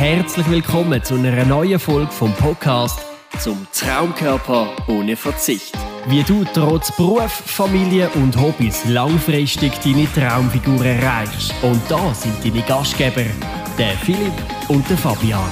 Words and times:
Herzlich 0.00 0.48
willkommen 0.48 1.04
zu 1.04 1.16
einer 1.16 1.44
neuen 1.44 1.78
Folge 1.78 2.10
vom 2.10 2.32
Podcast 2.36 3.04
zum 3.38 3.66
Traumkörper 3.70 4.74
ohne 4.88 5.14
Verzicht. 5.14 5.76
Wie 6.06 6.22
du 6.22 6.42
trotz 6.54 6.90
Beruf, 6.96 7.30
Familie 7.30 8.08
und 8.14 8.34
Hobbys 8.34 8.86
langfristig 8.86 9.74
deine 9.80 10.10
Traumfigur 10.10 10.82
erreichst. 10.86 11.52
Und 11.62 11.82
da 11.90 12.14
sind 12.14 12.42
deine 12.42 12.62
Gastgeber, 12.62 13.26
der 13.76 13.90
Philipp 13.98 14.32
und 14.70 14.88
der 14.88 14.96
Fabian. 14.96 15.50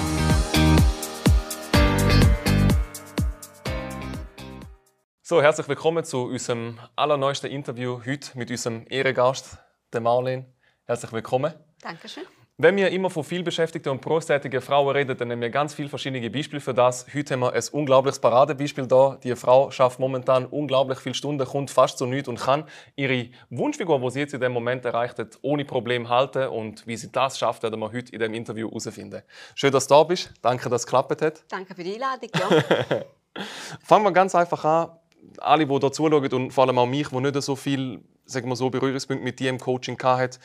So, 5.20 5.42
herzlich 5.42 5.68
willkommen 5.68 6.04
zu 6.04 6.24
unserem 6.24 6.80
allerneuesten 6.96 7.50
Interview 7.50 8.00
heute 8.06 8.38
mit 8.38 8.50
unserem 8.50 8.86
Ehrengast, 8.88 9.58
der 9.92 10.00
Marlene. 10.00 10.46
Herzlich 10.86 11.12
willkommen. 11.12 11.52
Dankeschön. 11.82 12.24
Wenn 12.60 12.76
wir 12.76 12.90
immer 12.90 13.08
von 13.08 13.22
vielbeschäftigten 13.22 13.92
und 13.92 14.00
berufstätigen 14.00 14.60
Frauen 14.60 14.96
reden, 14.96 15.16
dann 15.16 15.28
nehmen 15.28 15.42
wir 15.42 15.50
ganz 15.50 15.74
viele 15.74 15.88
verschiedene 15.88 16.28
Beispiele 16.28 16.60
für 16.60 16.74
das. 16.74 17.06
Heute 17.14 17.34
haben 17.34 17.40
wir 17.42 17.52
ein 17.52 17.62
unglaubliches 17.70 18.18
Paradebeispiel 18.18 18.88
da. 18.88 19.16
Die 19.22 19.36
Frau 19.36 19.70
schafft 19.70 20.00
momentan 20.00 20.44
unglaublich 20.44 20.98
viele 20.98 21.14
Stunden, 21.14 21.46
kommt 21.46 21.70
fast 21.70 21.98
zu 21.98 22.06
nichts 22.06 22.26
und 22.26 22.40
kann 22.40 22.64
ihre 22.96 23.28
Wunschfigur, 23.50 24.00
die 24.00 24.10
sie 24.10 24.18
jetzt 24.18 24.34
in 24.34 24.40
dem 24.40 24.50
Moment 24.50 24.84
erreicht 24.84 25.20
hat, 25.20 25.38
ohne 25.42 25.64
Problem 25.64 26.08
halten. 26.08 26.48
Und 26.48 26.84
wie 26.84 26.96
sie 26.96 27.12
das 27.12 27.38
schafft, 27.38 27.62
werden 27.62 27.78
wir 27.78 27.92
heute 27.92 28.12
in 28.12 28.18
dem 28.18 28.34
Interview 28.34 28.66
herausfinden. 28.68 29.22
Schön, 29.54 29.70
dass 29.70 29.86
du 29.86 29.94
da 29.94 30.02
bist. 30.02 30.34
Danke, 30.42 30.68
dass 30.68 30.82
es 30.82 30.86
geklappt 30.88 31.22
hat. 31.22 31.44
Danke 31.50 31.76
für 31.76 31.84
die 31.84 31.94
Einladung. 31.94 32.30
Ja. 32.34 33.04
Fangen 33.84 34.02
wir 34.02 34.10
ganz 34.10 34.34
einfach 34.34 34.64
an. 34.64 34.90
Alle, 35.36 35.64
die 35.64 35.78
hier 35.78 35.92
zuschauen 35.92 36.32
und 36.32 36.50
vor 36.50 36.64
allem 36.64 36.78
auch 36.80 36.86
mich, 36.86 37.06
die 37.06 37.20
nicht 37.20 37.40
so 37.40 37.54
viel 37.54 38.02
sagen 38.28 38.48
wir 38.48 38.56
so, 38.56 38.70
Berührungspunkte 38.70 39.24
mit 39.24 39.40
dir 39.40 39.50
im 39.50 39.58
Coaching 39.58 39.98
hatten, 40.02 40.38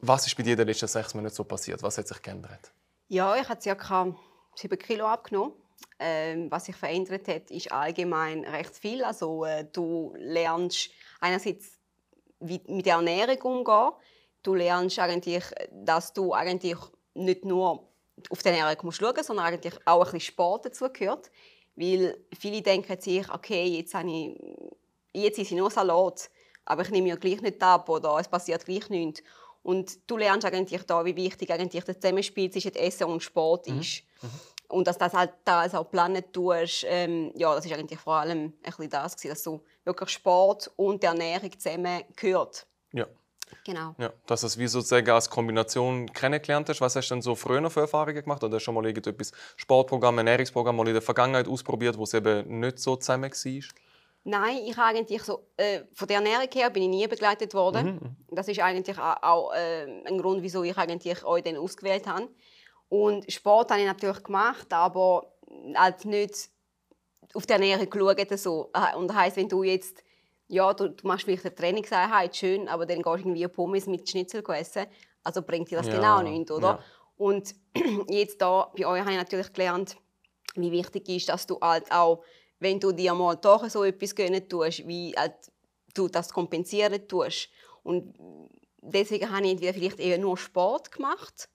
was 0.00 0.26
ist 0.26 0.36
bei 0.36 0.42
dir 0.42 0.52
in 0.52 0.58
den 0.58 0.68
letzten 0.68 0.86
sechs 0.86 1.14
Monaten 1.14 1.34
so 1.34 1.44
passiert? 1.44 1.82
Was 1.82 1.98
hat 1.98 2.08
sich 2.08 2.22
geändert? 2.22 2.72
Ja, 3.08 3.36
ich 3.36 3.48
habe 3.48 3.76
ca. 3.76 4.14
7 4.54 4.78
Kilo 4.78 5.06
abgenommen. 5.06 5.52
Ähm, 6.00 6.50
was 6.50 6.66
sich 6.66 6.76
verändert 6.76 7.28
hat, 7.28 7.50
ist 7.50 7.72
allgemein 7.72 8.44
recht 8.44 8.76
viel. 8.76 9.04
Also, 9.04 9.44
äh, 9.44 9.64
du 9.72 10.14
lernst 10.16 10.90
einerseits 11.20 11.78
wie 12.40 12.60
mit 12.66 12.86
der 12.86 12.96
Ernährung 12.96 13.58
umgehen. 13.58 13.92
Du 14.42 14.54
lernst 14.54 14.98
eigentlich, 14.98 15.44
dass 15.72 16.12
du 16.12 16.32
eigentlich 16.32 16.76
nicht 17.14 17.44
nur 17.44 17.88
auf 18.30 18.42
die 18.42 18.48
Ernährung 18.48 18.76
musst 18.82 18.98
schauen 18.98 19.22
sondern 19.22 19.46
eigentlich 19.46 19.74
auch 19.84 19.98
ein 19.98 20.04
bisschen 20.04 20.20
Sport 20.20 20.66
dazu 20.66 20.88
gehört. 20.92 21.30
Weil 21.76 22.18
viele 22.38 22.62
denken 22.62 23.00
sich, 23.00 23.32
okay, 23.32 23.66
jetzt, 23.66 23.94
habe 23.94 24.10
ich, 24.10 24.36
jetzt 25.12 25.38
ist 25.38 25.50
ich 25.52 25.56
nur 25.56 25.70
Salat, 25.70 26.30
aber 26.64 26.82
ich 26.82 26.90
nehme 26.90 27.08
ja 27.08 27.16
gleich 27.16 27.40
nicht 27.40 27.62
ab 27.62 27.88
oder 27.88 28.18
es 28.18 28.28
passiert 28.28 28.64
gleich 28.64 28.88
nichts. 28.90 29.22
Und 29.68 30.10
du 30.10 30.16
lernst 30.16 30.46
eigentlich 30.46 30.82
da, 30.84 31.04
wie 31.04 31.14
wichtig 31.14 31.50
eigentlich 31.52 31.84
das 31.84 32.00
Zusammenspiel 32.00 32.50
zwischen 32.50 32.74
Essen 32.74 33.04
und 33.04 33.22
Sport 33.22 33.68
mhm. 33.68 33.80
ist. 33.80 34.02
Mhm. 34.22 34.30
Und 34.68 34.86
dass 34.86 34.96
das 34.96 35.12
halt 35.12 35.34
da 35.44 35.60
also 35.60 35.76
auch 35.76 35.90
planen 35.90 36.24
tust, 36.32 36.86
ähm, 36.88 37.32
ja, 37.36 37.54
das 37.54 37.66
ist 37.66 37.72
eigentlich 37.74 38.00
vor 38.00 38.14
allem 38.14 38.44
ein 38.46 38.52
bisschen 38.62 38.88
das 38.88 39.14
gewesen, 39.14 39.28
dass 39.28 39.42
so 39.42 39.62
wirklich 39.84 40.08
Sport 40.08 40.70
und 40.76 41.04
Ernährung 41.04 41.50
zusammen 41.58 42.02
gehört. 42.16 42.66
Ja. 42.94 43.04
Genau. 43.64 43.94
Ja, 43.98 44.10
dass 44.26 44.40
du 44.40 44.46
es 44.46 44.56
wie 44.56 44.68
sozusagen 44.68 45.10
als 45.10 45.28
Kombination 45.28 46.10
kennengelernt 46.14 46.70
hast. 46.70 46.80
Was 46.80 46.96
hast 46.96 47.08
du 47.08 47.16
denn 47.16 47.22
so 47.22 47.34
früher 47.34 47.68
für 47.68 47.80
Erfahrungen 47.80 48.22
gemacht? 48.22 48.42
Oder 48.42 48.54
hast 48.54 48.62
du 48.62 48.64
schon 48.64 48.74
mal 48.74 48.86
irgendetwas 48.86 49.32
Sportprogramm, 49.56 50.16
Ernährungsprogramm 50.16 50.76
mal 50.76 50.88
in 50.88 50.94
der 50.94 51.02
Vergangenheit 51.02 51.46
ausprobiert, 51.46 51.98
wo 51.98 52.04
es 52.04 52.14
eben 52.14 52.60
nicht 52.60 52.78
so 52.78 52.96
zusammen 52.96 53.30
war? 53.30 53.62
Nein, 54.24 54.58
ich 54.66 54.76
eigentlich 54.76 55.22
so, 55.22 55.46
äh, 55.56 55.80
von 55.94 56.06
der 56.06 56.18
Ernährung 56.18 56.48
her 56.52 56.70
bin 56.70 56.82
ich 56.82 56.88
nie 56.88 57.06
begleitet 57.06 57.54
worden. 57.54 57.86
Mhm. 57.86 58.36
Das 58.36 58.48
ist 58.48 58.60
eigentlich 58.60 58.98
auch 58.98 59.52
äh, 59.52 59.84
ein 60.04 60.18
Grund, 60.18 60.42
wieso 60.42 60.62
ich 60.62 60.76
eigentlich 60.76 61.24
euch 61.24 61.42
den 61.42 61.56
ausgewählt 61.56 62.06
habe. 62.06 62.28
Und 62.88 63.30
Sport 63.30 63.70
habe 63.70 63.80
ich 63.80 63.86
natürlich 63.86 64.22
gemacht, 64.22 64.72
aber 64.72 65.32
halt 65.74 66.04
nicht 66.04 66.50
auf 67.34 67.46
die 67.46 67.52
Ernährung 67.52 67.88
geschaut. 67.88 68.38
So. 68.38 68.70
Und 68.96 69.08
das 69.08 69.16
heisst, 69.16 69.36
wenn 69.36 69.48
du 69.48 69.62
jetzt, 69.62 70.02
ja, 70.48 70.72
du, 70.72 70.90
du 70.90 71.06
machst 71.06 71.24
vielleicht 71.24 71.44
eine 71.44 71.54
Trainingseinheit, 71.54 72.36
schön, 72.36 72.68
aber 72.68 72.86
dann 72.86 73.02
gehst 73.02 73.24
du 73.24 73.28
irgendwie 73.28 73.48
Pommes 73.48 73.86
mit 73.86 74.08
Schnitzel 74.08 74.42
essen, 74.50 74.86
also 75.24 75.42
bringt 75.42 75.70
dir 75.70 75.78
das 75.78 75.88
ja. 75.88 75.94
genau 75.94 76.22
nichts, 76.22 76.50
oder? 76.50 76.68
Ja. 76.68 76.80
Und 77.16 77.54
jetzt 78.08 78.40
da, 78.40 78.72
bei 78.76 78.86
euch 78.86 79.00
habe 79.00 79.12
ich 79.12 79.16
natürlich 79.16 79.52
gelernt, 79.52 79.96
wie 80.54 80.72
wichtig 80.72 81.08
ist, 81.08 81.28
dass 81.28 81.46
du 81.46 81.58
halt 81.60 81.90
auch 81.92 82.22
wenn 82.60 82.80
du 82.80 82.92
dir 82.92 83.14
mal 83.14 83.36
doch 83.36 83.68
so 83.68 83.84
etwas 83.84 84.14
gönnen 84.14 84.48
tust, 84.48 84.86
wie 84.86 85.14
halt 85.16 85.34
du 85.94 86.08
das 86.08 86.32
kompensieren 86.32 87.06
tust. 87.08 87.48
Und 87.82 88.14
deswegen 88.80 89.30
habe 89.30 89.46
ich 89.46 89.52
entweder 89.52 89.74
vielleicht 89.74 90.00
eher 90.00 90.18
nur 90.18 90.36
Sport 90.36 90.92
gemacht 90.92 91.48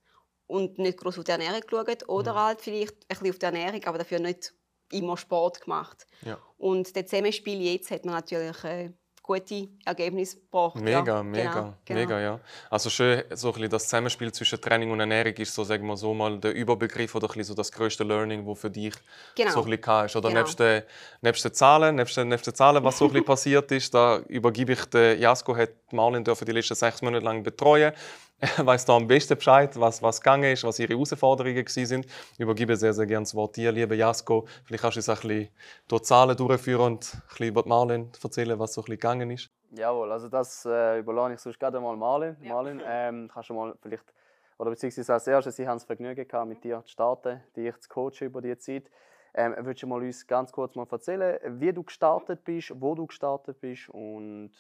und 0.47 0.77
nicht 0.77 0.97
groß 0.97 1.19
auf 1.19 1.23
die 1.23 1.31
Ernährung 1.31 1.61
geschaut 1.61 2.07
oder 2.09 2.33
mhm. 2.33 2.37
halt 2.37 2.61
vielleicht 2.61 2.93
ein 2.93 3.07
bisschen 3.07 3.29
auf 3.29 3.39
die 3.39 3.45
Ernährung, 3.45 3.83
aber 3.85 3.97
dafür 3.97 4.19
nicht 4.19 4.53
immer 4.91 5.17
Sport 5.17 5.61
gemacht. 5.61 6.05
Ja. 6.21 6.39
Und 6.57 6.95
das 6.95 7.05
Zusammenspiel 7.05 7.61
jetzt 7.61 7.91
hat 7.91 8.05
man 8.05 8.15
natürlich 8.15 8.63
äh, 8.63 8.91
gute 9.23 9.69
Ergebnisse 9.85 10.37
gebracht. 10.37 10.75
Mega, 10.75 11.15
ja. 11.15 11.23
mega, 11.23 11.51
genau, 11.53 11.73
genau. 11.85 11.99
mega, 11.99 12.19
ja. 12.19 12.39
Also 12.69 12.89
schön, 12.89 13.23
so 13.33 13.47
ein 13.47 13.53
bisschen 13.53 13.69
das 13.69 13.83
Zusammenspiel 13.85 14.31
zwischen 14.33 14.59
Training 14.59 14.91
und 14.91 14.99
Ernährung 14.99 15.33
ist 15.33 15.55
so, 15.55 15.63
sagen 15.63 15.87
wir 15.87 15.95
so 15.95 16.13
mal, 16.13 16.37
der 16.37 16.53
Überbegriff 16.53 17.15
oder 17.15 17.29
ein 17.33 17.43
so 17.43 17.53
das 17.53 17.71
größte 17.71 18.03
Learning, 18.03 18.45
das 18.45 18.59
für 18.59 18.69
dich 18.69 18.93
genau. 19.35 19.51
so 19.51 19.63
ein 19.63 19.69
bisschen 19.69 20.05
ist. 20.05 20.15
Oder 20.17 20.27
genau. 20.27 20.41
nebst, 20.41 20.59
den, 20.59 20.83
nebst 21.21 21.45
den 21.45 21.53
Zahlen, 21.53 21.95
nebst 21.95 22.17
den, 22.17 22.27
nebst 22.27 22.45
den 22.45 22.53
Zahlen, 22.53 22.83
was 22.83 22.97
so 22.97 23.05
ein 23.05 23.11
bisschen 23.11 23.25
passiert 23.33 23.71
ist, 23.71 23.93
da 23.93 24.17
übergebe 24.27 24.73
ich 24.73 24.85
den 24.85 25.19
Jasko, 25.19 25.55
hat 25.55 25.71
Marlin 25.91 26.25
die 26.25 26.51
letzten 26.51 26.75
sechs 26.75 27.01
Monate 27.01 27.23
lang 27.23 27.43
betreuen. 27.43 27.93
Er 28.57 28.65
weiß 28.65 28.85
da 28.85 28.97
am 28.97 29.07
besten 29.07 29.37
Bescheid, 29.37 29.79
was, 29.79 30.01
was 30.01 30.19
gegangen 30.19 30.51
ist, 30.51 30.65
was 30.65 30.77
ihre 30.77 30.93
Herausforderungen 30.93 31.65
sind. 31.65 32.05
Ich 32.05 32.39
übergebe 32.39 32.75
sehr, 32.75 32.93
sehr 32.93 33.05
gerne 33.05 33.23
das 33.23 33.33
Wort 33.35 33.55
dir, 33.55 33.71
lieber 33.71 33.95
Jasko. 33.95 34.45
Vielleicht 34.65 34.81
kannst 34.83 34.97
du 34.97 34.99
uns 34.99 35.09
ein 35.09 35.15
bisschen 35.15 35.49
durch 35.87 36.01
die 36.01 36.07
Zahlen 36.07 36.35
durchführen 36.35 36.81
und 36.81 37.13
ein 37.13 37.21
bisschen 37.29 37.47
über 37.47 37.63
Marlin 37.65 38.11
erzählen, 38.21 38.59
was 38.59 38.73
so 38.73 38.81
ein 38.81 38.83
bisschen 38.83 38.99
gegangen 38.99 39.31
ist. 39.31 39.49
Jawohl, 39.71 40.11
also 40.11 40.27
das 40.27 40.65
äh, 40.65 40.99
überlasse 40.99 41.35
ich 41.35 41.39
sonst 41.39 41.59
gerade 41.59 41.79
mal 41.79 41.95
Marlin. 41.95 42.35
Ja. 42.41 42.53
Marlin, 42.53 42.81
ähm, 42.85 43.29
kannst 43.33 43.49
du 43.49 43.53
mal 43.53 43.75
vielleicht, 43.81 44.13
oder 44.57 44.71
beziehungsweise 44.71 45.13
als 45.13 45.25
erstes, 45.25 45.57
ich 45.57 45.65
hatte 45.65 45.77
das 45.77 45.85
Vergnügen 45.85 46.27
gehabt, 46.27 46.47
mit 46.47 46.63
dir 46.65 46.81
zu 46.83 46.91
starten, 46.91 47.41
dich 47.55 47.77
zu 47.79 47.87
coachen 47.87 48.27
über 48.27 48.41
die 48.41 48.57
Zeit. 48.57 48.91
Ähm, 49.33 49.55
würdest 49.57 49.83
du 49.83 49.87
mal 49.87 50.01
uns 50.01 50.27
ganz 50.27 50.51
kurz 50.51 50.75
mal 50.75 50.85
erzählen, 50.91 51.39
wie 51.61 51.71
du 51.71 51.83
gestartet 51.83 52.43
bist, 52.43 52.73
wo 52.75 52.93
du 52.93 53.07
gestartet 53.07 53.61
bist 53.61 53.89
und 53.89 54.51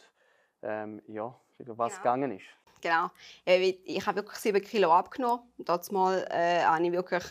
ähm, 0.61 1.01
ja, 1.07 1.35
was 1.59 1.93
ja. 1.93 1.97
gegangen 1.97 2.31
ist? 2.31 2.45
Genau. 2.83 3.09
Ich 3.45 4.05
habe 4.05 4.17
wirklich 4.17 4.37
7 4.37 4.61
Kilo 4.61 4.91
abgenommen. 4.91 5.41
Dort 5.57 5.91
mal 5.91 6.27
äh, 6.29 6.61
habe 6.63 6.85
ich 6.85 6.91
wirklich 6.91 7.23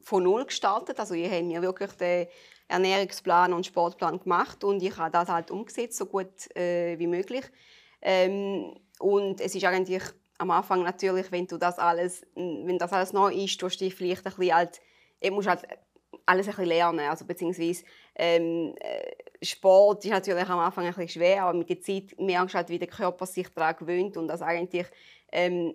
von 0.00 0.22
null 0.22 0.46
gestartet. 0.46 0.98
Also 0.98 1.14
ich 1.14 1.30
habe 1.30 1.42
mir 1.42 1.60
wirklich 1.60 1.92
den 1.92 2.28
Ernährungsplan 2.68 3.52
und 3.52 3.66
Sportplan 3.66 4.20
gemacht 4.20 4.64
und 4.64 4.82
ich 4.82 4.96
habe 4.96 5.10
das 5.10 5.28
halt 5.28 5.50
umgesetzt, 5.50 5.98
so 5.98 6.06
gut 6.06 6.54
äh, 6.56 6.98
wie 6.98 7.06
möglich. 7.06 7.44
Ähm, 8.00 8.74
und 8.98 9.40
es 9.40 9.54
ist 9.54 9.64
eigentlich 9.64 10.02
am 10.38 10.50
Anfang 10.50 10.82
natürlich, 10.82 11.32
wenn 11.32 11.46
du 11.46 11.58
das 11.58 11.78
alles, 11.78 12.24
wenn 12.34 12.78
das 12.78 12.92
alles 12.92 13.12
neu 13.12 13.32
ist, 13.32 13.58
tust 13.58 13.80
du 13.80 13.84
dich 13.84 13.94
vielleicht 13.94 14.26
ein 14.26 14.32
bisschen 14.34 14.54
halt, 14.54 14.80
musst 15.30 15.48
halt 15.48 15.66
alles 16.26 16.58
ein 16.58 16.64
lernen. 16.64 17.08
Also 17.08 17.24
beziehungsweise 17.24 17.84
ähm, 18.14 18.74
äh, 18.80 19.44
Sport 19.44 20.04
ist 20.04 20.10
natürlich 20.10 20.48
am 20.48 20.58
Anfang 20.58 20.86
ein 20.86 21.08
schwer, 21.08 21.44
aber 21.44 21.58
mit 21.58 21.68
der 21.70 21.80
Zeit 21.80 22.18
merkst 22.18 22.54
du 22.54 22.56
halt, 22.58 22.68
wie 22.68 22.78
der 22.78 22.88
Körper 22.88 23.26
sich 23.26 23.48
daran 23.50 23.76
gewöhnt 23.76 24.16
und 24.16 24.28
das 24.28 24.42
eigentlich 24.42 24.86
ähm, 25.32 25.74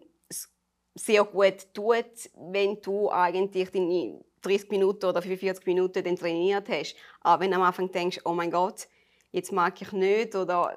sehr 0.96 1.24
gut 1.24 1.74
tut, 1.74 2.30
wenn 2.52 2.80
du 2.82 3.10
eigentlich 3.10 3.72
deine 3.72 4.24
30 4.42 4.70
Minuten 4.70 5.06
oder 5.06 5.22
45 5.22 5.66
Minuten 5.66 6.04
dann 6.04 6.16
trainiert 6.16 6.70
hast. 6.70 6.96
Aber 7.22 7.44
wenn 7.44 7.52
du 7.52 7.58
am 7.58 7.64
Anfang 7.64 7.92
denkst, 7.92 8.22
oh 8.26 8.34
mein 8.34 8.52
Gott, 8.52 8.88
jetzt 9.32 9.52
mag 9.52 9.82
ich 9.82 9.92
nicht 9.92 10.36
oder 10.36 10.76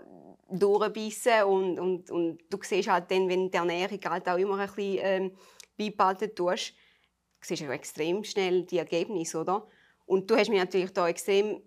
durchbissen 0.49 1.43
und, 1.45 1.79
und, 1.79 2.11
und 2.11 2.39
du 2.49 2.59
siehst 2.63 2.89
halt 2.89 3.11
dann, 3.11 3.29
wenn 3.29 3.51
die 3.51 3.57
Ernährung 3.57 3.99
halt 4.09 4.29
auch 4.29 4.39
immer 4.39 4.59
ein 4.59 4.67
bisschen 4.69 4.99
ähm, 5.03 5.33
beibehalten 5.77 6.35
tust, 6.35 6.73
siehst 7.41 7.63
du 7.63 7.71
extrem 7.71 8.25
schnell 8.25 8.65
die 8.65 8.79
Ergebnisse, 8.79 9.41
oder? 9.41 9.67
Und 10.07 10.31
du 10.31 10.37
hast 10.37 10.49
mich 10.49 10.59
natürlich 10.59 10.93
da 10.93 11.09
extrem 11.09 11.61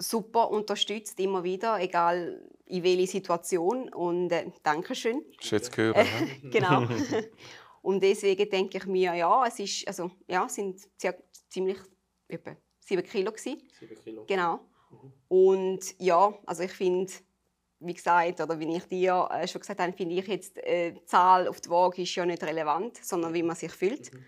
super 0.00 0.50
unterstützt, 0.50 1.18
immer 1.20 1.44
wieder, 1.44 1.80
egal 1.80 2.48
in 2.66 2.82
welcher 2.82 3.06
Situation. 3.06 3.92
Und 3.92 4.30
äh, 4.32 4.50
Dankeschön. 4.62 5.24
Schön 5.40 5.62
zu 5.62 5.76
hören. 5.76 6.06
genau. 6.50 6.86
und 7.82 8.02
deswegen 8.02 8.48
denke 8.48 8.78
ich 8.78 8.86
mir, 8.86 9.14
ja, 9.14 9.44
es 9.46 9.58
ist, 9.58 9.86
also, 9.86 10.10
ja, 10.26 10.48
sind 10.48 10.80
ziemlich 11.48 11.78
etwa 12.28 12.56
7 12.80 13.02
Kilo. 13.04 13.32
Gewesen. 13.32 13.62
7 13.78 13.96
Kilo. 14.02 14.24
Genau. 14.26 14.60
Mhm. 14.90 15.12
Und 15.28 15.94
ja, 15.98 16.32
also 16.46 16.62
ich 16.62 16.72
finde, 16.72 17.12
wie 17.80 17.94
gesagt, 17.94 18.40
oder 18.40 18.58
wie 18.58 18.76
ich 18.76 18.84
dir 18.84 19.28
äh, 19.30 19.46
schon 19.46 19.60
gesagt 19.60 19.80
habe, 19.80 19.92
finde 19.92 20.14
ich 20.14 20.26
jetzt, 20.26 20.56
äh, 20.58 20.92
die 20.92 21.04
Zahl 21.04 21.48
auf 21.48 21.60
die 21.60 21.70
Waage 21.70 22.02
ist 22.02 22.14
ja 22.14 22.24
nicht 22.24 22.42
relevant, 22.42 22.96
sondern 23.02 23.34
wie 23.34 23.42
man 23.42 23.56
sich 23.56 23.72
fühlt. 23.72 24.12
Mhm. 24.12 24.24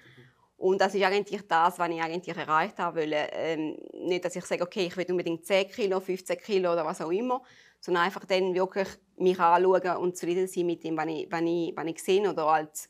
Und 0.63 0.81
das 0.81 0.95
ist 0.95 1.03
eigentlich 1.03 1.43
das, 1.49 1.77
was 1.77 1.89
ich 1.89 2.01
eigentlich 2.01 2.37
erreicht 2.37 2.79
habe. 2.79 3.01
Weil, 3.01 3.13
ähm, 3.33 3.77
nicht, 3.95 4.25
dass 4.25 4.37
ich 4.37 4.45
sage, 4.45 4.63
okay, 4.63 4.87
ich 4.87 4.97
will 4.97 5.11
unbedingt 5.11 5.45
10 5.45 5.69
Kilo, 5.69 5.99
15 5.99 6.39
Kilo 6.39 6.73
oder 6.73 6.85
was 6.85 7.01
auch 7.01 7.11
immer, 7.11 7.43
sondern 7.81 8.05
einfach 8.05 8.25
dann 8.27 8.55
wirklich 8.55 8.87
mich 9.17 9.41
anschauen 9.41 9.97
und 9.97 10.17
zufrieden 10.17 10.47
sein 10.47 10.67
mit 10.67 10.85
dem, 10.85 10.97
was 10.97 11.07
ich, 11.07 11.27
was 11.29 11.41
ich, 11.41 11.73
was 11.75 11.87
ich 11.87 12.03
sehe. 12.05 12.31
Oder 12.31 12.47
halt, 12.47 12.89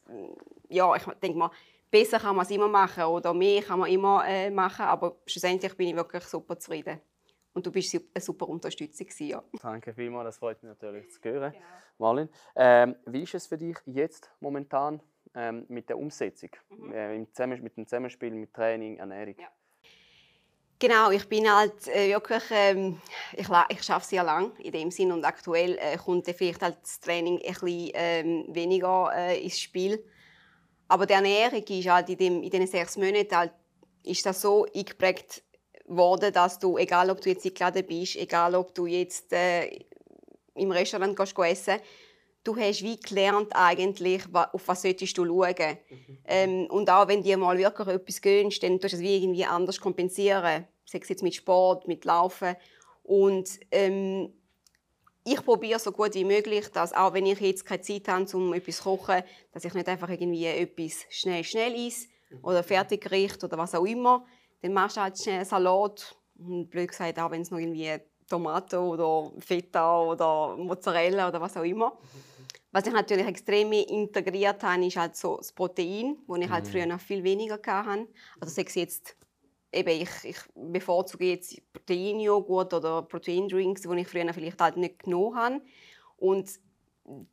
ja, 0.68 0.94
ich 0.94 1.02
denke 1.22 1.38
mal, 1.38 1.50
besser 1.90 2.18
kann 2.18 2.36
man 2.36 2.44
es 2.44 2.50
immer 2.50 2.68
machen 2.68 3.04
oder 3.04 3.32
mehr 3.32 3.62
kann 3.62 3.78
man 3.78 3.90
immer 3.90 4.22
äh, 4.26 4.50
machen, 4.50 4.84
aber 4.84 5.16
schlussendlich 5.24 5.74
bin 5.74 5.88
ich 5.88 5.96
wirklich 5.96 6.24
super 6.24 6.58
zufrieden. 6.58 7.00
Und 7.54 7.64
du 7.64 7.72
bist 7.72 7.94
eine 7.94 8.20
super 8.22 8.50
Unterstützung. 8.50 9.06
Ja. 9.20 9.42
Danke 9.62 9.94
vielmals, 9.94 10.26
das 10.26 10.36
freut 10.36 10.62
mich 10.62 10.68
natürlich 10.68 11.10
zu 11.10 11.20
hören. 11.22 11.52
Genau. 11.52 11.64
Marlin, 11.96 12.28
ähm, 12.54 12.96
wie 13.06 13.22
ist 13.22 13.34
es 13.34 13.46
für 13.46 13.56
dich 13.56 13.78
jetzt 13.86 14.30
momentan 14.40 15.00
ähm, 15.34 15.64
mit 15.68 15.88
der 15.88 15.98
Umsetzung, 15.98 16.50
mhm. 16.70 16.92
äh, 16.92 17.18
mit 17.18 17.76
dem 17.76 17.86
Zusammenspiel 17.86 18.30
mit 18.30 18.52
Training, 18.52 18.98
Ernährung? 18.98 19.34
Ja. 19.38 19.48
Genau, 20.78 21.12
ich 21.12 21.28
bin 21.28 21.48
halt 21.48 21.86
äh, 21.86 22.08
wirklich, 22.08 22.42
ähm, 22.50 23.00
ich, 23.34 23.46
ich 23.46 23.90
arbeite 23.90 24.04
sehr 24.04 24.24
lang 24.24 24.50
in 24.58 24.72
dem 24.72 24.90
Sinn 24.90 25.12
und 25.12 25.24
aktuell 25.24 25.78
äh, 25.78 25.96
kommt 25.96 26.26
vielleicht 26.26 26.60
halt 26.60 26.78
das 26.82 26.98
Training 26.98 27.36
ein 27.36 27.52
bisschen 27.52 27.90
ähm, 27.94 28.44
weniger 28.48 29.12
äh, 29.14 29.40
ins 29.40 29.60
Spiel. 29.60 30.04
Aber 30.88 31.06
die 31.06 31.14
Ernährung 31.14 31.62
ist 31.62 31.88
halt 31.88 32.08
in, 32.08 32.16
dem, 32.16 32.42
in 32.42 32.50
diesen 32.50 32.66
sechs 32.66 32.96
Monaten 32.96 33.36
halt, 33.36 33.52
ist 34.02 34.26
das 34.26 34.40
so 34.40 34.66
eingeprägt 34.74 35.44
worden, 35.86 36.32
dass 36.32 36.58
du, 36.58 36.76
egal 36.76 37.10
ob 37.10 37.20
du 37.20 37.28
jetzt 37.28 37.46
in 37.46 37.54
Laden 37.60 37.86
bist, 37.86 38.16
egal 38.16 38.56
ob 38.56 38.74
du 38.74 38.86
jetzt 38.86 39.32
äh, 39.32 39.70
im 40.56 40.72
Restaurant 40.72 41.16
gehst, 41.16 41.38
essen 41.38 41.80
du 42.44 42.56
hast 42.56 42.82
wie 42.82 42.98
gelernt 42.98 43.54
eigentlich, 43.54 44.22
auf 44.32 44.62
was 44.66 44.82
solltest 44.82 45.16
du 45.16 45.24
schauen. 45.24 45.78
Mhm. 45.88 46.18
Ähm, 46.24 46.66
und 46.70 46.90
auch 46.90 47.08
wenn 47.08 47.22
dir 47.22 47.36
mal 47.36 47.58
wirklich 47.58 47.88
etwas 47.88 48.20
gönnst, 48.20 48.62
dann 48.62 48.80
tust 48.80 48.94
du 48.94 48.96
es 48.96 49.02
wie 49.02 49.16
irgendwie 49.16 49.44
anders 49.44 49.80
kompensieren. 49.80 50.66
Sei 50.84 50.98
es 51.00 51.08
jetzt 51.08 51.22
mit 51.22 51.34
Sport, 51.34 51.88
mit 51.88 52.04
Laufen. 52.04 52.56
Und 53.02 53.48
ähm, 53.70 54.32
ich 55.24 55.44
probiere 55.44 55.78
so 55.78 55.92
gut 55.92 56.14
wie 56.14 56.24
möglich, 56.24 56.68
dass 56.68 56.92
auch 56.92 57.14
wenn 57.14 57.26
ich 57.26 57.40
jetzt 57.40 57.64
keine 57.64 57.82
Zeit 57.82 58.08
habe, 58.08 58.36
um 58.36 58.52
etwas 58.54 58.78
zu 58.78 58.82
kochen, 58.82 59.22
dass 59.52 59.64
ich 59.64 59.74
nicht 59.74 59.88
einfach 59.88 60.08
irgendwie 60.08 60.46
etwas 60.46 61.06
schnell 61.10 61.44
schnell 61.44 61.74
esse 61.74 62.08
mhm. 62.30 62.38
oder 62.42 62.62
Fertiggericht 62.62 63.42
oder 63.44 63.56
was 63.58 63.74
auch 63.74 63.84
immer. 63.84 64.24
Dann 64.62 64.72
machst 64.72 64.96
du 64.96 65.00
halt 65.00 65.18
schnell 65.18 65.36
einen 65.36 65.44
Salat 65.44 66.16
und 66.38 66.68
blöd 66.70 66.88
gesagt, 66.88 67.18
auch 67.18 67.30
wenn 67.30 67.42
es 67.42 67.50
noch 67.50 67.58
irgendwie 67.58 67.98
Tomate 68.28 68.80
oder 68.80 69.30
Feta 69.38 70.00
oder 70.00 70.56
Mozzarella 70.56 71.28
oder 71.28 71.40
was 71.40 71.56
auch 71.56 71.64
immer. 71.64 71.98
Was 72.72 72.86
ich 72.86 72.92
natürlich 72.92 73.26
extrem 73.26 73.70
integriert 73.72 74.62
habe, 74.62 74.86
ist 74.86 74.96
halt 74.96 75.14
so 75.14 75.36
das 75.36 75.52
Protein, 75.52 76.16
das 76.26 76.38
ich 76.38 76.48
halt 76.48 76.64
mhm. 76.64 76.70
früher 76.70 76.86
noch 76.86 77.00
viel 77.00 77.22
weniger 77.22 77.58
hatte. 77.58 78.08
Also 78.40 78.54
sei 78.54 78.64
es 78.66 78.74
jetzt, 78.74 79.16
eben, 79.70 79.90
ich, 79.90 80.10
ich 80.24 80.38
bevorzuge 80.54 81.26
jetzt 81.26 81.60
Proteinjoghurt 81.74 82.72
oder 82.72 83.02
Proteindrinks, 83.02 83.82
die 83.82 84.00
ich 84.00 84.08
früher 84.08 84.32
vielleicht 84.32 84.60
halt 84.60 84.78
nicht 84.78 85.00
genommen 85.00 85.36
habe. 85.36 85.60
Und 86.16 86.50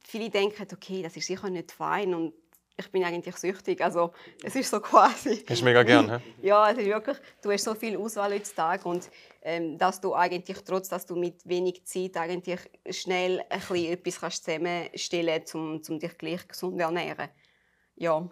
viele 0.02 0.30
denken, 0.30 0.68
okay, 0.74 1.02
das 1.02 1.16
ist 1.16 1.28
sicher 1.28 1.50
nicht 1.50 1.72
fein 1.72 2.14
und 2.14 2.34
ich 2.80 2.92
bin 2.92 3.04
eigentlich 3.04 3.36
süchtig. 3.36 3.82
Also 3.82 4.12
es 4.42 4.56
ist 4.56 4.70
so 4.70 4.80
quasi. 4.80 5.44
Ist 5.48 5.64
mega 5.64 5.84
gern, 5.84 6.10
he? 6.10 6.34
Ja, 6.48 6.72
es 6.72 6.78
ist 6.78 6.86
wirklich. 6.86 7.18
Du 7.42 7.52
hast 7.52 7.64
so 7.66 7.76
viel 7.76 7.98
Auswahl 7.98 8.34
heutzutage 8.34 8.88
und 8.88 9.10
ähm, 9.42 9.78
dass 9.78 10.00
du 10.00 10.16
eigentlich 10.16 10.58
trotz, 10.64 10.88
dass 10.90 11.06
du 11.06 11.16
mit 11.16 11.48
wenig 11.48 11.86
Zeit 11.86 12.16
eigentlich 12.18 12.60
schnell 12.90 13.44
ein 13.50 13.60
bisschen 13.60 13.94
etwas 13.94 14.20
kannst 14.20 14.46
zusammenstellen, 14.46 15.44
um, 15.54 15.82
um 15.88 16.00
dich 16.00 16.18
gleich 16.18 16.48
gesund 16.48 16.78
zu 16.78 16.84
ernähren. 16.84 17.30
Ja. 17.96 18.30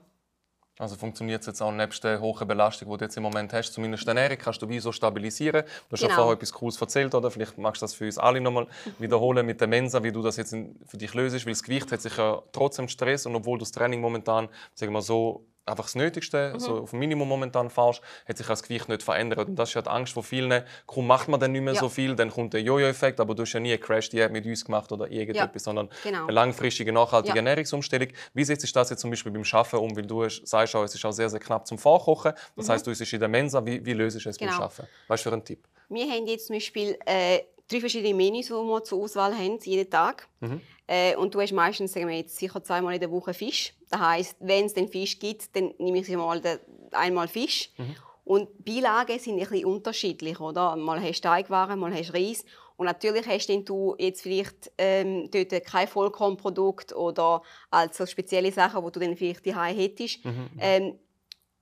Also 0.79 0.95
funktioniert 0.95 1.41
es 1.41 1.47
jetzt 1.47 1.61
auch 1.61 1.71
nebst 1.71 2.03
der 2.03 2.19
hohen 2.21 2.47
Belastung, 2.47 2.89
die 2.91 2.97
du 2.97 3.05
jetzt 3.05 3.17
im 3.17 3.23
Moment 3.23 3.51
hast, 3.53 3.73
zumindest 3.73 4.03
die 4.03 4.09
Ernährung, 4.09 4.37
kannst 4.37 4.61
du 4.61 4.69
wie 4.69 4.79
so 4.79 4.91
stabilisieren. 4.91 5.63
Du 5.89 5.93
hast 5.93 6.01
genau. 6.01 6.11
ja 6.11 6.15
vorher 6.15 6.33
etwas 6.35 6.53
Cooles 6.53 6.79
erzählt, 6.79 7.15
oder? 7.15 7.31
Vielleicht 7.31 7.57
magst 7.57 7.81
du 7.81 7.85
das 7.85 7.93
für 7.95 8.05
uns 8.05 8.17
alle 8.17 8.39
nochmal 8.39 8.67
wiederholen 8.99 9.45
mit 9.45 9.59
der 9.59 9.67
Mensa, 9.67 10.03
wie 10.03 10.11
du 10.11 10.21
das 10.21 10.37
jetzt 10.37 10.55
für 10.85 10.97
dich 10.97 11.13
löst, 11.13 11.45
weil 11.45 11.53
das 11.53 11.63
Gewicht 11.63 11.91
hat 11.91 12.01
sich 12.01 12.17
ja 12.17 12.41
trotzdem 12.51 12.87
Stress 12.87 13.25
und 13.25 13.35
obwohl 13.35 13.57
du 13.57 13.63
das 13.63 13.71
Training 13.71 14.01
momentan, 14.01 14.49
sagen 14.75 14.93
wir 14.93 15.01
so, 15.01 15.45
einfach 15.67 15.85
das 15.85 15.95
Nötigste, 15.95 16.53
mhm. 16.53 16.59
so 16.59 16.79
auf 16.79 16.91
dem 16.91 16.99
Minimum 16.99 17.27
momentan 17.27 17.69
fährst, 17.69 18.01
hat 18.27 18.37
sich 18.37 18.47
das 18.47 18.63
Gewicht 18.63 18.89
nicht 18.89 19.03
verändert. 19.03 19.47
Und 19.47 19.55
das 19.55 19.69
ist 19.69 19.75
ja 19.75 19.81
die 19.81 19.89
Angst 19.89 20.13
von 20.13 20.23
vielen. 20.23 20.63
Kaum 20.85 21.07
macht 21.07 21.27
man 21.27 21.39
dann 21.39 21.51
nicht 21.51 21.61
mehr 21.61 21.73
ja. 21.73 21.79
so 21.79 21.89
viel, 21.89 22.15
dann 22.15 22.29
kommt 22.31 22.53
der 22.53 22.61
Jojo-Effekt, 22.61 23.19
aber 23.19 23.35
du 23.35 23.43
hast 23.43 23.53
ja 23.53 23.59
nie 23.59 23.71
eine 23.71 23.79
Crash-Diät 23.79 24.31
mit 24.31 24.45
uns 24.45 24.65
gemacht 24.65 24.91
oder 24.91 25.09
irgendetwas, 25.11 25.53
ja. 25.53 25.59
sondern 25.59 25.89
genau. 26.03 26.23
eine 26.23 26.31
langfristige, 26.31 26.91
nachhaltige 26.91 27.35
ja. 27.35 27.37
Ernährungsumstellung. 27.37 28.09
Wie 28.33 28.43
setzt 28.43 28.61
sich 28.61 28.71
das 28.71 28.89
jetzt 28.89 29.01
zum 29.01 29.09
Beispiel 29.09 29.31
beim 29.31 29.43
Arbeiten 29.51 29.77
um? 29.77 29.95
Weil 29.95 30.05
du 30.05 30.27
sagst 30.29 30.75
auch, 30.75 30.83
es 30.83 30.95
ist 30.95 31.05
auch 31.05 31.11
sehr, 31.11 31.29
sehr 31.29 31.39
knapp 31.39 31.67
zum 31.67 31.77
Vorkochen. 31.77 32.33
Das 32.55 32.67
mhm. 32.67 32.71
heißt, 32.71 32.87
du 32.87 32.91
bist 32.91 33.13
in 33.13 33.19
der 33.19 33.29
Mensa. 33.29 33.65
Wie, 33.65 33.85
wie 33.85 33.93
löst 33.93 34.23
du 34.23 34.29
es 34.29 34.37
genau. 34.37 34.51
beim 34.53 34.61
Arbeiten? 34.63 34.87
Was 35.07 35.19
ist 35.19 35.23
für 35.23 35.33
ein 35.33 35.43
Tipp? 35.43 35.67
Wir 35.89 36.05
haben 36.05 36.27
jetzt 36.27 36.47
zum 36.47 36.55
Beispiel 36.55 36.97
äh, 37.05 37.39
drei 37.69 37.79
verschiedene 37.79 38.13
Menüs, 38.13 38.47
die 38.47 38.53
wir 38.53 38.83
zur 38.83 39.03
Auswahl 39.03 39.35
haben, 39.35 39.59
jeden 39.63 39.89
Tag. 39.89 40.27
Mhm. 40.39 40.61
Äh, 40.87 41.15
und 41.15 41.33
du 41.35 41.41
hast 41.41 41.51
meistens 41.51 41.93
sagen 41.93 42.07
wir 42.07 42.15
jetzt, 42.15 42.37
sicher 42.37 42.63
zweimal 42.63 42.93
in 42.93 42.99
der 42.99 43.11
Woche 43.11 43.33
Fisch. 43.33 43.73
Das 43.89 43.99
heißt, 43.99 44.37
wenn 44.39 44.65
es 44.65 44.73
den 44.73 44.87
Fisch 44.87 45.19
gibt, 45.19 45.55
dann 45.55 45.73
nehme 45.77 45.99
ich 45.99 46.09
mal 46.09 46.39
den, 46.39 46.59
einmal 46.91 47.27
Fisch. 47.27 47.71
Mhm. 47.77 47.95
Und 48.23 48.65
Beilagen 48.65 49.19
sind 49.19 49.39
ein 49.39 49.47
bisschen 49.47 49.65
unterschiedlich, 49.65 50.39
oder? 50.39 50.75
Mal 50.75 51.01
hast 51.01 51.23
du 51.23 51.29
Teigwaren, 51.29 51.79
mal 51.79 51.93
hast 51.93 52.09
du 52.09 52.13
Reis. 52.13 52.45
Und 52.75 52.85
natürlich 52.85 53.25
hast 53.25 53.49
du 53.49 53.95
jetzt 53.97 54.21
vielleicht 54.21 54.71
ähm, 54.77 55.29
dort 55.31 55.65
kein 55.65 55.87
Vollkornprodukt 55.87 56.93
oder 56.93 57.41
also 57.71 58.05
spezielle 58.05 58.51
Sachen, 58.51 58.85
die 58.85 58.91
du 58.91 58.99
dann 58.99 59.17
vielleicht 59.17 59.47
daheim 59.47 59.75
hättest. 59.75 60.23
Mhm. 60.23 60.49
Ähm, 60.59 60.99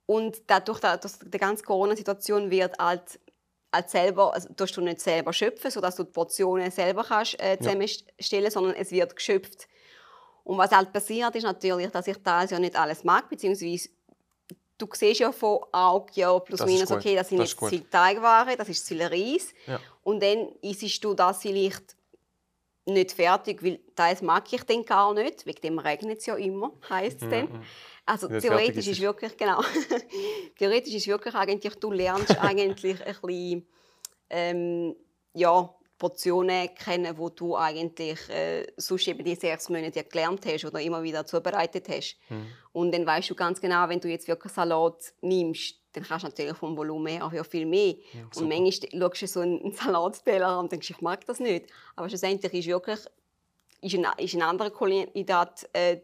und 0.08 0.42
dadurch, 0.48 0.80
dass 0.80 1.20
die 1.20 1.38
ganze 1.38 1.64
Corona-Situation 1.64 2.52
wird 2.52 2.78
halt 2.78 3.20
als 3.76 3.92
selber, 3.92 4.34
also 4.34 4.50
du 4.50 4.82
nicht 4.82 5.00
selber 5.00 5.34
schöpfen, 5.34 5.70
sodass 5.70 5.96
du 5.96 6.04
die 6.04 6.12
Portionen 6.12 6.72
selber 6.72 7.04
kannst, 7.04 7.40
äh, 7.42 7.58
zusammenstellen 7.58 8.46
ja. 8.46 8.52
sondern 8.52 8.76
es 8.76 8.92
wird 8.92 9.16
geschöpft. 9.16 9.68
Und 10.44 10.58
was 10.58 10.72
halt 10.72 10.94
passiert, 10.94 11.36
ist 11.36 11.44
natürlich, 11.44 11.90
dass 11.90 12.08
ich 12.08 12.18
das 12.24 12.52
ja 12.52 12.60
nicht 12.60 12.76
alles 12.76 13.04
mag, 13.04 13.30
beziehungsweise 13.30 13.90
du 14.78 14.88
siehst 14.94 15.20
ja 15.20 15.32
von 15.32 15.60
Auge 15.72 16.12
ja 16.16 16.38
plus 16.40 16.60
das 16.60 16.70
minus, 16.70 16.92
okay, 16.92 17.16
das 17.16 17.30
sind 17.30 17.40
das 17.40 17.56
jetzt 17.72 17.92
Teigwaren, 17.92 18.56
das 18.58 18.70
ist 18.70 18.86
Reis. 18.92 19.54
Ja. 19.66 19.80
Und 20.04 20.22
dann 20.22 20.50
isst 20.62 21.04
du 21.04 21.14
das 21.14 21.42
vielleicht 21.42 21.96
nicht 22.86 23.12
fertig, 23.12 23.64
weil 23.64 23.80
das 23.96 24.22
mag 24.22 24.52
ich 24.52 24.64
dann 24.64 24.86
gar 24.86 25.14
nicht, 25.14 25.46
wegen 25.46 25.62
dem 25.62 25.80
regnet 25.80 26.20
es 26.20 26.26
ja 26.28 26.36
immer, 26.36 26.72
heisst 26.90 27.22
es 27.22 27.30
dann. 27.30 27.52
Mhm. 27.52 27.62
Also 28.06 28.28
theoretisch 28.28 28.88
ist, 28.88 29.02
wirklich, 29.02 29.36
genau, 29.36 29.62
theoretisch 30.60 30.94
ist 30.94 31.08
wirklich 31.08 31.34
eigentlich, 31.34 31.76
du 31.76 31.92
lernst 31.92 32.38
eigentlich 32.42 33.04
ein 33.04 33.16
bisschen, 33.22 33.68
ähm, 34.30 34.96
ja, 35.34 35.74
Portionen 35.98 36.76
kennen, 36.76 37.18
wo 37.18 37.30
du 37.30 37.56
eigentlich 37.56 38.30
äh, 38.30 38.68
sonst 38.76 39.08
eben 39.08 39.24
die 39.24 39.36
sechs 39.36 39.70
Monate 39.70 40.04
gelernt 40.04 40.46
hast 40.46 40.66
oder 40.66 40.82
immer 40.82 41.02
wieder 41.04 41.26
zubereitet 41.26 41.88
hast. 41.90 42.18
Mhm. 42.30 42.48
Und 42.74 42.94
dann 42.94 43.06
weißt 43.06 43.30
du 43.30 43.36
ganz 43.36 43.62
genau, 43.62 43.88
wenn 43.88 44.02
du 44.02 44.10
jetzt 44.10 44.28
wirklich 44.28 44.52
Salat 44.52 45.14
nimmst, 45.22 45.76
dann 45.96 46.04
kannst 46.04 46.24
du 46.24 46.28
natürlich 46.28 46.58
vom 46.58 46.76
Volumen 46.76 47.08
her 47.08 47.26
auch 47.26 47.46
viel 47.46 47.66
mehr. 47.66 47.96
Ja, 48.14 48.22
und 48.36 48.50
manchmal 48.50 49.12
schaust 49.12 49.22
du 49.22 49.28
so 49.28 49.40
einen 49.42 49.72
Salatteller 49.74 50.60
und 50.60 50.72
denkst, 50.72 50.90
ich 50.90 51.02
mag 51.02 51.26
das 51.26 51.40
nicht. 51.40 51.68
Aber 51.96 52.10
schlussendlich 52.10 52.54
ist 52.54 52.68
wirklich 52.68 53.00
ist 53.82 53.96
ein, 53.96 54.06
ist 54.18 54.34
ein 54.34 54.42
anderer 54.42 54.72
Kandidat 54.72 55.70
äh, 55.74 56.02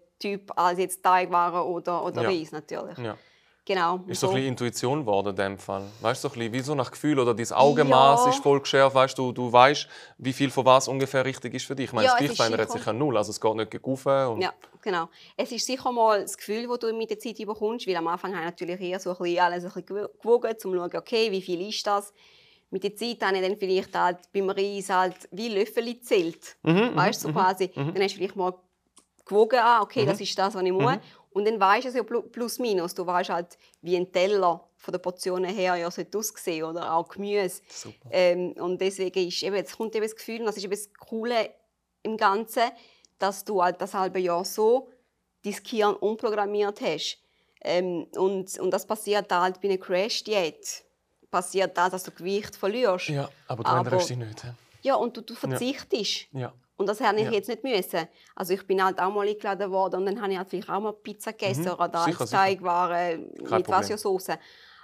als 0.56 0.80
jetzt 0.80 1.04
Teigwaren 1.04 1.68
oder, 1.68 2.06
oder 2.06 2.22
ja. 2.22 2.30
Reis 2.30 2.52
natürlich. 2.52 2.98
Ja. 2.98 3.18
Genau. 3.64 4.00
Ist 4.08 4.22
so 4.22 4.30
ein 4.30 4.34
bisschen 4.34 4.50
Intuition 4.50 5.02
geworden 5.02 5.30
in 5.30 5.36
dem 5.36 5.58
Fall. 5.58 5.84
Weißt 6.02 6.24
du, 6.24 6.28
so 6.28 6.34
ein 6.34 6.40
bisschen 6.40 6.54
wie 6.54 6.60
so 6.62 6.74
nach 6.74 6.90
Gefühl 6.90 7.20
oder 7.20 7.36
dein 7.36 7.52
Augenmaß 7.52 8.26
ja. 8.26 8.32
ist 8.32 8.42
voll 8.42 8.60
geschärft. 8.60 8.96
Weißt 8.96 9.18
du, 9.18 9.32
du 9.32 9.52
weißt, 9.52 9.88
wie 10.18 10.34
viel 10.34 10.50
von 10.50 10.66
was 10.66 10.88
ungefähr 10.88 11.24
richtig 11.24 11.54
ist 11.54 11.68
für 11.68 11.76
dich. 11.76 11.86
Ich 11.86 11.94
meine, 11.94 12.08
ja, 12.08 12.14
das 12.14 12.22
Gewicht 12.22 12.38
verändert 12.38 12.72
sich 12.72 12.84
ja 12.84 12.92
null, 12.92 13.16
also 13.18 13.30
es 13.30 13.40
geht 13.40 13.56
nicht 13.56 13.84
auf. 13.84 14.06
Ja, 14.06 14.54
genau. 14.82 15.10
Es 15.38 15.52
ist 15.52 15.66
sicher 15.66 15.92
mal 15.92 16.22
das 16.22 16.38
Gefühl, 16.38 16.68
das 16.68 16.80
du 16.80 16.94
mit 16.94 17.12
der 17.12 17.20
Zeit 17.20 17.38
bekommst, 17.38 17.86
weil 17.88 17.96
am 17.96 18.08
Anfang 18.08 18.32
habe 18.32 18.46
ich 18.46 18.52
natürlich 18.52 18.82
eher 18.82 19.00
so 19.00 19.12
ein 19.12 19.18
bisschen 19.18 19.40
alles 19.40 19.64
ein 19.64 19.72
bisschen 19.72 20.08
gewogen, 20.22 20.52
um 20.52 20.58
zu 20.58 20.74
schauen, 20.74 20.96
okay, 20.96 21.32
wie 21.32 21.42
viel 21.42 21.68
ist 21.70 21.86
das. 21.86 22.14
Mit 22.72 22.84
der 22.84 22.96
Zeit 22.96 23.22
habe 23.22 23.38
ich 23.38 23.44
dann 23.44 23.58
vielleicht 23.58 23.96
halt 23.96 24.18
beim 24.34 24.50
Reis 24.50 24.90
halt 24.90 25.16
wie 25.32 25.50
Löffel 25.50 25.86
gezählt. 25.86 26.56
Mhm, 26.64 26.96
weißt 26.96 27.22
du, 27.22 27.28
so 27.28 27.30
mhm, 27.30 27.34
quasi. 27.34 27.70
Mhm. 27.76 27.94
Dann 27.94 28.04
hast 28.04 28.14
du 28.14 28.18
vielleicht 28.18 28.36
mal 28.36 28.54
gewogen, 29.26 29.60
ah, 29.62 29.82
okay, 29.82 30.04
mhm. 30.04 30.08
das 30.08 30.22
ist 30.22 30.38
das, 30.38 30.56
was 30.56 30.64
ich 30.64 30.72
muss. 30.72 30.96
Mhm. 30.96 31.02
Und 31.32 31.46
dann 31.46 31.60
weißt 31.60 31.86
du 31.86 31.90
es 31.90 31.96
ja 31.96 32.04
plus 32.04 32.60
minus. 32.60 32.94
Du 32.94 33.06
weißt 33.06 33.30
halt, 33.30 33.58
wie 33.82 33.96
ein 33.96 34.12
Teller 34.12 34.68
von 34.78 34.92
der 34.92 35.00
Portionen 35.00 35.54
her 35.54 35.76
ja 35.76 35.88
aussehen 35.88 36.64
oder 36.64 36.94
auch 36.94 37.08
Gemüse. 37.08 37.62
Ähm, 38.10 38.52
und 38.54 38.82
deswegen 38.82 39.28
ist 39.28 39.42
eben, 39.44 39.56
jetzt 39.56 39.78
kommt 39.78 39.96
eben 39.96 40.04
das 40.04 40.16
Gefühl, 40.16 40.42
und 40.42 40.48
das 40.48 40.58
ist 40.58 40.64
eben 40.64 40.72
das 40.72 40.90
Coole 40.94 41.52
im 42.04 42.18
Ganzen, 42.18 42.64
dass 43.18 43.46
du 43.46 43.64
halt 43.64 43.80
das 43.80 43.94
halbe 43.94 44.20
Jahr 44.20 44.44
so 44.44 44.90
dein 45.44 45.56
Gehirn 45.64 45.96
umprogrammiert 45.96 46.82
hast. 46.82 47.20
Ähm, 47.64 48.08
und, 48.16 48.60
und 48.60 48.72
das 48.72 48.86
passiert 48.86 49.32
halt 49.32 49.62
bei 49.62 49.70
einer 49.70 49.78
Crash-Diät. 49.78 50.84
Passiert 51.30 51.78
das, 51.78 51.92
dass 51.92 52.04
du 52.04 52.12
Gewicht 52.12 52.56
verlierst. 52.56 53.08
Ja, 53.10 53.30
aber 53.48 53.64
du 53.64 53.70
aber, 53.70 53.92
änderst 53.92 54.10
dich 54.10 54.18
nicht. 54.18 54.44
Ja, 54.82 54.96
und 54.96 55.16
du, 55.16 55.22
du 55.22 55.36
verzichtest. 55.36 56.28
Ja. 56.34 56.40
ja. 56.40 56.54
Und 56.82 56.88
das 56.88 57.00
hätte 57.00 57.20
ich 57.20 57.26
ja. 57.26 57.32
jetzt 57.32 57.48
nicht 57.48 57.64
müssen. 57.64 58.08
Also 58.36 58.54
ich 58.54 58.66
bin 58.66 58.84
halt 58.84 59.00
auch 59.00 59.14
mal 59.14 59.28
eingeladen 59.28 59.72
worden 59.72 60.02
und 60.02 60.06
dann 60.08 60.22
habe 60.22 60.32
ich 60.32 60.38
halt 60.38 60.50
vielleicht 60.50 60.70
auch 60.70 60.80
mal 60.80 60.94
Pizza 60.94 61.32
gegessen 61.32 61.66
mhm. 61.66 61.84
oder 61.84 62.04
sicher, 62.04 62.26
Teigwaren 62.26 63.32
mit 63.40 63.68
Vasio-Sauce. 63.68 64.38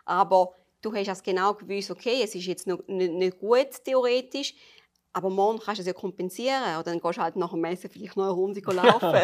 Aber 0.06 0.54
du 0.82 0.94
hast 0.94 1.08
es 1.08 1.24
genau 1.24 1.56
gewusst, 1.56 1.92
okay, 1.92 2.22
es 2.24 2.36
ist 2.36 2.46
jetzt 2.46 2.68
noch 2.68 2.80
nicht, 2.88 3.14
nicht 3.14 3.40
gut 3.40 3.84
theoretisch, 3.84 4.54
aber 5.12 5.32
morgen 5.32 5.60
kannst 5.60 5.80
du 5.80 5.82
es 5.82 5.88
ja 5.88 5.94
kompensieren. 5.94 6.62
Oder 6.76 6.84
dann 6.84 7.00
gehst 7.00 7.18
du 7.18 7.22
halt 7.22 7.36
nach 7.36 7.50
dem 7.50 7.62
Messen 7.62 7.90
vielleicht 7.90 8.16
noch 8.16 8.26
eine 8.26 8.34
Runde 8.34 8.62
laufen. 8.72 9.16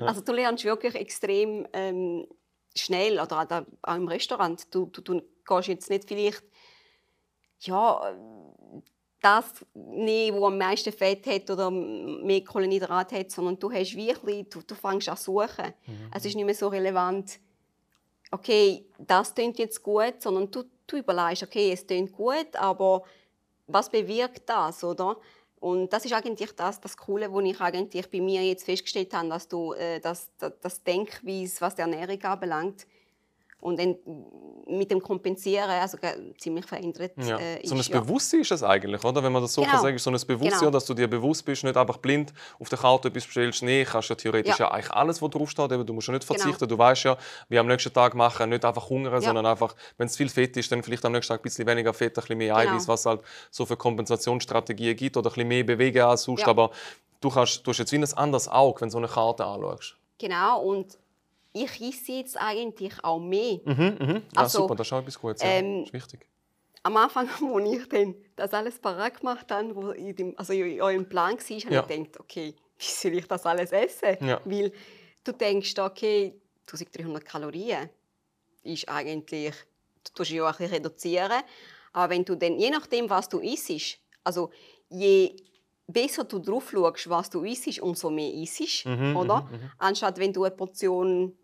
also 0.00 0.20
du 0.20 0.32
lernst 0.32 0.64
wirklich 0.64 0.94
extrem 0.94 1.66
ähm, 1.72 2.26
schnell 2.76 3.18
oder 3.18 3.66
auch 3.82 3.94
im 3.94 4.06
Restaurant. 4.06 4.62
Du, 4.74 4.86
du, 4.86 5.00
du 5.00 5.22
gehst 5.46 5.68
jetzt 5.68 5.88
nicht 5.88 6.06
vielleicht 6.06 6.44
ja, 7.62 8.14
das 9.20 9.44
nehmen, 9.74 10.38
wo 10.38 10.46
am 10.46 10.56
meisten 10.56 10.92
Fett 10.92 11.26
hat 11.26 11.50
oder 11.50 11.70
mehr 11.70 12.42
Kohlenhydrat 12.42 13.12
hat, 13.12 13.30
sondern 13.30 13.58
du 13.58 13.70
hast 13.70 13.94
wirklich, 13.94 14.48
du, 14.48 14.62
du 14.62 14.74
fängst 14.74 15.08
an 15.08 15.16
zu 15.16 15.32
suchen. 15.32 15.74
Mhm. 15.86 16.10
Es 16.14 16.24
ist 16.24 16.34
nicht 16.34 16.44
mehr 16.44 16.54
so 16.54 16.68
relevant, 16.68 17.38
okay, 18.30 18.86
das 18.98 19.34
klingt 19.34 19.58
jetzt 19.58 19.82
gut, 19.82 20.14
sondern 20.20 20.50
du, 20.50 20.64
du 20.86 20.96
überlegst, 20.96 21.42
okay, 21.42 21.72
es 21.72 21.86
klingt 21.86 22.12
gut, 22.12 22.54
aber 22.54 23.02
was 23.66 23.90
bewirkt 23.90 24.48
das, 24.48 24.82
oder? 24.82 25.16
Und 25.60 25.92
das 25.92 26.06
ist 26.06 26.12
eigentlich 26.14 26.52
das, 26.52 26.80
das 26.80 26.96
Coole, 26.96 27.32
was 27.32 27.44
ich 27.44 27.60
eigentlich 27.60 28.10
bei 28.10 28.20
mir 28.20 28.42
jetzt 28.42 28.64
festgestellt 28.64 29.12
habe, 29.12 29.28
dass 29.28 29.46
du 29.46 29.74
äh, 29.74 30.00
das, 30.00 30.30
das, 30.38 30.52
das 30.60 30.82
Denkweise, 30.82 31.60
was 31.60 31.74
die 31.74 31.82
Ernährung 31.82 32.22
anbelangt, 32.22 32.86
und 33.60 33.78
dann 33.78 33.96
mit 34.66 34.90
dem 34.90 35.00
Kompensieren 35.02 35.68
also 35.68 35.98
ziemlich 36.38 36.64
verändert 36.66 37.12
ja. 37.16 37.38
äh, 37.38 37.60
ist. 37.60 37.68
So 37.68 37.74
ein 37.74 37.80
ja. 37.80 38.00
Bewusstsein 38.00 38.40
ist 38.40 38.52
es 38.52 38.62
eigentlich, 38.62 39.02
oder? 39.04 39.22
Wenn 39.22 39.32
man 39.32 39.42
das 39.42 39.52
so 39.52 39.62
genau. 39.62 39.72
kann 39.72 39.82
sagen, 39.82 39.98
so 39.98 40.10
ein 40.10 40.20
Bewusstsein, 40.26 40.60
genau. 40.60 40.70
dass 40.70 40.86
du 40.86 40.94
dir 40.94 41.08
bewusst 41.08 41.44
bist, 41.44 41.64
nicht 41.64 41.76
einfach 41.76 41.98
blind 41.98 42.32
auf 42.58 42.68
der 42.68 42.78
Karte 42.78 43.08
etwas 43.08 43.24
bestellst. 43.24 43.62
Nee, 43.62 43.84
kannst 43.84 44.08
ja 44.08 44.14
theoretisch 44.14 44.58
ja. 44.58 44.66
ja 44.66 44.70
eigentlich 44.70 44.90
alles, 44.92 45.20
was 45.20 45.30
draufsteht, 45.30 45.70
du 45.70 45.92
musst 45.92 46.08
ja 46.08 46.14
nicht 46.14 46.26
genau. 46.26 46.38
verzichten. 46.38 46.68
Genau. 46.68 46.76
Du 46.76 46.78
weißt 46.78 47.04
ja, 47.04 47.16
wie 47.48 47.58
am 47.58 47.66
nächsten 47.66 47.92
Tag 47.92 48.14
machen, 48.14 48.50
nicht 48.50 48.64
einfach 48.64 48.88
hungern, 48.88 49.20
sondern 49.20 49.46
einfach, 49.46 49.74
wenn 49.98 50.06
es 50.06 50.16
viel 50.16 50.28
Fett 50.28 50.56
ist, 50.56 50.70
dann 50.70 50.82
vielleicht 50.82 51.04
am 51.04 51.12
nächsten 51.12 51.32
Tag 51.32 51.40
ein 51.40 51.42
bisschen 51.42 51.66
weniger 51.66 51.92
Fett, 51.92 52.16
ein 52.16 52.22
bisschen 52.22 52.38
mehr 52.38 52.54
genau. 52.54 52.72
Eiweiß, 52.72 52.88
was 52.88 53.06
halt 53.06 53.20
so 53.50 53.66
für 53.66 53.76
Kompensationsstrategien 53.76 54.96
gibt 54.96 55.16
oder 55.16 55.30
ein 55.30 55.34
bisschen 55.34 55.48
mehr 55.48 55.64
bewegen 55.64 56.02
als 56.02 56.22
sonst. 56.22 56.46
Aber 56.46 56.70
du, 57.20 57.30
kannst, 57.30 57.66
du 57.66 57.70
hast 57.70 57.78
jetzt 57.78 57.92
wie 57.92 57.98
ein 57.98 58.14
anderes 58.14 58.48
Auge, 58.48 58.80
wenn 58.80 58.88
du 58.88 58.92
so 58.92 58.98
eine 58.98 59.08
Karte 59.08 59.44
anschaust. 59.44 59.96
Genau, 60.18 60.60
und 60.60 60.98
ich 61.52 61.80
esse 61.80 62.12
jetzt 62.12 62.36
eigentlich 62.36 62.92
auch 63.02 63.18
mehr. 63.18 63.60
Mhm, 63.64 63.96
mhm. 63.98 64.22
Ja, 64.34 64.42
also, 64.42 64.62
super, 64.62 64.74
das 64.74 64.86
ist 64.86 64.92
auch 64.92 65.00
etwas 65.00 65.18
Gutes. 65.18 65.42
Ähm, 65.44 65.84
ist 65.84 65.92
wichtig. 65.92 66.26
Am 66.82 66.96
Anfang, 66.96 67.28
als 67.54 67.70
ich 67.70 67.88
dann 67.88 68.14
das 68.36 68.52
alles 68.52 68.78
parat 68.78 69.18
gemacht 69.18 69.50
habe, 69.50 69.74
wo 69.74 69.90
in 69.90 70.14
dem, 70.14 70.38
also 70.38 70.52
in 70.52 70.80
eurem 70.80 71.08
Plan 71.08 71.32
war, 71.32 71.38
habe 71.38 71.74
ja. 71.74 71.82
ich 71.82 71.88
gedacht, 71.88 72.20
okay, 72.20 72.54
wie 72.78 72.84
soll 72.84 73.14
ich 73.14 73.26
das 73.26 73.44
alles 73.46 73.72
essen? 73.72 74.16
Ja. 74.20 74.40
Weil 74.44 74.72
du 75.24 75.32
denkst, 75.32 75.78
okay, 75.78 76.34
1300 76.66 77.24
Kalorien 77.24 77.90
ist 78.62 78.88
eigentlich, 78.88 79.54
du 80.04 80.12
tust 80.14 80.30
ja 80.30 80.44
auch 80.44 80.48
ein 80.48 80.56
bisschen 80.58 80.74
reduzieren, 80.74 81.42
aber 81.92 82.14
wenn 82.14 82.24
du 82.24 82.36
dann, 82.36 82.58
je 82.58 82.70
nachdem, 82.70 83.10
was 83.10 83.28
du 83.28 83.40
isst, 83.40 83.98
also 84.22 84.50
je 84.88 85.34
besser 85.88 86.24
du 86.24 86.38
drauf 86.38 86.70
schaust, 86.70 87.10
was 87.10 87.30
du 87.30 87.42
isst, 87.42 87.80
umso 87.80 88.10
mehr 88.10 88.32
isst, 88.32 88.86
mhm, 88.86 89.16
oder? 89.16 89.42
Mhm, 89.42 89.56
mhm. 89.56 89.70
Anstatt 89.78 90.18
wenn 90.18 90.32
du 90.32 90.44
eine 90.44 90.54
Portion 90.54 91.36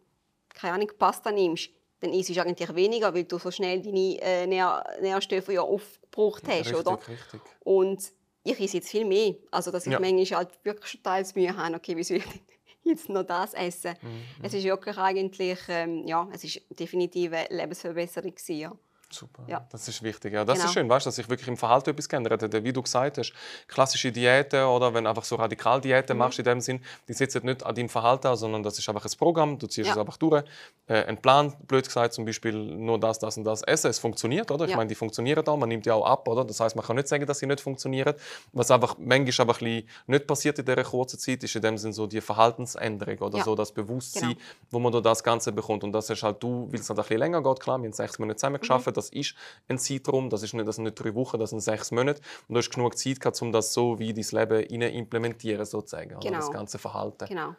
keine 0.57 0.75
Ahnung, 0.75 0.91
Pasta 0.99 1.31
nimmst, 1.31 1.71
dann 2.01 2.13
isst 2.13 2.35
du 2.35 2.41
eigentlich 2.41 2.75
weniger, 2.75 3.15
weil 3.15 3.25
du 3.25 3.39
so 3.39 3.51
schnell 3.51 3.81
deine 3.81 4.21
äh, 4.21 4.47
Nähr 4.47 4.85
Nährstoffe 5.01 5.49
ja 5.49 5.63
aufgebraucht 5.63 6.43
hast, 6.47 6.71
ja, 6.71 6.77
richtig, 6.77 6.77
oder? 6.77 6.99
Richtig. 6.99 7.41
Und 7.61 8.13
ich 8.45 8.61
esse 8.61 8.77
jetzt 8.77 8.91
viel 8.91 9.05
mehr. 9.05 9.35
Also, 9.51 9.71
dass 9.71 9.87
ich 9.87 9.93
ja. 9.93 10.01
manchmal 10.01 10.41
halt 10.41 10.65
wirklich 10.65 10.91
schon 10.91 11.03
teils 11.03 11.35
Mühe 11.35 11.57
habe, 11.57 11.77
okay, 11.77 11.97
wie 11.97 12.05
soll 12.05 12.19
ich 12.19 12.25
jetzt 12.85 13.09
noch 13.09 13.25
das 13.25 13.55
essen? 13.55 13.95
Mhm. 14.03 14.25
Es 14.43 14.55
ist 14.55 14.65
wirklich 14.65 14.97
eigentlich, 14.99 15.59
ähm, 15.69 16.07
ja, 16.07 16.29
es 16.33 16.45
ist 16.45 16.61
definitiv 16.71 17.33
eine 17.33 17.49
Lebensverbesserung 17.51 18.35
gewesen, 18.35 18.57
ja. 18.57 18.73
Super, 19.09 19.45
ja. 19.47 19.65
das 19.71 19.87
ist 19.87 20.03
wichtig. 20.03 20.33
Ja, 20.33 20.45
das 20.45 20.59
genau. 20.59 20.67
ist 20.67 20.75
schön, 20.75 20.89
weißt, 20.89 21.07
dass 21.07 21.15
sich 21.15 21.29
wirklich 21.29 21.47
im 21.47 21.57
Verhalten 21.57 21.91
etwas 21.91 22.09
geändert 22.09 22.43
hat. 22.43 22.65
Wie 22.65 22.73
du 22.73 22.83
gesagt 22.83 23.19
hast, 23.19 23.33
klassische 23.69 24.11
Diäten 24.11 24.65
oder 24.65 24.93
wenn 24.95 25.05
du 25.05 25.11
einfach 25.11 25.23
so 25.23 25.37
Radikaldiäten 25.37 26.17
mhm. 26.17 26.19
machst 26.19 26.41
in 26.41 26.45
dem 26.45 26.61
Sinn, 26.61 26.81
die 27.07 27.13
setzen 27.13 27.47
nicht 27.47 27.65
an 27.65 27.75
deinem 27.75 27.89
Verhalten 27.89 28.35
sondern 28.37 28.65
das 28.65 28.79
ist 28.79 28.89
einfach 28.89 29.05
ein 29.05 29.11
Programm, 29.17 29.59
du 29.59 29.69
ziehst 29.69 29.87
ja. 29.87 29.93
es 29.93 29.99
einfach 29.99 30.17
durch. 30.17 30.43
Äh, 30.89 31.05
ein 31.05 31.19
Plan, 31.19 31.55
blöd 31.69 31.85
gesagt, 31.85 32.15
zum 32.15 32.25
Beispiel 32.25 32.53
nur 32.53 32.99
das, 32.99 33.21
das 33.21 33.37
und 33.37 33.45
das 33.45 33.63
essen. 33.63 33.91
Es 33.91 34.01
funktioniert, 34.01 34.51
oder? 34.51 34.65
Ich 34.65 34.73
ja. 34.73 34.77
meine, 34.77 34.89
die 34.89 34.97
funktionieren 34.97 35.47
auch, 35.47 35.57
man 35.57 35.69
nimmt 35.69 35.87
die 35.87 35.93
auch 35.93 36.05
ab, 36.05 36.27
oder? 36.27 36.45
Das 36.45 36.59
heißt, 36.59 36.75
man 36.75 36.85
kann 36.85 36.97
nicht 36.97 37.07
sagen, 37.07 37.27
dass 37.27 37.39
sie 37.39 37.47
nicht 37.47 37.61
funktionieren. 37.61 38.15
Was 38.53 38.73
einfach 38.73 38.97
manchmal 38.99 39.49
aber 39.49 39.65
ein 39.65 39.85
nicht 40.09 40.27
passiert 40.27 40.59
in 40.59 40.65
dieser 40.65 40.83
kurzen 40.83 41.21
Zeit, 41.21 41.45
ist 41.45 41.55
in 41.55 41.63
dem 41.63 41.79
Sinn 41.79 41.93
so 41.93 42.09
die 42.09 42.21
Verhaltensänderung 42.21 43.19
oder 43.19 43.45
so 43.45 43.55
das 43.55 43.71
Bewusstsein, 43.71 44.31
genau. 44.31 44.41
wo 44.73 44.79
man 44.81 44.91
durch 44.91 45.05
das 45.05 45.23
Ganze 45.23 45.53
bekommt. 45.53 45.85
Und 45.85 45.93
das 45.93 46.11
ist 46.11 46.25
halt 46.25 46.43
du, 46.43 46.67
weil 46.73 46.81
es 46.81 46.89
halt 46.89 46.99
ein 46.99 47.03
bisschen 47.03 47.19
länger 47.19 47.43
geht, 47.43 47.61
klar, 47.61 47.79
wir 47.79 47.85
haben 47.85 47.93
sechs 47.93 48.19
Monate 48.19 48.37
zusammen 48.37 48.59
geschafft, 48.59 48.87
mhm 48.87 48.96
das 48.97 49.11
ist 49.11 49.35
ein 49.69 49.79
Zeitraum, 49.79 50.31
das, 50.31 50.43
ist 50.43 50.55
nicht, 50.55 50.67
das 50.67 50.77
sind 50.77 50.85
nicht 50.85 50.95
drei 50.95 51.15
Wochen, 51.15 51.39
das 51.39 51.51
sind 51.51 51.61
sechs 51.61 51.91
Monate. 51.91 52.21
Und 52.49 52.55
du 52.55 52.59
hast 52.59 52.71
genug 52.71 52.97
Zeit 52.97 53.21
gehabt, 53.21 53.41
um 53.43 53.53
das 53.53 53.73
so 53.73 53.99
wie 53.99 54.13
dein 54.13 54.49
Leben 54.49 54.63
implementieren, 54.81 55.65
sozusagen, 55.65 56.19
genau. 56.21 56.39
das 56.39 56.51
ganze 56.51 56.79
Verhalten. 56.79 57.27
Genau. 57.27 57.55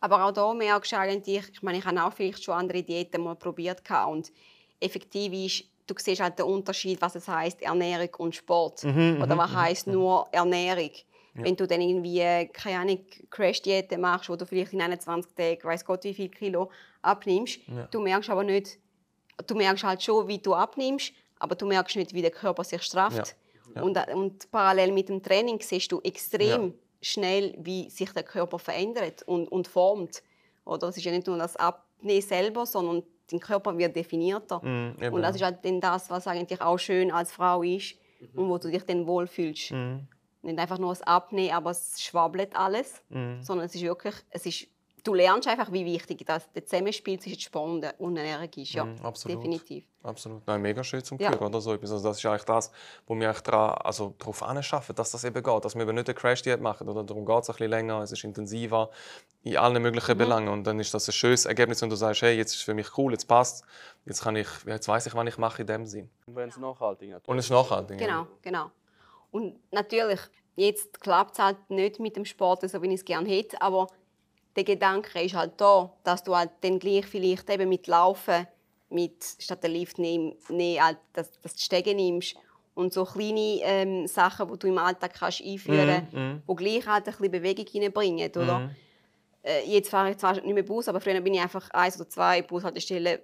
Aber 0.00 0.24
auch 0.24 0.32
da 0.32 0.52
merkst 0.52 0.92
du 0.92 0.98
eigentlich, 0.98 1.48
ich 1.52 1.62
meine, 1.62 1.78
ich 1.78 1.84
habe 1.84 2.02
auch 2.04 2.12
vielleicht 2.12 2.44
schon 2.44 2.54
andere 2.54 2.82
Diäten 2.82 3.22
mal 3.22 3.34
probiert 3.34 3.82
und 4.08 4.30
effektiv 4.80 5.32
ist, 5.32 5.64
du 5.86 5.94
siehst 5.96 6.20
halt 6.20 6.38
den 6.38 6.46
Unterschied, 6.46 7.00
was 7.00 7.14
es 7.14 7.28
heißt 7.28 7.62
Ernährung 7.62 8.10
und 8.18 8.34
Sport 8.34 8.84
mhm, 8.84 9.18
oder 9.22 9.34
mhm, 9.34 9.38
was 9.38 9.50
mhm, 9.50 9.56
heißt 9.56 9.86
nur 9.86 10.26
Ernährung. 10.32 10.90
Ja. 11.34 11.44
Wenn 11.44 11.56
du 11.56 11.66
dann 11.66 11.80
irgendwie 11.80 12.48
keine 12.52 12.80
Ahnung 12.80 13.04
Crash-Diäten 13.30 14.00
machst, 14.00 14.28
wo 14.28 14.36
du 14.36 14.46
vielleicht 14.46 14.72
in 14.72 14.80
21 14.80 15.34
Tagen 15.34 15.64
weiß 15.64 15.84
Gott 15.84 16.04
wie 16.04 16.14
viel 16.14 16.28
Kilo 16.28 16.70
abnimmst, 17.02 17.60
ja. 17.68 17.86
du 17.90 18.00
merkst 18.00 18.30
aber 18.30 18.42
nicht, 18.42 18.78
du 19.46 19.54
merkst 19.54 19.84
halt 19.84 20.02
schon, 20.02 20.28
wie 20.28 20.38
du 20.38 20.54
abnimmst, 20.54 21.12
aber 21.38 21.54
du 21.54 21.66
merkst 21.66 21.96
nicht, 21.96 22.14
wie 22.14 22.22
der 22.22 22.30
Körper 22.30 22.64
sich 22.64 22.82
strafft. 22.82 23.36
Ja. 23.74 23.82
Und, 23.82 23.98
und, 24.14 24.50
parallel 24.50 24.92
mit 24.92 25.08
dem 25.08 25.22
Training 25.22 25.60
siehst 25.60 25.92
du 25.92 26.00
extrem 26.00 26.74
schnell, 27.02 27.54
wie 27.58 27.90
sich 27.90 28.10
der 28.12 28.22
Körper 28.22 28.58
verändert 28.58 29.22
und, 29.24 29.48
und 29.48 29.68
formt. 29.68 30.22
Oder 30.64 30.88
es 30.88 30.96
ist 30.96 31.04
ja 31.04 31.12
nicht 31.12 31.26
nur 31.26 31.36
das 31.36 31.56
Abnehmen 31.56 32.22
selber, 32.22 32.64
sondern 32.64 33.02
dein 33.30 33.40
Körper 33.40 33.76
wird 33.76 33.94
definierter. 33.94 34.60
Mm, 34.64 35.12
und 35.12 35.22
das 35.22 35.36
ist 35.36 35.42
halt 35.42 35.64
dann 35.64 35.80
das, 35.80 36.10
was 36.10 36.26
eigentlich 36.26 36.60
auch 36.60 36.78
schön 36.78 37.10
als 37.10 37.32
Frau 37.32 37.62
ist 37.62 37.96
mhm. 38.20 38.38
und 38.38 38.48
wo 38.48 38.58
du 38.58 38.70
dich 38.70 38.84
dann 38.84 39.06
wohlfühlst. 39.06 39.72
Mm. 39.72 39.96
Nicht 40.42 40.58
einfach 40.58 40.78
nur 40.78 40.90
das 40.90 41.02
Abnehmen, 41.02 41.52
aber 41.52 41.70
es 41.70 42.00
schwabbelt 42.00 42.54
alles, 42.56 43.02
mm. 43.08 43.40
sondern 43.40 43.66
es 43.66 43.74
ist 43.74 43.82
wirklich, 43.82 44.14
es 44.30 44.46
ist 44.46 44.68
du 45.06 45.14
lernst 45.14 45.48
einfach, 45.48 45.72
wie 45.72 45.84
wichtig 45.84 46.24
das 46.26 46.50
der 46.52 46.64
Zusammenspiel 46.64 47.18
zwischen 47.18 47.40
Sport 47.40 47.94
und 47.98 48.16
Ernährung 48.16 48.50
ist. 48.56 48.72
Ja, 48.72 48.84
mm, 48.84 48.96
absolut. 49.02 49.38
definitiv. 49.38 49.84
Absolut. 50.02 50.46
Nein, 50.46 50.62
mega 50.62 50.84
schön 50.84 51.02
zum 51.02 51.18
Hören. 51.18 51.32
Ja. 51.32 51.46
Oder 51.46 51.60
so 51.60 51.72
Also 51.72 52.02
das 52.02 52.18
ist 52.18 52.26
eigentlich 52.26 52.44
das, 52.44 52.70
wo 53.06 53.14
wir 53.14 53.28
eigentlich 53.28 53.42
dran, 53.42 53.70
also 53.82 54.14
darauf 54.18 54.42
anschaffen, 54.42 54.94
dass 54.94 55.10
das 55.10 55.24
eben 55.24 55.42
geht. 55.42 55.64
Dass 55.64 55.74
wir 55.74 55.82
eben 55.82 55.94
nicht 55.94 56.08
eine 56.08 56.14
Crash-Diät 56.14 56.60
machen. 56.60 56.88
Oder 56.88 57.02
darum 57.02 57.24
geht 57.24 57.42
es 57.42 57.48
ein 57.48 57.54
bisschen 57.54 57.70
länger, 57.70 58.02
es 58.02 58.12
ist 58.12 58.24
intensiver 58.24 58.90
in 59.42 59.56
allen 59.56 59.82
möglichen 59.82 60.14
mhm. 60.14 60.18
Belangen. 60.18 60.48
Und 60.48 60.64
dann 60.64 60.78
ist 60.80 60.94
das 60.94 61.08
ein 61.08 61.12
schönes 61.12 61.44
Ergebnis, 61.44 61.82
wenn 61.82 61.90
du 61.90 61.96
sagst, 61.96 62.22
hey, 62.22 62.36
jetzt 62.36 62.52
ist 62.52 62.58
es 62.58 62.62
für 62.62 62.74
mich 62.74 62.96
cool, 62.96 63.12
jetzt 63.12 63.26
passt 63.26 63.64
jetzt 64.06 64.22
kann 64.22 64.36
ich, 64.36 64.48
jetzt 64.66 64.88
weiß 64.88 65.06
ich, 65.06 65.14
was 65.14 65.26
ich 65.26 65.36
mache 65.36 65.62
in 65.62 65.66
dem 65.66 65.84
Sinn. 65.84 66.08
Und 66.26 66.36
wenn 66.36 66.48
es 66.48 66.56
nachhaltig 66.56 67.10
ist. 67.10 67.28
Und 67.28 67.38
es 67.38 67.46
ist 67.46 67.50
nachhaltig. 67.50 67.98
Genau, 67.98 68.22
ja. 68.22 68.28
genau. 68.40 68.70
Und 69.32 69.58
natürlich, 69.72 70.20
jetzt 70.54 71.00
klappt 71.00 71.32
es 71.32 71.38
halt 71.40 71.58
nicht 71.68 71.98
mit 71.98 72.16
dem 72.16 72.24
Sport, 72.24 72.68
so 72.68 72.80
wie 72.82 72.86
ich 72.88 72.94
es 72.94 73.04
gerne 73.04 73.28
hätte, 73.28 73.60
aber 73.60 73.88
der 74.56 74.64
Gedanke 74.64 75.20
ist 75.20 75.34
halt 75.34 75.52
da, 75.58 75.92
dass 76.02 76.22
du 76.22 76.34
halt 76.34 76.50
dann 76.62 76.78
gleich 76.78 77.06
vielleicht 77.06 77.48
eben 77.50 77.68
mit 77.68 77.86
Laufen, 77.86 78.46
mit 78.88 79.22
statt 79.38 79.62
der 79.62 79.70
Lift 79.70 79.98
nehmen, 79.98 80.34
nee, 80.48 80.80
halt, 80.80 80.98
dass, 81.12 81.30
dass 81.42 81.54
du 81.54 81.60
Stege 81.60 81.94
nimmst 81.94 82.36
und 82.74 82.92
so 82.92 83.04
kleine 83.04 83.60
ähm, 83.62 84.06
Sachen, 84.06 84.50
die 84.50 84.58
du 84.58 84.66
im 84.68 84.78
Alltag 84.78 85.14
kannst 85.14 85.42
einführen 85.42 85.88
kannst, 85.88 86.12
mm, 86.12 86.18
mm. 86.18 86.42
die 86.48 86.56
gleich 86.56 86.86
halt 86.86 87.06
ein 87.06 87.12
bisschen 87.12 87.30
Bewegung 87.30 87.66
reinbringen, 87.74 88.30
oder? 88.30 88.58
Mm. 88.60 88.70
Äh, 89.42 89.64
jetzt 89.66 89.90
fahre 89.90 90.10
ich 90.10 90.18
zwar 90.18 90.34
nicht 90.34 90.46
mehr 90.46 90.62
Bus, 90.62 90.88
aber 90.88 91.00
früher 91.00 91.20
bin 91.20 91.34
ich 91.34 91.40
einfach 91.40 91.68
eins 91.70 91.96
oder 91.96 92.08
zwei 92.08 92.42
Bushaltestellen 92.42 93.18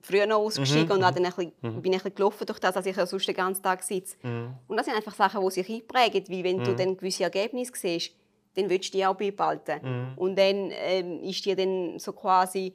früher 0.00 0.26
noch 0.26 0.38
ausgestiegen 0.38 0.86
mhm, 0.86 0.92
und 0.92 1.00
dann 1.00 1.14
mhm. 1.14 1.24
ein 1.24 1.32
bisschen, 1.32 1.52
mhm. 1.60 1.82
bin 1.82 1.92
ich 1.92 2.04
ein 2.04 2.14
gelaufen 2.14 2.46
durch 2.46 2.60
das, 2.60 2.76
als 2.76 2.86
ich 2.86 2.96
sonst 2.96 3.26
den 3.26 3.34
ganzen 3.34 3.62
Tag 3.62 3.82
sitze. 3.82 4.16
Mhm. 4.22 4.54
Und 4.68 4.76
das 4.76 4.86
sind 4.86 4.94
einfach 4.94 5.14
Sachen, 5.14 5.44
die 5.44 5.50
sich 5.50 5.68
einprägen, 5.68 6.24
wie 6.28 6.44
wenn 6.44 6.62
du 6.62 6.70
mhm. 6.70 6.76
dann 6.76 6.96
gewisse 6.96 7.24
Ergebnisse 7.24 7.72
siehst 7.74 8.12
dann 8.58 8.68
willst 8.68 8.92
du 8.92 8.98
die 8.98 9.06
auch 9.06 9.14
beibehalten. 9.14 9.80
Mhm. 9.82 10.18
Und 10.18 10.38
dann 10.38 10.70
ähm, 10.72 11.22
ist 11.22 11.44
dir 11.44 11.54
dann 11.54 11.98
so 11.98 12.12
quasi, 12.12 12.74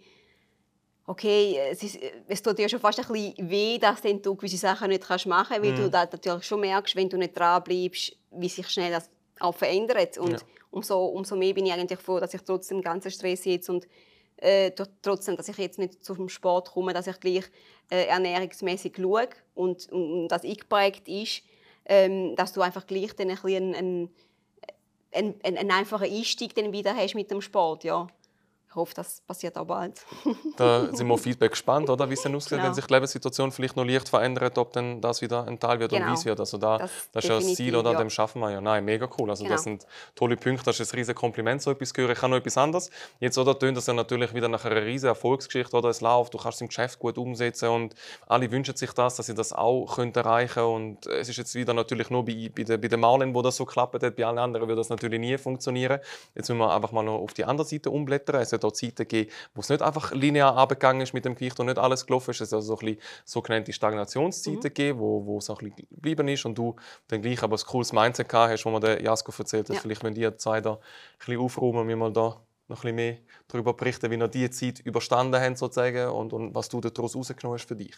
okay, 1.06 1.60
es, 1.72 1.84
ist, 1.84 2.00
es 2.28 2.42
tut 2.42 2.58
dir 2.58 2.70
schon 2.70 2.80
fast 2.80 3.00
ein 3.00 3.08
bisschen 3.08 3.50
weh, 3.50 3.78
dass 3.78 4.02
du 4.02 4.36
gewisse 4.36 4.58
Sachen 4.58 4.90
nicht 4.90 5.08
machen 5.10 5.25
kannst, 5.28 5.52
weil 5.52 5.72
mhm. 5.72 5.75
du 5.75 5.90
da 5.90 6.06
natürlich 6.06 6.46
schon 6.46 6.62
merkst, 6.62 6.96
wenn 6.96 7.10
du 7.10 7.18
nicht 7.18 7.38
dran 7.38 7.63
bleibst, 7.63 8.16
wie 8.32 8.50
sich 8.50 8.70
schnell 8.70 8.92
das 8.92 9.10
auch 9.40 9.56
verändert. 9.56 10.18
Und 10.18 10.32
ja. 10.32 10.38
umso, 10.72 11.06
umso 11.06 11.36
mehr 11.36 11.54
bin 11.54 11.66
ich 11.66 11.74
eigentlich 11.74 12.00
froh, 12.00 12.20
dass 12.20 12.34
ich 12.34 12.42
trotzdem 12.42 12.82
ganzen 12.82 13.12
Stress 13.12 13.44
jetzt 13.46 13.70
und 13.70 13.88
äh, 14.38 14.72
trotzdem, 15.02 15.38
dass 15.38 15.48
ich 15.48 15.58
jetzt 15.58 15.80
nicht 15.80 16.04
zum 16.04 16.28
Sport 16.30 16.72
komme, 16.72 16.94
dass 16.94 17.08
ich 17.08 17.20
gleich 17.20 17.46
äh, 17.90 18.06
ernährungsmäßig 18.08 18.94
schaue 18.98 19.28
und, 19.54 19.90
und, 19.92 20.12
und 20.12 20.28
das 20.30 20.44
eingeprägt 20.44 21.08
ist, 21.08 21.44
ähm, 21.86 22.36
dass 22.36 22.54
du 22.54 22.62
einfach 22.62 22.88
gleich 22.88 23.13
dann 23.16 23.30
ein 23.30 23.36
bisschen 23.36 23.75
ein, 23.75 24.04
ein 24.04 24.10
einen, 25.13 25.39
einen 25.43 25.72
einfachen 25.72 26.12
Einstieg 26.12 26.55
dann 26.55 26.72
wieder 26.72 26.96
hast 26.96 27.15
mit 27.15 27.32
dem 27.32 27.41
Sport, 27.41 27.84
ja. 27.84 28.08
Ich 28.74 28.75
hoffe, 28.75 28.94
das 28.96 29.22
passiert 29.22 29.56
auch 29.56 29.65
bald. 29.68 30.03
da 30.58 30.88
sind 30.92 31.06
wir 31.06 31.13
auf 31.13 31.22
Feedback 31.22 31.51
gespannt, 31.51 31.92
oder? 31.92 32.10
wie 32.10 32.15
es 32.15 32.24
dann 32.24 32.34
aussieht, 32.34 32.53
genau. 32.53 32.63
wenn 32.63 32.74
sich 32.74 32.86
die 32.88 32.94
Lebenssituation 32.94 33.51
vielleicht 33.51 33.75
noch 33.75 33.86
leicht 33.86 34.10
verändert, 34.10 34.58
ob 34.58 34.74
dann 34.74 35.00
das 35.00 35.22
wieder 35.22 35.46
ein 35.46 35.60
Teil 35.60 35.80
wird 35.80 35.92
genau. 35.92 36.06
und 36.06 36.12
wie 36.12 36.15
es 36.15 36.25
wird. 36.25 36.39
Also 36.39 36.58
da, 36.58 36.80
das, 36.80 36.92
das 37.12 37.24
ist 37.24 37.30
ja 37.30 37.36
das 37.36 37.53
Ziel, 37.53 37.75
oder? 37.75 37.92
Ja. 37.92 38.00
dem 38.00 38.10
schaffen 38.10 38.39
wir 38.42 38.50
ja. 38.50 38.62
Nein, 38.62 38.84
mega 38.84 39.08
cool. 39.20 39.30
Also 39.30 39.44
genau. 39.44 39.53
das 39.53 39.63
sind 39.63 39.86
tolle 40.15 40.38
Punkte, 40.38 40.65
das 40.65 40.80
ist 40.80 40.92
ein 40.92 40.98
riesiges 40.98 41.20
Kompliment, 41.20 41.62
so 41.62 41.70
etwas 41.70 41.94
gehören. 41.94 42.13
Ich 42.13 42.22
habe 42.24 42.32
noch 42.32 42.38
etwas 42.38 42.58
anderes. 42.58 42.89
Jetzt 43.20 43.38
oder 43.38 43.58
tönt 43.60 43.77
das 43.77 43.86
ja 43.86 43.94
natürlich 43.94 44.34
wieder 44.34 44.48
nach 44.48 44.65
einer 44.65 44.84
riesigen 44.84 45.10
Erfolgsgeschichte, 45.10 45.77
oder? 45.77 45.89
Es 45.89 46.01
läuft, 46.01 46.34
du 46.34 46.39
kannst 46.39 46.56
es 46.56 46.62
im 46.62 46.68
Geschäft 46.68 46.98
gut 46.98 47.20
umsetzen 47.20 47.70
und 47.70 47.94
alle 48.25 48.50
wünschen 48.50 48.75
sich 48.75 48.92
das, 48.94 49.18
dass 49.18 49.27
sie 49.27 49.36
das 49.36 49.53
auch 49.53 49.86
können 49.98 50.15
erreichen 50.15 50.56
können. 50.56 50.74
Und 50.74 51.06
es 51.06 51.30
ist 51.30 51.38
jetzt 51.38 51.53
wieder 51.53 51.75
natürlich 51.75 52.10
nur 52.10 52.25
bei, 52.25 52.50
bei, 52.56 52.63
der, 52.63 52.80
bei 52.80 52.98
Marlin, 52.98 53.36
wo 53.36 53.44
das 53.44 53.56
so 53.56 53.65
klappt 53.65 54.01
hat, 54.01 54.15
bei 54.15 54.25
allen 54.25 54.39
anderen 54.39 54.68
würde 54.68 54.80
das 54.80 54.89
natürlich 54.89 55.20
nie 55.20 55.38
funktionieren. 55.38 56.00
Jetzt 56.34 56.50
müssen 56.50 56.58
wir 56.58 56.74
einfach 56.74 56.92
mal 56.92 57.03
noch 57.03 57.20
auf 57.20 57.34
die 57.34 57.46
andere 57.46 57.68
Seite 57.68 57.92
umblättern. 57.92 58.42
Es 58.42 58.51
hat 58.51 58.62
auch 58.63 58.72
Zeiten 58.72 58.96
gegeben, 58.96 59.32
wo 59.53 59.62
es 59.62 59.70
nicht 59.70 59.82
einfach 59.82 60.13
linear 60.13 60.55
abgegangen 60.58 61.01
ist 61.01 61.13
mit 61.13 61.25
dem 61.25 61.36
Gewicht 61.36 61.60
und 61.60 61.67
nicht 61.67 61.77
alles 61.77 62.05
gelaufen 62.05 62.32
ist. 62.32 62.41
Es 62.41 62.51
hat 62.51 62.58
also 62.58 62.75
so 62.75 62.86
ein 62.86 62.98
sogenannte 63.25 63.74
Stagnationszeiten 63.74 64.58
mhm. 64.58 64.62
gegeben, 64.62 65.00
wo, 65.00 65.25
wo 65.25 65.38
es 65.38 65.50
auch 65.50 65.62
ein 65.62 65.70
bisschen 65.72 65.88
geblieben 65.89 66.27
ist 66.27 66.46
und 66.46 66.58
du 66.58 66.75
dann 67.08 67.22
gleich 67.22 67.41
aber 67.43 67.58
ein 67.58 67.65
cooles 67.65 67.93
Mindset 67.93 68.29
gehabt 68.29 68.51
hast, 68.51 68.65
wo 68.65 68.70
man 68.70 68.82
der 68.82 69.01
Jasko 69.01 69.32
erzählt 69.38 69.70
hat. 69.70 69.75
Ja. 69.75 69.82
Vielleicht 69.82 70.03
wenn 70.03 70.13
die 70.13 70.36
zwei 70.38 70.62
da 70.62 70.74
ein 70.74 70.79
bisschen 71.17 71.39
aufräumen, 71.39 71.88
wir 71.88 71.96
mal 71.96 72.13
da 72.13 72.41
noch 72.67 72.84
ein 72.84 72.96
bisschen 72.96 72.96
mehr 72.96 73.17
darüber 73.48 73.74
berichten, 73.74 74.10
wie 74.10 74.15
ihr 74.15 74.27
diese 74.27 74.51
Zeit 74.51 74.79
überstanden 74.79 75.41
habt 75.41 75.58
sozusagen 75.58 76.10
und, 76.10 76.34
und 76.34 76.55
was 76.55 76.70
du 76.70 76.79
daraus 76.79 77.15
rausgenommen 77.15 77.60
hast 77.60 77.67
für 77.67 77.75
dich. 77.75 77.96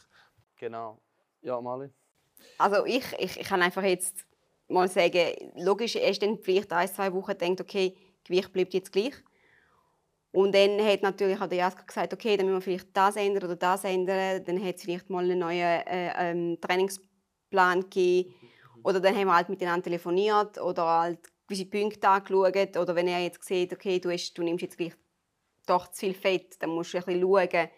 Genau. 0.58 1.00
Ja, 1.42 1.60
Marlin? 1.62 1.94
Also 2.58 2.86
ich, 2.86 3.06
ich, 3.20 3.40
ich 3.40 3.48
kann 3.48 3.62
einfach 3.62 3.84
jetzt 3.84 4.26
mal 4.68 4.88
sagen, 4.88 5.52
logisch, 5.56 5.96
erst 5.96 6.22
dann 6.22 6.40
vielleicht 6.40 6.72
ein, 6.74 6.88
zwei 6.88 7.14
Wochen 7.14 7.38
denkt, 7.38 7.62
okay, 7.62 7.96
Gewicht 8.24 8.52
bleibt 8.52 8.74
jetzt 8.74 8.92
gleich. 8.92 9.14
Und 10.36 10.54
dann 10.54 10.86
hat 10.86 11.02
natürlich 11.02 11.40
auch 11.40 11.48
der 11.48 11.60
Jaska 11.60 11.84
gesagt, 11.84 12.14
okay, 12.14 12.36
dann 12.36 12.48
müssen 12.48 12.58
wir 12.58 12.62
vielleicht 12.62 12.90
das 12.92 13.16
ändern 13.16 13.46
oder 13.46 13.56
das 13.56 13.86
ändern. 13.86 14.44
Dann 14.44 14.62
hat 14.62 14.76
es 14.76 14.84
vielleicht 14.84 15.10
mal 15.10 15.24
einen 15.24 15.40
neuen 15.40 15.62
äh, 15.88 16.12
ähm, 16.18 16.60
Trainingsplan 16.60 17.84
gegeben. 17.84 18.36
Oder 18.84 19.00
dann 19.00 19.16
haben 19.16 19.28
wir 19.28 19.36
halt 19.36 19.48
miteinander 19.48 19.86
telefoniert 19.86 20.60
oder 20.60 20.86
halt 20.86 21.20
gewisse 21.48 21.66
Punkte 21.68 22.10
angeschaut. 22.10 22.76
Oder 22.76 22.96
wenn 22.96 23.08
er 23.08 23.24
jetzt 23.24 23.46
sieht, 23.46 23.72
okay, 23.72 23.98
du, 23.98 24.12
hast, 24.12 24.34
du 24.34 24.44
nimmst 24.44 24.64
jetzt 24.64 24.76
vielleicht 24.76 24.98
doch 25.66 25.88
zu 25.92 26.02
viel 26.02 26.14
Fett, 26.14 26.62
dann 26.62 26.72
musst 26.72 26.94
du 26.94 26.98
ein 26.98 27.06
bisschen 27.06 27.22
schauen. 27.22 27.70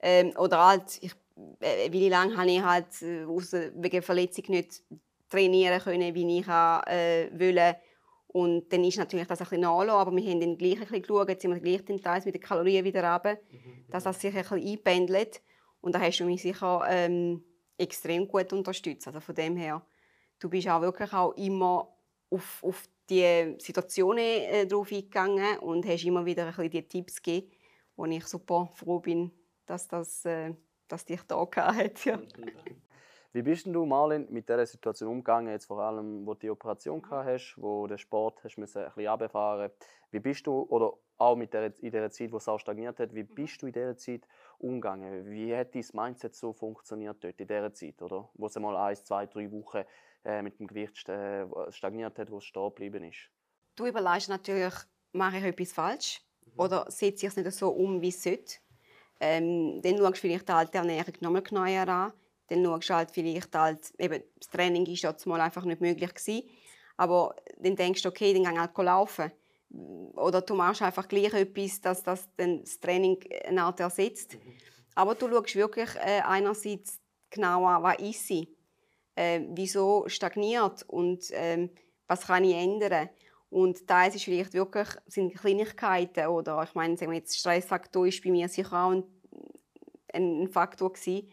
Ähm, 0.00 0.32
oder 0.38 0.64
halt, 0.64 0.96
ich, 1.00 1.12
äh, 1.58 1.90
wie 1.90 2.08
lange 2.08 2.36
habe 2.36 2.50
ich 2.52 2.62
halt 2.62 3.02
äh, 3.02 3.26
wegen 3.26 4.02
Verletzung 4.02 4.44
nicht 4.46 4.80
trainieren 5.28 5.80
können, 5.80 6.14
wie 6.14 6.38
ich 6.38 6.46
äh, 6.46 7.30
wollte. 7.32 7.80
Und 8.32 8.72
dann 8.72 8.84
ist 8.84 8.96
natürlich 8.96 9.26
das 9.26 9.40
ein 9.40 9.44
bisschen 9.44 9.60
nachlassen, 9.62 9.90
aber 9.90 10.16
wir 10.16 10.30
haben 10.30 10.40
dann 10.40 10.56
gleich 10.56 10.74
ein 10.74 10.80
bisschen 10.80 11.02
geschaut, 11.02 11.28
jetzt 11.28 11.42
sind 11.42 11.52
wir 11.52 11.60
gleich 11.60 11.84
den 11.84 12.00
Teil 12.00 12.22
mit 12.24 12.34
den 12.34 12.40
Kalorien 12.40 12.84
wieder 12.84 13.02
runter, 13.02 13.34
mhm. 13.50 13.86
dass 13.90 14.04
das 14.04 14.20
sich 14.20 14.34
ein 14.34 14.42
bisschen 14.42 14.64
einpendelt. 14.64 15.42
Und 15.80 15.94
da 15.94 16.00
hast 16.00 16.20
du 16.20 16.24
mich 16.24 16.42
sicher 16.42 16.84
ähm, 16.88 17.42
extrem 17.76 18.28
gut 18.28 18.52
unterstützt. 18.52 19.08
Also 19.08 19.18
von 19.18 19.34
dem 19.34 19.56
her, 19.56 19.84
du 20.38 20.48
bist 20.48 20.68
auch 20.68 20.80
wirklich 20.80 21.12
auch 21.12 21.32
immer 21.32 21.92
auf, 22.30 22.62
auf 22.62 22.88
die 23.08 23.56
Situationen 23.58 24.18
äh, 24.18 24.66
drauf 24.66 24.92
eingegangen 24.92 25.58
und 25.58 25.84
hast 25.86 26.04
immer 26.04 26.24
wieder 26.24 26.44
ein 26.46 26.54
bisschen 26.54 26.70
die 26.70 26.82
Tipps 26.82 27.20
gegeben, 27.20 27.50
wo 27.96 28.04
ich 28.04 28.24
super 28.26 28.70
froh 28.76 29.00
bin, 29.00 29.32
dass 29.66 29.88
das 29.88 30.24
äh, 30.24 30.54
dass 30.86 31.04
dich 31.04 31.20
da 31.22 31.48
hat. 31.54 32.04
Ja. 32.04 32.20
Wie 33.32 33.42
bist 33.42 33.64
du, 33.66 33.86
Marlin, 33.86 34.26
mit 34.30 34.48
dieser 34.48 34.66
Situation 34.66 35.10
umgegangen, 35.10 35.52
jetzt 35.52 35.66
vor 35.66 35.80
allem, 35.80 36.26
wo 36.26 36.34
du 36.34 36.40
die 36.40 36.50
Operation 36.50 37.00
gehabt 37.00 37.28
hast, 37.28 37.54
wo 37.58 37.86
der 37.86 37.96
Sport 37.96 38.42
hast 38.42 38.56
müssen 38.58 38.78
ein 38.78 38.86
bisschen 38.86 39.08
runterfahren 39.08 39.70
Wie 40.10 40.18
bist 40.18 40.48
du, 40.48 40.62
oder 40.62 40.94
auch 41.16 41.36
mit 41.36 41.54
der, 41.54 41.72
in 41.80 41.92
der 41.92 42.10
Zeit, 42.10 42.32
wo 42.32 42.38
es 42.38 42.48
auch 42.48 42.58
stagniert 42.58 42.98
hat, 42.98 43.14
wie 43.14 43.22
bist 43.22 43.62
du 43.62 43.66
in 43.66 43.72
dieser 43.72 43.96
Zeit 43.96 44.26
umgegangen? 44.58 45.30
Wie 45.30 45.54
hat 45.54 45.76
dein 45.76 45.84
Mindset 45.92 46.34
so 46.34 46.52
funktioniert 46.52 47.22
dort 47.22 47.40
in 47.40 47.46
dieser 47.46 47.72
Zeit, 47.72 48.02
oder? 48.02 48.28
Wo 48.34 48.46
es 48.46 48.56
einmal 48.56 48.76
ein, 48.76 48.96
zwei, 48.96 49.26
drei 49.26 49.48
Wochen 49.52 49.84
äh, 50.24 50.42
mit 50.42 50.58
dem 50.58 50.66
Gewicht 50.66 51.08
äh, 51.08 51.46
stagniert 51.70 52.18
hat, 52.18 52.32
wo 52.32 52.38
es 52.38 52.44
stehen 52.44 52.68
geblieben 52.70 53.04
ist? 53.04 53.30
Du 53.76 53.86
überlegst 53.86 54.28
natürlich, 54.28 54.74
mache 55.12 55.36
ich 55.36 55.44
etwas 55.44 55.72
falsch? 55.72 56.20
Mhm. 56.46 56.60
Oder 56.60 56.90
setze 56.90 57.26
ich 57.26 57.32
es 57.32 57.36
nicht 57.36 57.52
so 57.52 57.68
um, 57.70 58.00
wie 58.00 58.08
es 58.08 58.22
sollte? 58.22 58.56
Ähm, 59.20 59.80
dann 59.82 59.98
schaust 59.98 60.16
du 60.16 60.20
vielleicht 60.20 60.48
die 60.48 60.52
alte 60.52 60.78
Ernährung 60.78 61.14
nochmal 61.20 61.42
genauer 61.42 61.88
an 61.88 62.12
dann 62.50 62.64
schaust 62.64 62.90
du 62.90 62.94
halt 62.94 63.10
vielleicht 63.12 63.54
halt, 63.54 63.92
eben, 63.98 64.22
das 64.38 64.48
Training 64.48 64.86
war 64.86 65.10
jetzt 65.10 65.26
mal 65.26 65.40
einfach 65.40 65.64
nicht 65.64 65.80
möglich 65.80 66.12
gewesen, 66.12 66.48
aber 66.96 67.36
dann 67.58 67.76
denkst 67.76 68.02
du, 68.02 68.08
okay, 68.08 68.34
dann 68.34 68.52
geh 68.52 68.60
halt 68.60 68.76
laufen. 68.76 69.30
Oder 70.16 70.42
du 70.42 70.54
machst 70.54 70.82
einfach 70.82 71.06
gleich 71.06 71.32
etwas, 71.32 71.80
dass 71.80 72.02
das, 72.02 72.28
dann 72.36 72.60
das 72.60 72.80
Training 72.80 73.18
eine 73.46 73.62
Art 73.62 73.78
ersetzt. 73.78 74.34
Mhm. 74.34 74.52
Aber 74.96 75.14
du 75.14 75.28
schaust 75.28 75.54
wirklich 75.54 75.94
äh, 75.94 76.22
einerseits 76.24 77.00
genau 77.30 77.64
an, 77.66 77.84
was 77.84 78.00
ist 78.00 78.26
sie, 78.26 78.48
äh, 79.14 79.40
wieso 79.50 80.08
stagniert 80.08 80.82
und 80.88 81.24
ähm, 81.30 81.70
was 82.08 82.26
kann 82.26 82.42
ich 82.42 82.56
ändern. 82.56 83.08
Und 83.48 83.88
da 83.88 84.06
ist 84.06 84.24
vielleicht 84.24 84.54
wirklich 84.54 84.88
sind 85.06 85.34
Kleinigkeiten 85.36 86.26
oder 86.26 86.64
ich 86.64 86.74
meine, 86.74 86.96
sagen 86.96 87.12
wir 87.12 87.18
jetzt 87.18 87.38
Stressfaktor 87.38 88.06
ist 88.06 88.22
bei 88.24 88.30
mir 88.30 88.48
sicher 88.48 88.72
auch 88.72 88.90
ein, 88.90 89.04
ein 90.12 90.48
Faktor 90.48 90.92
gewesen 90.92 91.30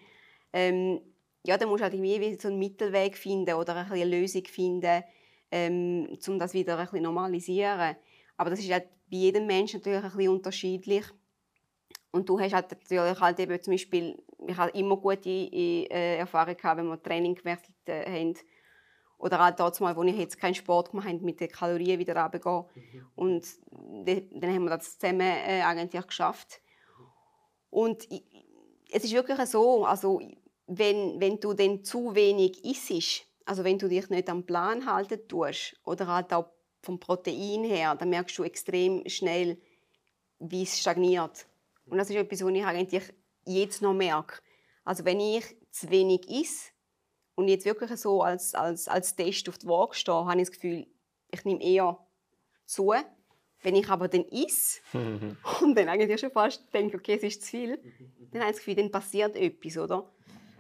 ähm, 0.58 1.00
ja, 1.46 1.56
dann 1.56 1.70
musst 1.70 1.82
du 1.82 1.84
halt 1.84 1.94
irgendwie 1.94 2.36
so 2.40 2.48
einen 2.48 2.58
Mittelweg 2.58 3.16
finden 3.16 3.54
oder 3.54 3.76
eine 3.76 4.06
Lösung 4.06 4.44
finden, 4.46 5.04
ähm, 5.52 6.18
um 6.28 6.40
das 6.40 6.56
wieder 6.56 6.80
ein 6.80 6.86
bisschen 6.86 7.04
normalisieren. 7.04 7.96
Aber 8.38 8.50
das 8.50 8.60
ist 8.60 8.72
halt 8.72 8.90
bei 9.10 9.18
jedem 9.18 9.46
Menschen 9.46 9.80
natürlich 9.80 10.04
ein 10.04 10.12
bisschen 10.12 10.30
unterschiedlich. 10.30 11.06
Und 12.12 12.28
du 12.28 12.40
hast 12.40 12.54
halt 12.54 12.72
natürlich 12.72 13.20
halt 13.20 13.40
eben 13.40 13.62
zum 13.62 13.74
Beispiel, 13.74 14.18
ich 14.48 14.58
habe 14.58 14.72
immer 14.72 14.98
gute 14.98 15.30
äh, 15.30 16.18
Erfahrungen 16.18 16.58
gehabt, 16.58 16.78
wenn 16.80 16.88
wir 16.88 17.02
Training 17.04 17.36
gewechselt 17.36 17.76
äh, 17.86 18.06
haben. 18.06 18.34
Oder 19.20 19.48
auch 19.48 19.52
dort 19.52 19.80
mal, 19.80 19.96
wo 19.96 20.04
ich 20.04 20.18
jetzt 20.18 20.40
keinen 20.40 20.56
Sport 20.56 20.90
gemacht 20.90 21.08
habe, 21.08 21.20
mit 21.20 21.40
den 21.40 21.50
Kalorien 21.50 22.00
wieder 22.00 22.20
runtergehen. 22.20 22.66
Mhm. 22.74 23.08
Und 23.16 23.48
dann 23.66 24.54
haben 24.54 24.64
wir 24.64 24.78
das 24.78 24.98
zusammen 24.98 25.22
äh, 25.22 25.62
eigentlich 25.62 26.08
geschafft. 26.08 26.62
Und 27.70 28.12
ich, 28.12 28.24
es 28.92 29.04
ist 29.04 29.14
wirklich 29.14 29.40
so, 29.50 29.86
also 29.86 30.20
wenn, 30.68 31.20
wenn 31.20 31.40
du 31.40 31.54
dann 31.54 31.84
zu 31.84 32.14
wenig 32.14 32.64
isst, 32.64 33.26
also 33.46 33.64
wenn 33.64 33.80
du 33.80 33.88
dich 33.88 34.10
nicht 34.10 34.30
am 34.30 34.46
Plan 34.46 34.86
halten 34.86 35.28
tust 35.28 35.76
oder 35.86 36.08
halt 36.08 36.34
auch 36.34 36.50
vom 36.82 37.00
Protein 37.00 37.64
her, 37.64 37.96
dann 37.96 38.10
merkst 38.10 38.38
du 38.38 38.44
extrem 38.44 39.08
schnell, 39.08 39.58
wie 40.40 40.64
es 40.64 40.80
stagniert. 40.80 41.48
Und 41.86 41.98
das 41.98 42.10
ist 42.10 42.18
etwas, 42.18 42.44
was 42.44 42.54
ich 42.54 42.66
eigentlich 42.66 43.14
jetzt 43.46 43.82
noch 43.82 43.94
merke. 43.94 44.42
Also 44.84 45.06
wenn 45.06 45.20
ich 45.20 45.44
zu 45.72 45.90
wenig 45.90 46.30
esse 46.30 46.72
und 47.36 47.48
jetzt 47.48 47.66
wirklich 47.66 47.92
so 48.00 48.22
als, 48.22 48.54
als, 48.54 48.88
als 48.88 49.16
Test 49.16 49.48
auf 49.50 49.58
die 49.58 49.68
Waage 49.68 49.96
stehe, 49.96 50.26
habe 50.26 50.42
ich 50.42 50.48
das 50.48 50.52
Gefühl, 50.52 50.88
ich 51.32 51.46
nehme 51.46 51.64
eher 51.64 51.98
zu. 52.66 52.94
Wenn 53.64 53.76
ich 53.76 53.90
aber 53.90 54.08
dann 54.08 54.26
esse 54.30 54.82
und 54.94 55.76
dann 55.76 55.90
eigentlich 55.90 56.20
schon 56.20 56.32
fast 56.32 56.72
denke, 56.74 56.98
okay, 56.98 57.16
es 57.16 57.24
ist 57.24 57.44
zu 57.44 57.50
viel, 57.50 57.78
dann 58.32 58.42
habe 58.42 58.52
ich 58.52 58.58
das 58.58 58.66
Gefühl, 58.66 58.76
dann 58.76 58.92
passiert 58.92 59.36
etwas, 59.36 59.78
oder? 59.78 60.14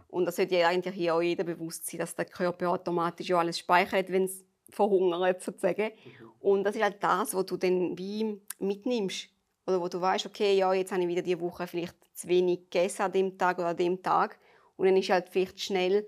Und 0.10 0.26
das 0.26 0.38
sollte 0.38 0.56
ja 0.56 0.70
eigentlich 0.70 0.96
hier 0.96 1.15
auch 1.15 1.22
jeder 1.22 1.43
bewusst 1.43 1.86
sein, 1.88 2.00
dass 2.00 2.15
der 2.15 2.26
Körper 2.26 2.70
automatisch 2.70 3.30
ja 3.30 3.39
alles 3.39 3.60
speichert, 3.60 4.12
wenn 4.12 4.24
es 4.24 4.46
verhungert 4.70 5.41
sozusagen. 5.41 5.91
Und 6.39 6.63
das 6.63 6.76
ist 6.76 6.84
halt 6.84 6.98
das, 7.02 7.34
was 7.34 7.46
du 7.46 7.58
dann 7.58 7.98
wie 7.98 8.39
mitnimmst. 8.60 9.30
Oder 9.65 9.82
wo 9.82 9.88
du 9.89 10.00
weißt, 10.00 10.26
okay, 10.26 10.56
ja, 10.58 10.74
jetzt 10.74 10.91
habe 10.91 11.02
ich 11.02 11.08
wieder 11.10 11.22
diese 11.22 11.41
Woche 11.41 11.67
vielleicht 11.67 11.96
zu 12.13 12.28
wenig 12.30 12.70
gegessen 12.70 13.02
an 13.02 13.12
dem 13.12 13.38
Tag 13.38 13.60
oder 13.60 13.67
an 13.67 13.78
dem 13.78 14.02
Tag. 14.02 14.39
Und 14.78 14.86
dann 14.86 14.96
ist 14.96 15.10
halt 15.10 15.28
vielleicht 15.30 15.60
schnell 15.60 16.08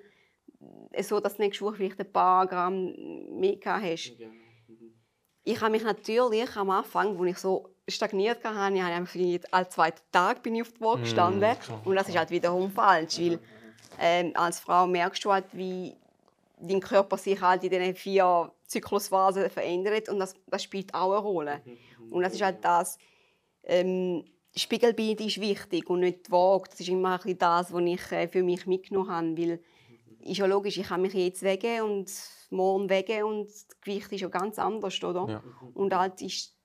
so, 1.02 1.20
dass 1.20 1.36
du 1.36 1.42
nächste 1.42 1.66
Woche 1.66 1.76
vielleicht 1.76 2.00
ein 2.00 2.12
paar 2.12 2.48
Gramm 2.48 2.94
mehr 3.38 3.58
hast. 3.66 4.14
Ich 5.44 5.62
habe 5.62 5.72
mich 5.72 5.84
natürlich 5.84 6.56
am 6.56 6.70
Anfang, 6.70 7.18
wo 7.18 7.26
ich 7.26 7.38
so 7.38 7.76
stagniert 7.88 8.44
hatte, 8.44 8.76
ich 8.76 8.82
habe 8.82 9.40
alle 9.52 9.70
zwei 9.70 9.92
Tage 10.12 10.42
bin 10.42 10.56
ich 10.56 10.62
auf 10.62 10.74
die 10.74 10.82
Waage 10.82 11.00
mm, 11.00 11.04
gestanden. 11.04 11.50
Mm, 11.52 11.88
und 11.88 11.96
das 11.96 12.08
ist 12.08 12.18
halt 12.18 12.30
wiederum 12.30 12.70
falsch, 12.70 13.20
weil 13.20 13.40
ähm, 14.00 14.32
als 14.36 14.60
Frau 14.60 14.88
merkst 14.88 15.24
du 15.26 15.32
halt, 15.32 15.46
wie 15.54 15.96
dein 16.60 16.80
Körper 16.80 17.18
sich 17.18 17.40
halt 17.40 17.64
in 17.64 17.70
diesen 17.70 17.96
vier 17.96 18.52
Zyklusphasen 18.68 19.50
verändert 19.50 20.10
und 20.10 20.20
das, 20.20 20.36
das 20.48 20.64
spielt 20.64 20.94
auch 20.94 21.12
eine 21.12 21.20
Rolle. 21.20 21.62
Mhm. 21.66 22.14
Und 22.14 22.24
das 22.24 22.34
ist 22.34 22.42
halt 22.42 22.64
das, 22.64 22.98
ähm, 23.64 24.26
Spiegelbild 24.56 25.22
ist 25.22 25.40
wichtig 25.40 25.90
und 25.90 26.02
nicht 26.02 26.28
die 26.28 26.32
Waage. 26.32 26.70
Das 26.70 26.80
ist 26.80 26.90
immer 26.90 27.14
ein 27.14 27.18
bisschen 27.18 27.38
das, 27.38 27.72
was 27.72 27.82
ich 27.84 28.12
äh, 28.12 28.28
für 28.28 28.44
mich 28.44 28.66
mitgenommen 28.66 29.10
habe, 29.10 29.38
weil 29.38 29.60
ist 30.22 30.38
ja 30.38 30.46
logisch, 30.46 30.78
ich 30.78 30.88
kann 30.88 31.02
mich 31.02 31.14
jetzt 31.14 31.44
wegen 31.44 31.82
und 31.82 32.12
morgen 32.50 32.90
wegen 32.90 33.24
und 33.24 33.48
das 33.48 33.68
Gewicht 33.82 34.12
ist 34.12 34.22
ja 34.22 34.28
ganz 34.28 34.60
anders, 34.60 35.02
oder? 35.02 35.28
Ja. 35.30 35.44
Und 35.74 35.96
halt 35.96 36.22
ist 36.22 36.56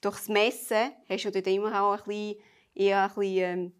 durch 0.00 0.16
das 0.16 0.28
Messen 0.28 0.92
hast 1.08 1.24
du 1.24 1.30
dort 1.30 1.46
immer 1.46 1.82
auch 1.82 1.98
ein 1.98 2.04
bisschen, 2.04 2.36
eher 2.74 3.02
ein 3.02 3.08
bisschen 3.08 3.58
ähm, 3.58 3.72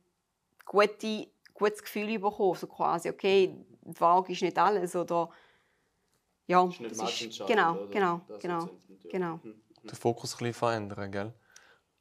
gute 0.64 1.28
gutes 1.54 1.82
Gefühl 1.82 2.18
bekommen, 2.18 2.54
so 2.54 2.66
quasi, 2.66 3.08
okay, 3.08 3.54
die 3.82 4.00
Waage 4.00 4.32
ist 4.32 4.42
nicht 4.42 4.58
alles 4.58 4.94
oder 4.96 5.30
ja, 6.46 6.64
ist 6.64 7.02
ist, 7.02 7.46
genau, 7.46 7.88
genau, 7.90 8.20
genau, 8.40 8.68
genau. 9.08 9.40
Den 9.84 9.96
Fokus 9.96 10.34
ein 10.34 10.38
bisschen 10.38 10.54
verändern, 10.54 11.10
gell? 11.10 11.34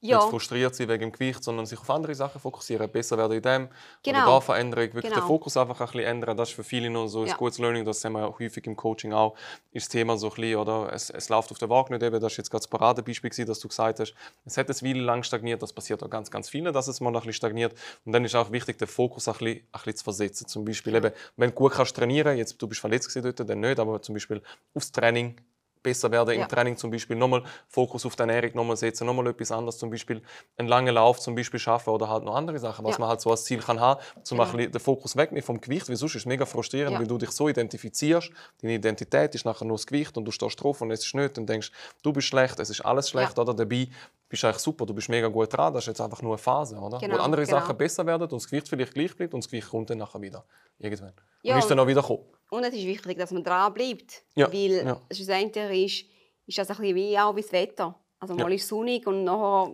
Ja. 0.03 0.17
Nicht 0.17 0.29
frustriert 0.31 0.73
sein 0.73 0.89
wegen 0.89 1.01
dem 1.01 1.11
Gewicht, 1.11 1.43
sondern 1.43 1.67
sich 1.67 1.77
auf 1.79 1.89
andere 1.91 2.15
Sachen 2.15 2.41
fokussieren. 2.41 2.89
Besser 2.91 3.17
werden 3.19 3.33
in 3.33 3.41
dem. 3.43 3.69
Genau. 4.03 4.17
Oder 4.23 4.25
da 4.25 4.41
Veränderung. 4.41 4.85
Wirklich 4.93 5.03
Genau. 5.13 5.15
den 5.23 5.27
Fokus 5.27 5.55
einfach 5.57 5.79
ein 5.79 5.85
bisschen 5.85 6.01
ändern. 6.01 6.35
Das 6.35 6.49
ist 6.49 6.55
für 6.55 6.63
viele 6.63 6.89
noch 6.89 7.07
so 7.07 7.21
ein 7.21 7.27
Ja. 7.27 7.35
gutes 7.35 7.59
Learning. 7.59 7.85
Das 7.85 8.01
sehen 8.01 8.13
wir 8.13 8.25
auch 8.27 8.39
häufig 8.39 8.65
im 8.65 8.75
Coaching 8.75 9.13
auch. 9.13 9.35
Ist 9.71 9.85
das 9.85 9.89
Thema 9.89 10.17
so 10.17 10.29
ein 10.29 10.33
bisschen, 10.33 10.55
oder? 10.57 10.91
Es, 10.91 11.11
es 11.11 11.29
läuft 11.29 11.51
auf 11.51 11.59
der 11.59 11.69
Waage 11.69 11.93
nicht 11.93 12.01
eben. 12.03 12.19
Das 12.19 12.31
ist 12.33 12.37
jetzt 12.37 12.49
gerade 12.49 12.61
das 12.63 12.67
Paradebeispiel 12.67 13.29
gewesen, 13.29 13.47
dass 13.47 13.59
du 13.59 13.67
gesagt 13.67 13.99
hast, 13.99 14.15
es 14.43 14.57
hat 14.57 14.67
eine 14.69 14.81
Weile 14.81 15.01
lang 15.03 15.21
stagniert. 15.21 15.61
Das 15.61 15.71
passiert 15.71 16.01
auch 16.03 16.09
ganz, 16.09 16.31
ganz 16.31 16.49
vielen, 16.49 16.73
dass 16.73 16.87
es 16.87 16.99
mal 16.99 17.09
ein 17.09 17.13
bisschen 17.13 17.33
stagniert. 17.33 17.75
Und 18.03 18.11
dann 18.13 18.25
ist 18.25 18.33
auch 18.35 18.51
wichtig, 18.51 18.79
den 18.79 18.87
Fokus 18.87 19.27
ein 19.27 19.33
bisschen, 19.33 19.47
ein 19.57 19.65
bisschen 19.71 19.95
zu 19.97 20.03
versetzen. 20.03 20.47
Zum 20.47 20.65
Beispiel 20.65 20.95
eben, 20.95 21.11
wenn 21.37 21.49
du 21.51 21.55
gut 21.55 21.73
kannst 21.73 21.95
trainieren, 21.95 22.37
jetzt 22.37 22.59
du 22.59 22.67
bist 22.67 22.81
verletzt 22.81 23.07
gewesen 23.09 23.33
dort, 23.35 23.47
dann 23.47 23.59
nicht, 23.59 23.79
aber 23.79 24.01
zum 24.01 24.13
Beispiel 24.13 24.41
aufs 24.73 24.91
Training 24.91 25.35
besser 25.83 26.11
werden 26.11 26.33
im 26.35 26.41
Ja. 26.41 26.47
Training 26.47 26.77
zum 26.77 26.91
Beispiel 26.91 27.15
nochmal 27.15 27.43
Fokus 27.67 28.05
auf 28.05 28.15
die 28.15 28.21
Ernährung 28.21 28.51
nochmal 28.55 28.77
setzen, 28.77 29.05
nochmal 29.07 29.27
etwas 29.27 29.51
anderes 29.51 29.77
zum 29.77 29.89
Beispiel 29.89 30.21
einen 30.57 30.67
langen 30.67 30.93
Lauf 30.93 31.19
zum 31.19 31.35
Beispiel 31.35 31.59
schaffen 31.59 31.89
oder 31.91 32.09
halt 32.09 32.23
noch 32.23 32.35
andere 32.35 32.59
Sachen, 32.59 32.85
was 32.85 32.95
Ja. 32.95 32.99
man 32.99 33.09
halt 33.09 33.21
so 33.21 33.31
als 33.31 33.43
Ziel 33.45 33.59
kann 33.59 33.79
haben, 33.79 33.99
zum 34.23 34.37
Genau. 34.37 34.51
Den 34.57 34.79
Fokus 34.79 35.15
wegnehmen 35.15 35.43
vom 35.43 35.59
Gewicht, 35.61 35.89
weil 35.89 35.95
sonst 35.95 36.15
ist 36.15 36.21
es 36.21 36.25
mega 36.25 36.45
frustrierend, 36.45 36.93
Ja. 36.93 36.99
weil 36.99 37.07
du 37.07 37.17
dich 37.17 37.31
so 37.31 37.47
identifizierst, 37.49 38.31
deine 38.61 38.73
Identität 38.75 39.33
ist 39.35 39.45
nachher 39.45 39.65
nur 39.65 39.77
das 39.77 39.87
Gewicht 39.87 40.17
und 40.17 40.25
du 40.25 40.31
stehst 40.31 40.61
drauf 40.61 40.81
und 40.81 40.91
es 40.91 41.05
ist 41.05 41.15
nicht 41.15 41.37
und 41.37 41.47
denkst, 41.47 41.71
du 42.03 42.13
bist 42.13 42.27
schlecht, 42.27 42.59
es 42.59 42.69
ist 42.69 42.81
alles 42.81 43.09
schlecht 43.09 43.37
oder 43.39 43.53
dabei 43.53 43.87
bist 44.29 44.43
du 44.43 44.47
eigentlich 44.47 44.61
super, 44.61 44.85
du 44.85 44.93
bist 44.93 45.09
mega 45.09 45.27
gut 45.27 45.51
dran, 45.55 45.73
das 45.73 45.83
ist 45.83 45.87
jetzt 45.87 46.01
einfach 46.01 46.21
nur 46.21 46.31
eine 46.31 46.37
Phase, 46.37 46.77
oder? 46.77 46.99
Genau, 46.99 47.17
Wo 47.17 47.19
andere 47.21 47.43
genau. 47.45 47.59
Sachen 47.59 47.77
besser 47.77 48.05
werden 48.05 48.23
und 48.23 48.31
das 48.33 48.45
Gewicht 48.47 48.69
vielleicht 48.69 48.93
gleich 48.93 49.15
bleibt 49.15 49.33
und 49.33 49.43
das 49.43 49.49
Gewicht 49.49 49.69
kommt 49.69 49.89
dann 49.89 49.97
nachher 49.97 50.21
wieder 50.21 50.43
irgendwann. 50.79 51.13
Ja, 51.43 51.55
und 51.55 51.59
ist 51.59 51.69
dann 51.69 51.79
auch 51.79 51.87
wieder 51.87 52.01
kommen. 52.01 52.23
Und 52.51 52.65
es 52.65 52.73
ist 52.75 52.85
wichtig, 52.85 53.17
dass 53.17 53.31
man 53.31 53.43
dran 53.45 53.73
bleibt. 53.73 54.23
Ja, 54.35 54.51
Weil 54.51 54.85
ja. 54.85 55.01
schlussendlich 55.09 55.85
ist, 56.01 56.05
ist 56.47 56.57
das 56.57 56.69
ein 56.69 56.77
bisschen 56.77 56.95
wie 56.95 57.17
auch 57.17 57.33
wie 57.35 57.41
das 57.41 57.51
Wetter. 57.53 57.97
Also 58.19 58.35
mal 58.35 58.49
Ja. 58.49 58.55
ist 58.55 58.63
es 58.63 58.67
sonnig 58.67 59.07
und 59.07 59.23
nachher 59.23 59.71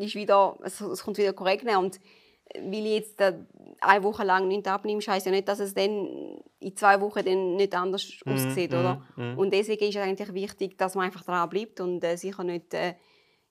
ist 0.00 0.14
wieder, 0.16 0.58
es, 0.64 0.80
es 0.80 1.02
kommt 1.04 1.18
wieder 1.18 1.32
regnen. 1.40 1.76
Und 1.76 2.00
weil 2.54 2.84
ich 2.86 2.94
jetzt 2.94 3.22
eine 3.22 4.02
Woche 4.02 4.24
lang 4.24 4.48
nicht 4.48 4.66
abnimmst, 4.66 5.06
heisst 5.06 5.26
ja 5.26 5.32
nicht, 5.32 5.46
dass 5.46 5.60
es 5.60 5.72
dann 5.72 6.42
in 6.58 6.74
zwei 6.76 7.00
Wochen 7.00 7.24
dann 7.24 7.54
nicht 7.56 7.74
anders 7.76 8.10
aussieht. 8.26 8.74
Oder? 8.74 9.06
mhm. 9.14 9.38
Und 9.38 9.54
deswegen 9.54 9.84
ist 9.84 9.94
es 9.94 10.02
eigentlich 10.02 10.34
wichtig, 10.34 10.76
dass 10.76 10.96
man 10.96 11.06
einfach 11.06 11.22
dran 11.22 11.48
bleibt 11.48 11.80
und 11.80 12.02
äh, 12.02 12.16
sicher 12.16 12.42
nicht 12.42 12.74
äh, 12.74 12.94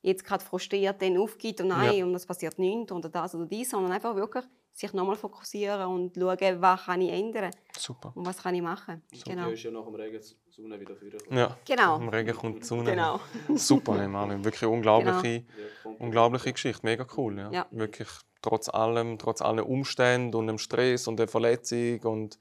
jetzt 0.02 0.26
gerade 0.26 0.44
frustriert 0.44 1.02
dann 1.02 1.18
aufgibt 1.18 1.62
und 1.62 1.70
nein, 1.70 2.04
und 2.04 2.14
es 2.14 2.26
passiert 2.26 2.60
nichts 2.60 2.92
oder 2.92 3.08
das 3.08 3.34
oder 3.36 3.46
dies, 3.46 3.70
sondern 3.70 3.94
einfach 3.94 4.16
wirklich 4.16 4.44
sich 4.78 4.92
nochmal 4.92 5.16
fokussieren 5.16 5.88
und 5.88 6.16
schauen, 6.16 6.62
was 6.62 6.84
kann 6.84 7.00
ich 7.02 7.10
ändern 7.10 7.50
Super. 7.78 8.12
und 8.14 8.26
was 8.26 8.44
kann 8.44 8.54
ich 8.56 8.62
machen. 8.62 9.02
Genau. 9.26 9.50
ist 9.50 9.64
ja 9.64 9.72
nach 9.72 9.86
dem 9.86 9.96
Regen 9.96 10.20
die 10.22 10.52
Sonne 10.52 10.78
wieder 10.80 10.96
führen. 10.98 11.18
Ja. 11.32 11.58
Genau. 11.66 11.98
Im 11.98 12.10
Regen 12.10 12.36
kommt 12.36 12.62
die 12.62 12.68
Sonne. 12.68 12.92
Genau. 12.92 13.20
Super, 13.56 13.98
hey 13.98 14.10
Marlin. 14.10 14.44
Wirklich 14.44 14.70
unglaubliche, 14.70 15.46
Genau. 15.84 15.96
unglaubliche 16.00 16.52
Geschichte. 16.52 16.82
Mega 16.84 17.08
cool. 17.16 17.38
Ja. 17.40 17.52
Ja. 17.52 17.66
Wirklich 17.72 18.10
trotz 18.42 18.68
allem, 18.68 19.18
trotz 19.18 19.42
allen 19.42 19.62
Umständen 19.62 20.36
und 20.36 20.48
dem 20.48 20.58
Stress 20.58 21.08
und 21.08 21.18
der 21.18 21.30
Verletzung 21.30 22.02
und 22.02 22.38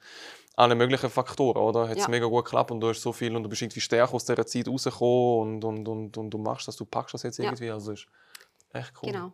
allen 0.56 0.76
möglichen 0.76 1.10
Faktoren, 1.10 1.56
oder? 1.62 1.88
Hat 1.88 1.96
es 1.96 2.02
Ja. 2.04 2.08
mega 2.08 2.26
gut 2.26 2.44
geklappt 2.46 2.72
und 2.72 2.80
du 2.80 2.88
hast 2.88 3.00
so 3.00 3.12
viel 3.12 3.34
und 3.36 3.44
du 3.44 3.48
bist 3.48 3.62
irgendwie 3.62 3.80
stärker 3.80 4.12
aus 4.12 4.24
dieser 4.24 4.44
Zeit 4.44 4.66
rausgekommen 4.66 5.62
und, 5.62 5.64
und, 5.64 5.88
und, 5.88 6.16
und 6.18 6.30
du 6.30 6.38
machst 6.38 6.66
das, 6.66 6.74
du 6.76 6.84
packst 6.84 7.14
das 7.14 7.22
jetzt 7.22 7.38
Ja. 7.38 7.44
irgendwie. 7.44 7.70
Also 7.70 7.92
ist 7.92 8.06
echt 8.72 8.92
cool. 9.02 9.12
Genau. 9.12 9.32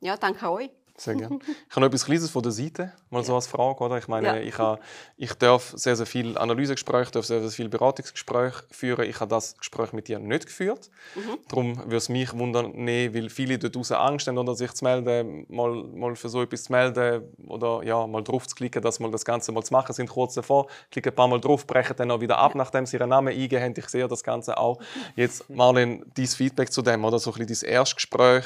Ja, 0.00 0.16
danke 0.16 0.50
euch. 0.50 0.70
Sehr 0.96 1.14
gerne. 1.14 1.38
Ich 1.68 1.76
habe 1.76 1.80
noch 1.80 1.86
etwas 1.88 2.04
Kleines 2.04 2.30
von 2.30 2.42
der 2.42 2.52
Seite, 2.52 2.92
mal 3.10 3.24
so 3.24 3.34
als 3.34 3.46
Frage. 3.46 3.82
Oder? 3.82 3.98
Ich 3.98 4.08
meine, 4.08 4.26
Ja. 4.26 4.36
ich, 4.36 4.58
habe, 4.58 4.80
ich 5.16 5.32
darf 5.34 5.72
sehr, 5.74 5.96
sehr 5.96 6.06
viel 6.06 6.36
Analysegespräche, 6.36 7.10
darf 7.10 7.24
sehr, 7.24 7.40
sehr 7.40 7.50
viel 7.50 7.68
Beratungsgespräche 7.68 8.64
führen. 8.70 9.08
Ich 9.08 9.18
habe 9.20 9.30
das 9.30 9.56
Gespräch 9.56 9.92
mit 9.92 10.08
dir 10.08 10.18
nicht 10.18 10.46
geführt. 10.46 10.90
Mhm. 11.14 11.38
Darum 11.48 11.76
würde 11.78 11.96
es 11.96 12.08
mich 12.08 12.32
wundern, 12.34 12.74
weil 12.74 13.30
viele 13.30 13.58
dort 13.58 13.74
draußen 13.74 13.96
Angst 13.96 14.26
haben, 14.28 14.36
oder 14.38 14.54
sich 14.54 14.72
zu 14.72 14.84
melden, 14.84 15.46
mal, 15.48 15.72
mal 15.94 16.14
für 16.14 16.28
so 16.28 16.42
etwas 16.42 16.64
zu 16.64 16.72
melden 16.72 17.22
oder 17.46 17.82
ja, 17.84 18.06
mal 18.06 18.22
drauf 18.22 18.46
zu 18.46 18.54
klicken, 18.54 18.82
dass 18.82 19.00
mal 19.00 19.10
das 19.10 19.24
Ganze 19.24 19.50
mal 19.52 19.62
zu 19.62 19.72
machen, 19.72 19.92
sind 19.94 20.10
kurz 20.10 20.34
davor, 20.34 20.66
klicken 20.90 21.12
ein 21.12 21.16
paar 21.16 21.28
Mal 21.28 21.40
drauf, 21.40 21.66
brechen 21.66 21.96
dann 21.96 22.10
auch 22.10 22.20
wieder 22.20 22.38
ab, 22.38 22.54
nachdem 22.54 22.84
sie 22.86 22.96
ihren 22.96 23.08
Namen 23.08 23.28
eingegeben 23.28 23.64
haben. 23.64 23.74
Ich 23.76 23.88
sehe 23.88 24.06
das 24.08 24.22
Ganze 24.22 24.58
auch. 24.58 24.78
Jetzt, 25.16 25.48
Marlene, 25.48 26.04
dein 26.14 26.26
Feedback 26.26 26.70
zu 26.72 26.82
dem, 26.82 27.04
oder? 27.04 27.18
So 27.18 27.32
ein 27.32 27.46
bisschen 27.46 27.66
dein 27.66 27.74
Erstgespräch. 27.76 28.44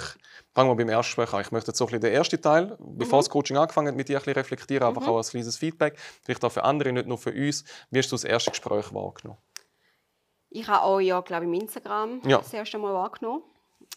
Fangen 0.57 0.71
wir 0.71 0.75
beim 0.77 0.89
Erstgespräch 0.89 1.35
an. 1.35 1.43
Ich 1.43 1.53
möchte 1.53 1.69
jetzt 1.69 1.77
so 1.77 1.85
ein 1.85 1.89
bisschen 1.89 2.01
den 2.01 2.15
ersten 2.15 2.41
Teil, 2.41 2.79
bevor 2.81 3.19
das 3.19 3.29
Coaching 3.29 3.59
angefangen 3.59 3.89
hat, 3.89 3.95
mit 3.95 4.09
dir 4.09 4.17
ein 4.17 4.21
bisschen 4.21 4.33
reflektieren, 4.33 4.89
einfach 4.89 5.07
auch 5.07 5.19
als 5.19 5.29
kleines 5.29 5.59
Feedback. 5.59 5.99
Vielleicht 6.23 6.43
auch 6.47 6.51
für 6.51 6.65
andere, 6.65 6.95
nicht 6.95 7.07
nur 7.07 7.19
für 7.19 7.31
uns. 7.31 7.63
Wie 7.91 7.99
hast 7.99 8.11
du 8.11 8.15
das 8.15 8.25
erste 8.25 8.53
Gespräch 8.53 8.91
wahrgenommen? 8.95 9.37
Ich 10.49 10.67
habe 10.67 10.87
euch 10.87 11.09
ja, 11.09 11.21
glaube 11.21 11.45
ich, 11.45 11.49
im 11.49 11.61
Instagram 11.61 12.23
Ja. 12.25 12.39
das 12.39 12.55
erste 12.55 12.79
Mal 12.79 12.95
wahrgenommen. 12.95 13.43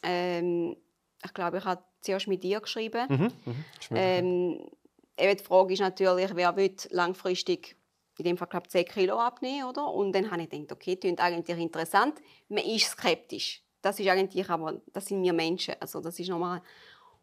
Ähm, 0.04 0.76
ich 1.24 1.34
glaube, 1.34 1.60
ich 1.60 1.64
habe 1.64 1.82
zuerst 2.02 2.28
mit 2.28 2.44
dir 2.44 2.60
geschrieben. 2.60 3.08
Mhm. 3.08 3.32
Mhm. 3.46 3.66
Ähm, 3.96 4.70
eben 5.18 5.38
die 5.38 5.44
Frage 5.46 5.74
ist 5.76 5.80
natürlich, 5.80 6.36
wer 6.36 6.58
will 6.58 6.76
langfristig 6.90 7.78
in 8.18 8.26
dem 8.26 8.38
Fall 8.38 8.50
glaube 8.50 8.66
ich, 8.66 8.72
10 8.72 8.84
Kilo 8.86 9.18
abnehmen, 9.18 9.64
oder? 9.64 9.88
Und 9.94 10.12
dann 10.12 10.30
habe 10.30 10.42
ich 10.42 10.50
gedacht, 10.50 10.74
okay, 10.74 10.96
das 10.96 11.00
klingt 11.00 11.22
eigentlich 11.22 11.58
interessant. 11.58 12.16
Man 12.50 12.66
ist 12.66 12.90
skeptisch. 12.90 13.64
Das 13.82 14.00
ist 14.00 14.08
eigentlich, 14.08 14.50
aber 14.50 14.82
das 14.94 15.06
sind 15.06 15.24
wir 15.24 15.34
Menschen, 15.34 15.76
also 15.80 16.02
das 16.02 16.20
ist 16.20 16.30
normal. 16.30 16.62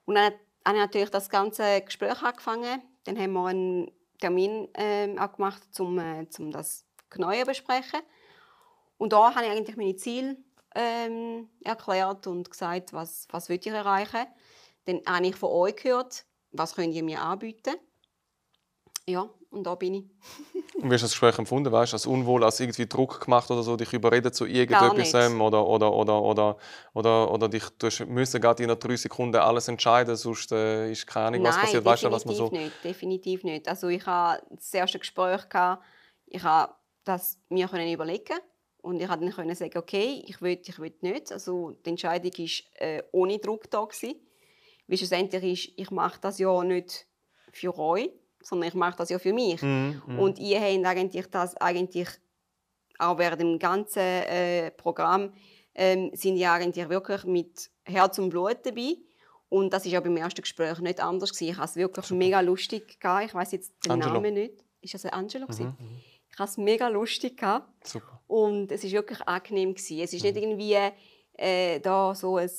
Und 0.06 0.14
dann 0.14 0.32
habe 0.64 0.78
ich 0.78 0.82
natürlich 0.82 1.10
das 1.10 1.28
ganze 1.28 1.80
Gespräch 1.82 2.22
angefangen. 2.22 2.82
Dann 3.04 3.18
haben 3.18 3.32
wir 3.32 3.46
einen 3.46 3.90
Termin 4.18 4.68
ähm, 4.74 5.18
auch 5.18 5.32
gemacht, 5.32 5.62
um, 5.78 5.98
äh, 5.98 6.26
um 6.38 6.50
das 6.50 6.86
genauer 7.10 7.34
zu 7.34 7.46
besprechen. 7.46 8.00
Und 8.98 9.12
da 9.12 9.34
habe 9.34 9.46
ich 9.46 9.52
eigentlich 9.52 9.76
meine 9.76 9.96
Ziele 9.96 10.36
ähm, 10.74 11.48
erklärt 11.62 12.26
und 12.26 12.50
gesagt, 12.50 12.92
was, 12.92 13.26
was 13.30 13.48
will 13.48 13.58
ich 13.60 13.66
erreichen. 13.66 14.26
Dann 14.86 15.02
habe 15.06 15.26
ich 15.26 15.36
von 15.36 15.50
euch 15.50 15.76
gehört, 15.76 16.24
was 16.52 16.74
könnt 16.74 16.94
ihr 16.94 17.02
mir 17.02 17.20
anbieten. 17.20 17.76
Ja, 19.06 19.28
und 19.50 19.64
da 19.64 19.74
bin 19.74 19.94
ich. 19.94 20.04
Und 20.74 20.90
wie 20.90 20.94
hast 20.94 21.02
du 21.02 21.06
das 21.06 21.12
Gespräch 21.12 21.38
empfunden? 21.38 21.72
Weißt 21.72 21.92
du, 21.92 21.94
als 21.94 22.06
unwohl, 22.06 22.44
als 22.44 22.60
irgendwie 22.60 22.86
Druck 22.86 23.24
gemacht 23.24 23.50
oder 23.50 23.62
so, 23.62 23.76
dich 23.76 23.92
überreden 23.92 24.32
zu 24.32 24.46
irgendetwas 24.46 25.14
ähm, 25.14 25.40
oder, 25.40 25.66
oder, 25.66 25.92
oder, 25.92 26.22
oder, 26.22 26.56
oder, 26.92 27.32
oder 27.32 27.48
dich 27.48 27.64
du 27.78 27.88
müssen 28.06 28.40
gerade 28.40 28.62
in 28.62 28.68
drei 28.78 28.96
Sekunden 28.96 29.36
alles 29.36 29.68
entscheiden, 29.68 30.16
sonst 30.16 30.52
äh, 30.52 30.90
ist 30.90 31.06
keine 31.06 31.28
Ahnung, 31.28 31.44
was 31.44 31.56
Nein, 31.56 31.64
passiert. 31.64 31.84
Weißt 31.84 32.02
du, 32.04 32.10
was 32.10 32.24
definitiv 32.24 32.50
man 32.52 32.60
so. 32.60 32.64
nicht, 32.64 32.84
definitiv 32.84 33.44
nicht. 33.44 33.68
Also 33.68 33.88
ich 33.88 34.04
habe 34.06 34.42
das 34.50 34.74
erste 34.74 34.98
Gespräch 34.98 35.48
gehabt, 35.48 35.82
ich 36.26 36.42
habe 36.42 36.74
das 37.04 37.38
mir 37.48 37.68
können 37.68 37.90
überlegen 37.90 38.38
und 38.82 39.00
ich 39.00 39.08
habe 39.08 39.28
dann 39.30 39.54
sagen, 39.54 39.78
okay, 39.78 40.22
ich 40.26 40.40
will, 40.42 40.60
ich 40.62 40.78
will 40.78 40.94
nicht. 41.00 41.32
Also 41.32 41.72
die 41.84 41.90
Entscheidung 41.90 42.32
war 42.32 42.86
äh, 42.86 43.02
ohne 43.12 43.38
Druck 43.38 43.70
da 43.70 43.84
gewesen. 43.84 44.16
Weil 44.86 44.98
schlussendlich 44.98 45.44
ist, 45.44 45.72
ich 45.76 45.90
mache 45.90 46.20
das 46.20 46.38
ja 46.38 46.62
nicht 46.62 47.06
für 47.52 47.76
euch, 47.78 48.10
sondern 48.46 48.68
ich 48.68 48.74
mache 48.74 48.96
das 48.96 49.10
ja 49.10 49.18
für 49.18 49.32
mich. 49.32 49.60
Mhm, 49.60 50.02
mhm. 50.06 50.18
Und 50.20 50.38
ihr 50.38 50.60
habt 50.60 50.86
eigentlich 50.86 51.26
das 51.26 51.56
eigentlich 51.56 52.08
auch 52.98 53.18
während 53.18 53.40
dem 53.40 53.58
ganzen 53.58 53.98
äh, 54.00 54.70
Programm 54.70 55.32
ähm, 55.74 56.10
sind 56.14 56.36
ja 56.36 56.54
eigentlich 56.54 56.88
wirklich 56.88 57.24
mit 57.24 57.70
Herz 57.84 58.18
und 58.18 58.30
Blut 58.30 58.58
dabei. 58.64 58.96
Und 59.48 59.72
das 59.72 59.84
ist 59.84 59.92
ja 59.92 60.00
beim 60.00 60.16
ersten 60.16 60.42
Gespräch 60.42 60.78
nicht 60.78 61.00
anders 61.00 61.32
gewesen. 61.32 61.50
Ich 61.50 61.56
habe 61.56 61.66
es 61.66 61.76
wirklich 61.76 62.10
mega 62.10 62.40
lustig 62.40 63.00
gehabt. 63.00 63.26
Ich 63.26 63.34
weiß 63.34 63.52
jetzt 63.52 63.72
den 63.84 63.92
Angelo. 63.92 64.14
Namen 64.14 64.34
nicht. 64.34 64.64
Ist 64.80 64.94
das 64.94 65.04
Angelo? 65.06 65.46
Mhm, 65.46 65.74
Ich 66.30 66.38
habe 66.38 66.48
es 66.48 66.56
mega 66.56 66.88
lustig 66.88 67.36
gehabt. 67.38 67.86
Super. 67.86 68.20
Und 68.28 68.70
es 68.70 68.84
ist 68.84 68.92
wirklich 68.92 69.20
angenehm 69.26 69.74
gewesen. 69.74 70.00
Es 70.00 70.12
ist 70.12 70.22
nicht 70.22 70.36
irgendwie 70.36 70.76
äh, 71.34 71.80
da 71.80 72.14
so 72.14 72.36
ein 72.36 72.50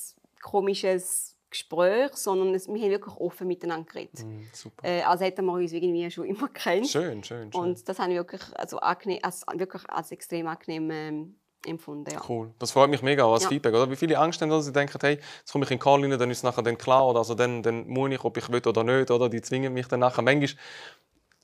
komisches 0.42 1.37
Gespräch, 1.50 2.14
sondern 2.14 2.54
es, 2.54 2.68
wir 2.68 2.82
haben 2.82 2.92
wirklich 2.92 3.16
offen 3.16 3.48
miteinander 3.48 3.86
geredet. 3.86 4.26
Super. 4.54 4.88
Äh, 4.88 5.02
als 5.02 5.22
hätten 5.22 5.46
wir 5.46 5.54
uns 5.54 5.72
irgendwie 5.72 6.10
schon 6.12 6.26
immer 6.26 6.48
kennt. 6.50 6.88
Schön, 6.88 7.24
schön, 7.24 7.52
schön. 7.52 7.62
Und 7.62 7.88
das 7.88 8.00
habe 8.00 8.12
ich 8.12 8.18
wirklich, 8.18 8.42
also 8.56 8.80
angenehm, 8.80 9.20
als, 9.24 9.46
wirklich 9.54 9.90
als 9.90 10.12
extrem 10.12 10.48
angenehm 10.48 10.92
ähm, 10.92 11.36
empfunden. 11.66 12.12
Ja. 12.12 12.22
Cool. 12.28 12.54
Das 12.60 12.72
freut 12.72 12.90
mich 12.90 13.02
mega 13.02 13.26
als 13.26 13.44
Ja. 13.44 13.50
Feedback. 13.50 13.74
Oder? 13.74 13.90
Wie 13.90 13.96
viele 13.96 14.18
Angst 14.20 14.42
haben, 14.42 14.50
dass 14.50 14.66
sie 14.66 14.74
denken, 14.74 14.98
hey, 15.02 15.20
jetzt 15.40 15.52
komme 15.52 15.66
ich 15.66 15.72
in 15.72 15.80
Call 15.80 16.02
rein, 16.02 16.12
dann 16.18 16.32
ist 16.32 16.38
es 16.38 16.44
nachher 16.44 16.64
dann 16.64 16.78
klar, 16.78 17.08
oder 17.08 17.20
also 17.20 17.36
dann, 17.36 17.64
dann 17.64 17.88
muss 17.88 18.12
ich, 18.12 18.24
ob 18.24 18.38
ich 18.38 18.50
will 18.50 18.62
oder 18.66 18.84
nicht, 18.84 19.12
oder 19.12 19.30
die 19.30 19.42
zwingen 19.42 19.74
mich 19.74 19.88
dann 19.88 20.00
nachher. 20.02 20.22
Manchmal, 20.22 20.62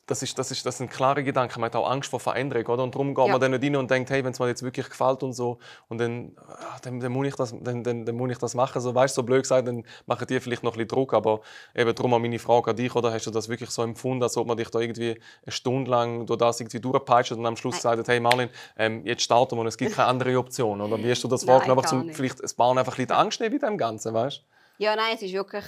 das, 0.06 0.22
ist, 0.22 0.38
das, 0.38 0.52
ist, 0.52 0.66
das 0.66 0.78
sind 0.80 0.92
klare 0.92 1.24
Gedanken, 1.24 1.62
man 1.62 1.68
hat 1.70 1.76
auch 1.78 1.90
Angst 1.90 2.10
vor 2.10 2.20
Veränderung, 2.20 2.66
oder? 2.68 2.84
Und 2.84 2.94
darum 2.94 3.16
geht 3.16 3.26
Ja. 3.26 3.32
man 3.32 3.40
dann 3.40 3.52
nicht 3.52 3.64
rein 3.64 3.76
und 3.78 3.90
denkt, 3.90 4.10
hey, 4.10 4.24
wenn 4.24 4.34
es 4.34 4.40
mir 4.40 4.48
jetzt 4.48 4.62
wirklich 4.62 4.90
gefällt 4.90 5.24
und 5.24 5.34
so, 5.34 5.60
und 5.88 5.98
dann, 6.00 6.36
ah, 6.46 6.78
dann, 6.82 7.00
dann, 7.00 7.12
muss, 7.12 7.28
ich 7.28 7.36
das, 7.36 7.56
dann, 7.62 7.84
dann, 7.84 8.06
dann 8.06 8.16
muss 8.16 8.32
ich 8.32 8.38
das 8.38 8.54
machen. 8.54 8.82
So, 8.82 8.94
weißt, 8.94 9.16
so 9.16 9.24
blöd 9.24 9.44
gesagt, 9.44 9.68
dann 9.68 9.86
machen 10.06 10.28
die 10.28 10.40
vielleicht 10.40 10.64
noch 10.64 10.74
ein 10.74 10.78
bisschen 10.78 10.90
Druck, 10.90 11.14
aber 11.14 11.40
eben 11.76 11.96
darum 11.96 12.14
auch 12.14 12.20
meine 12.20 12.40
Frage 12.40 12.72
an 12.72 12.76
dich, 12.76 12.94
oder? 12.96 13.14
Hast 13.14 13.28
du 13.28 13.32
das 13.32 13.48
wirklich 13.48 13.70
so 13.70 13.82
empfunden, 13.84 14.24
als 14.24 14.36
ob 14.36 14.46
man 14.48 14.58
dich 14.58 14.70
da 14.70 14.80
irgendwie 14.80 15.12
eine 15.46 15.52
Stunde 15.52 15.90
lang 15.90 16.26
durch 16.26 16.38
das 16.38 16.60
irgendwie 16.60 16.80
durchpeitscht 16.82 17.32
und 17.32 17.46
am 17.46 17.56
Schluss 17.56 17.84
hat, 17.86 18.08
hey 18.08 18.20
Marlin, 18.20 18.50
ähm, 18.78 19.06
jetzt 19.06 19.22
starten 19.24 19.56
wir 19.56 19.62
und 19.62 19.68
es 19.68 19.78
gibt 19.78 19.94
keine 19.96 20.10
andere 20.10 20.38
Option, 20.38 20.82
oder? 20.82 20.98
Wie 20.98 21.10
hast 21.10 21.24
du 21.24 21.28
das 21.28 21.46
Nein, 21.46 21.56
wahrgenommen? 21.56 21.80
Einfach 21.80 21.90
zum, 21.90 22.10
vielleicht 22.10 22.44
ein 22.44 22.50
paar 22.58 22.72
einfach 22.78 22.82
ein 22.82 22.86
bisschen 22.96 23.08
die 23.08 23.14
Angst 23.14 23.40
nehmen 23.40 23.60
bei 23.60 23.68
dem 23.68 23.78
Ganzen, 23.78 24.14
weißt 24.14 24.44
ja, 24.80 24.96
nein, 24.96 25.14
es 25.16 25.22
ist 25.22 25.34
wirklich, 25.34 25.64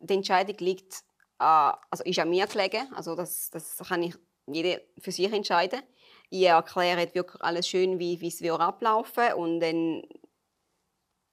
die 0.00 0.14
Entscheidung 0.14 0.56
liegt, 0.60 1.02
also 1.38 2.04
ist 2.04 2.18
an 2.18 2.30
mir 2.30 2.46
gelegen. 2.46 2.88
Also 2.94 3.14
das, 3.14 3.50
das 3.50 3.76
kann 3.88 4.02
ich 4.02 4.14
jeder 4.46 4.80
für 4.98 5.12
sich 5.12 5.32
entscheiden. 5.32 5.82
Ich 6.30 6.44
erkläre 6.44 7.14
wirklich 7.14 7.42
alles 7.42 7.68
schön, 7.68 7.98
wie, 7.98 8.20
wie 8.20 8.28
es 8.28 8.40
wird 8.40 8.60
ablaufen 8.60 9.32
und 9.34 9.60
dann, 9.60 10.02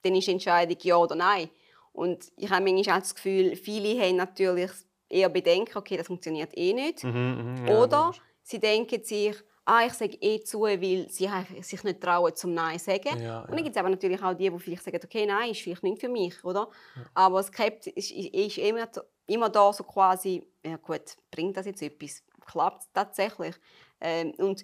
dann 0.04 0.16
ist 0.16 0.28
die 0.28 0.32
Entscheidung 0.32 0.78
ja 0.82 0.98
oder 0.98 1.16
nein. 1.16 1.50
Und 1.92 2.32
ich 2.38 2.50
habe 2.50 2.66
manchmal 2.66 2.98
auch 2.98 3.02
das 3.02 3.16
Gefühl, 3.16 3.56
viele 3.56 4.00
haben 4.02 4.16
natürlich 4.18 4.72
eher 5.10 5.30
Bedenken, 5.30 5.78
okay, 5.78 5.96
das 5.96 6.08
funktioniert 6.08 6.58
eh 6.58 6.74
nicht. 6.74 7.04
Mhm, 7.04 7.12
mhm, 7.60 7.68
ja, 7.68 7.80
Oder 7.80 8.12
sie 8.42 8.60
denken 8.60 9.04
sich, 9.04 9.36
ah, 9.66 9.86
ich 9.86 9.94
sage 9.94 10.18
eh 10.20 10.44
zu, 10.44 10.62
weil 10.62 11.08
sie 11.10 11.30
sich 11.62 11.84
nicht 11.84 12.02
trauen 12.02 12.36
zum 12.36 12.54
Nein 12.54 12.80
zu 12.80 12.86
sagen. 12.86 13.22
Ja, 13.22 13.42
Und 13.42 13.52
dann 13.52 13.58
ja. 13.60 13.63
gibt 13.63 13.76
es 13.76 13.80
aber 13.80 13.89
natürlich 13.89 14.22
auch 14.22 14.34
die, 14.34 14.50
die 14.50 14.60
vielleicht 14.60 14.84
sagen, 14.84 15.00
okay, 15.04 15.26
nein, 15.26 15.52
ist 15.52 15.62
vielleicht 15.62 15.84
nicht 15.84 16.00
für 16.00 16.10
mich, 16.10 16.44
oder? 16.44 16.70
Aber 17.13 17.38
das 17.38 17.48
Skript 17.48 17.88
ist, 17.88 18.12
ist, 18.12 18.34
ist 18.34 18.58
immer, 18.58 18.89
immer 19.27 19.49
da 19.49 19.71
so 19.73 19.83
quasi, 19.83 20.45
ja 20.65 20.77
gut, 20.77 21.15
bringt 21.31 21.57
das 21.57 21.65
jetzt 21.65 21.81
etwas? 21.81 22.23
Klappt 22.45 22.81
es 22.81 22.89
tatsächlich? 22.93 23.55
Ähm, 24.01 24.31
und 24.38 24.63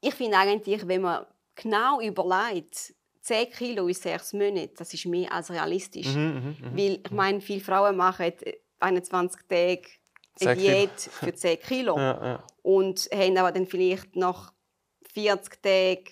ich 0.00 0.14
finde 0.14 0.36
eigentlich, 0.36 0.86
wenn 0.86 1.02
man 1.02 1.26
genau 1.54 2.00
überlegt, 2.00 2.94
10 3.22 3.50
Kilo 3.50 3.86
in 3.86 3.94
sechs 3.94 4.32
Monaten, 4.32 4.74
das 4.76 4.92
ist 4.92 5.06
mehr 5.06 5.32
als 5.32 5.50
realistisch. 5.50 6.08
Mhm, 6.08 6.22
mhm, 6.22 6.56
mhm. 6.60 6.76
Weil 6.76 7.00
ich 7.04 7.10
meine, 7.10 7.40
viele 7.40 7.60
Frauen 7.60 7.96
machen 7.96 8.32
äh, 8.42 8.56
21 8.80 9.40
Tage 9.48 9.82
10 10.36 10.48
eine. 10.48 10.60
Diät 10.60 11.00
für 11.00 11.32
10 11.32 11.60
Kilo 11.60 11.96
Ja, 11.98 12.26
ja. 12.26 12.44
und 12.62 13.08
haben 13.14 13.36
aber 13.38 13.52
dann 13.52 13.66
vielleicht 13.66 14.16
nach 14.16 14.52
40 15.14 15.62
Tagen 15.62 16.04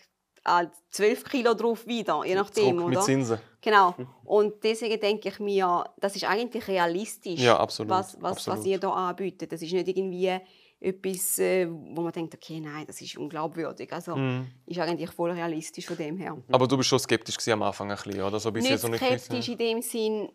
halt 0.47 0.71
12 0.91 1.25
Kilo 1.25 1.55
drauf 1.55 1.87
wieder, 1.87 2.25
je 2.25 2.35
nachdem, 2.35 2.77
Zurück 2.77 2.89
mit 2.89 2.97
oder? 2.99 3.07
Zinsen. 3.07 3.41
Genau. 3.63 3.95
Und 4.25 4.63
deswegen 4.65 4.99
denke 5.01 5.29
ich 5.29 5.39
mir, 5.39 5.85
das 5.99 6.17
ist 6.17 6.25
eigentlich 6.25 6.67
realistisch, 6.67 7.41
Ja, 7.41 7.59
absolut, 7.59 7.91
was, 7.91 8.17
was, 8.21 8.33
absolut. 8.33 8.59
was 8.61 8.67
ihr 8.67 8.79
hier 8.79 8.93
anbietet. 8.93 9.53
Das 9.53 9.61
ist 9.61 9.73
nicht 9.73 9.87
irgendwie 9.89 10.39
etwas, 10.81 11.39
äh, 11.39 11.69
wo 11.69 12.01
man 12.01 12.13
denkt, 12.13 12.35
okay, 12.35 12.59
nein, 12.59 12.87
das 12.87 13.01
ist 13.03 13.19
unglaubwürdig. 13.19 13.93
Also 13.93 14.17
Mhm. 14.17 14.47
ist 14.67 14.79
eigentlich 14.79 15.11
voll 15.11 15.31
realistisch 15.31 15.87
von 15.87 15.97
dem 15.97 16.17
her. 16.17 16.37
Aber 16.51 16.67
du 16.67 16.77
bist 16.79 16.89
schon 16.89 16.99
skeptisch 16.99 17.37
am 17.49 17.63
Anfang 17.63 17.91
ein 17.91 17.97
bisschen, 17.97 18.23
oder? 18.23 18.41
So 18.41 18.51
Nicht 18.51 18.79
so 18.79 18.89
nicht 18.89 19.03
skeptisch 19.03 19.49
in 19.49 19.59
dem 19.59 19.83
Sinn, 19.83 20.31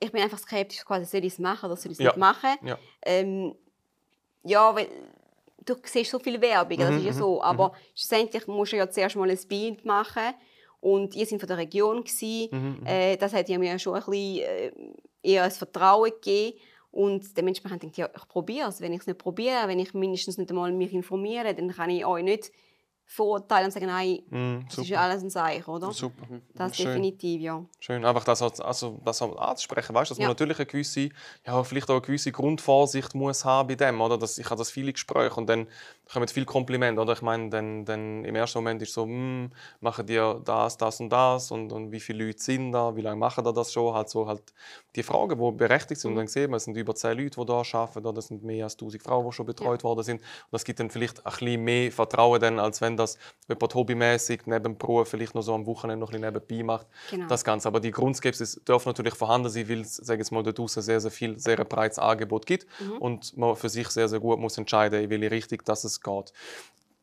ich 0.00 0.10
bin 0.10 0.22
einfach 0.22 0.38
skeptisch, 0.38 0.84
quasi, 0.84 1.04
soll 1.04 1.24
ich 1.24 1.34
es 1.34 1.38
machen 1.38 1.66
oder 1.66 1.76
soll 1.76 1.92
ich 1.92 1.98
es 1.98 2.04
Ja. 2.04 2.10
nicht 2.10 2.18
machen? 2.18 2.56
Ja. 2.62 2.78
Ähm, 3.06 3.54
ja, 4.42 4.74
weil 4.74 4.88
du 5.64 5.76
siehst 5.84 6.10
so 6.10 6.18
viel 6.18 6.40
Werbung, 6.40 6.76
das 6.76 6.90
Mhm, 6.90 6.98
ist 6.98 7.04
ja 7.04 7.12
mhm, 7.12 7.16
so. 7.18 7.42
Aber 7.42 7.72
schlussendlich 7.94 8.46
musst 8.46 8.72
du 8.72 8.76
ja 8.76 8.90
zuerst 8.90 9.16
mal 9.16 9.30
ein 9.30 9.38
Bild 9.48 9.84
machen. 9.84 10.34
Und 10.84 11.14
ihr 11.16 11.24
sind 11.24 11.38
von 11.40 11.48
der 11.48 11.56
Region. 11.56 12.04
Gewesen. 12.04 12.48
Mhm, 12.80 12.86
Äh, 12.86 13.16
das 13.16 13.32
hat 13.32 13.48
ja 13.48 13.58
mir 13.58 13.78
schon 13.78 13.94
ein 13.94 14.00
bisschen 14.04 14.38
äh, 14.40 14.72
eher 15.22 15.44
ein 15.44 15.50
Vertrauen 15.50 16.10
gegeben. 16.10 16.58
Und 16.90 17.36
dementsprechend 17.38 17.82
denkt 17.82 17.96
ja, 17.96 18.08
ich 18.14 18.28
probiere 18.28 18.68
es. 18.68 18.80
Wenn 18.82 18.92
ich 18.92 19.00
es 19.00 19.06
nicht 19.06 19.18
probiere, 19.18 19.66
wenn 19.66 19.78
ich 19.78 19.94
mindestens 19.94 20.36
nicht 20.36 20.50
einmal 20.50 20.70
mich 20.72 20.92
informiere, 20.92 21.54
dann 21.54 21.70
kann 21.70 21.88
ich 21.88 22.04
euch 22.04 22.22
nicht 22.22 22.52
verurteilen 23.06 23.66
und 23.66 23.70
sagen, 23.70 23.86
nein, 23.86 24.20
Mhm, 24.30 24.64
das 24.68 24.78
ist 24.78 24.88
ja 24.88 25.00
alles 25.00 25.22
ein 25.22 25.28
Zeichen, 25.30 25.68
oder? 25.70 25.92
Super. 25.92 26.26
Das 26.54 26.74
Schön. 26.76 26.86
definitiv, 26.86 27.40
ja. 27.40 27.62
Schön, 27.78 28.02
einfach 28.04 28.24
das, 28.24 28.40
als- 28.40 28.60
also, 28.60 28.98
das 29.04 29.20
anzusprechen, 29.20 29.94
weißt, 29.94 30.10
dass 30.10 30.16
Ja. 30.18 30.24
man 30.24 30.30
natürlich 30.30 30.58
eine 30.58 30.64
gewisse, 30.66 31.10
ja, 31.46 31.62
vielleicht 31.64 31.90
auch 31.90 31.94
eine 31.96 32.00
gewisse 32.02 32.32
Grundvorsicht 32.32 33.14
muss 33.14 33.44
haben 33.44 33.68
bei 33.68 33.74
dem, 33.74 34.00
oder? 34.00 34.16
Dass, 34.16 34.38
ich 34.38 34.46
habe 34.46 34.56
das 34.58 34.70
viele 34.70 34.92
Gespräche 34.92 35.34
und 35.34 35.46
dann 35.48 35.66
kommen 36.12 36.28
viele 36.28 36.46
Komplimente, 36.46 37.00
oder? 37.00 37.12
Ich 37.14 37.22
meine, 37.22 37.48
dann, 37.50 37.84
dann 37.84 38.24
im 38.24 38.34
ersten 38.34 38.58
Moment 38.58 38.82
ist 38.82 38.92
so, 38.94 39.04
hm, 39.04 39.50
machen 39.80 40.06
die 40.06 40.20
das, 40.44 40.76
das 40.76 41.00
und 41.00 41.10
das 41.10 41.50
und, 41.50 41.72
und 41.72 41.92
wie 41.92 42.00
viele 42.00 42.26
Leute 42.26 42.42
sind 42.42 42.72
da, 42.72 42.94
wie 42.94 43.00
lange 43.00 43.16
machen 43.16 43.44
die 43.44 43.52
das 43.52 43.72
schon? 43.72 43.94
Halt 43.94 44.10
so 44.10 44.26
halt 44.26 44.42
die 44.96 45.02
Fragen, 45.02 45.38
die 45.38 45.56
berechtigt 45.56 46.00
sind. 46.00 46.12
Und 46.12 46.16
dann 46.18 46.26
sieht 46.26 46.48
man, 46.48 46.58
es 46.58 46.64
sind 46.64 46.76
über 46.76 46.94
zehn 46.94 47.18
Leute, 47.18 47.40
die 47.40 47.46
da 47.46 47.62
arbeiten, 47.72 48.06
oder 48.06 48.18
es 48.18 48.26
sind 48.28 48.44
mehr 48.44 48.64
als 48.64 48.74
1000 48.74 49.02
Frauen, 49.02 49.26
die 49.26 49.32
schon 49.32 49.46
betreut 49.46 49.82
worden 49.82 50.02
sind. 50.02 50.20
Und 50.20 50.52
das 50.52 50.64
gibt 50.64 50.78
dann 50.80 50.90
vielleicht 50.90 51.24
ein 51.26 51.32
bisschen 51.32 51.64
mehr 51.64 51.90
Vertrauen, 51.92 52.40
dann, 52.40 52.58
als 52.58 52.80
wenn 52.80 52.96
das 52.96 53.18
jemand 53.48 53.74
hobbymäßig 53.74 54.42
neben 54.46 54.62
dem 54.62 54.78
Beruf 54.78 55.08
vielleicht 55.08 55.34
noch 55.34 55.42
so 55.42 55.54
am 55.54 55.66
Wochenende 55.66 56.00
noch 56.00 56.12
ein 56.12 56.20
bisschen 56.20 56.32
nebenbei 56.34 56.64
macht. 56.64 56.86
Genau. 57.10 57.26
Das 57.28 57.44
Ganze. 57.44 57.68
Aber 57.68 57.80
die 57.80 57.90
Grundskepsis 57.90 58.60
darf 58.64 58.86
natürlich 58.86 59.14
vorhanden 59.14 59.48
sein, 59.48 59.68
weil 59.68 59.80
es, 59.80 59.96
sage 59.96 60.22
ich 60.22 60.30
mal, 60.30 60.42
da 60.42 60.52
draußen 60.52 60.82
sehr, 60.82 61.00
sehr 61.00 61.10
viel, 61.10 61.38
sehr 61.38 61.56
breites 61.64 61.98
Angebot 61.98 62.46
gibt 62.46 62.66
Mhm. 62.80 62.98
und 62.98 63.36
man 63.36 63.56
für 63.56 63.68
sich 63.68 63.88
sehr, 63.88 64.08
sehr 64.08 64.20
gut 64.20 64.38
muss 64.38 64.56
entscheiden, 64.58 65.02
in 65.02 65.10
welche 65.10 65.30
Richtung 65.30 65.58
dass 65.64 65.84
es 65.84 65.93
geht. 66.00 66.32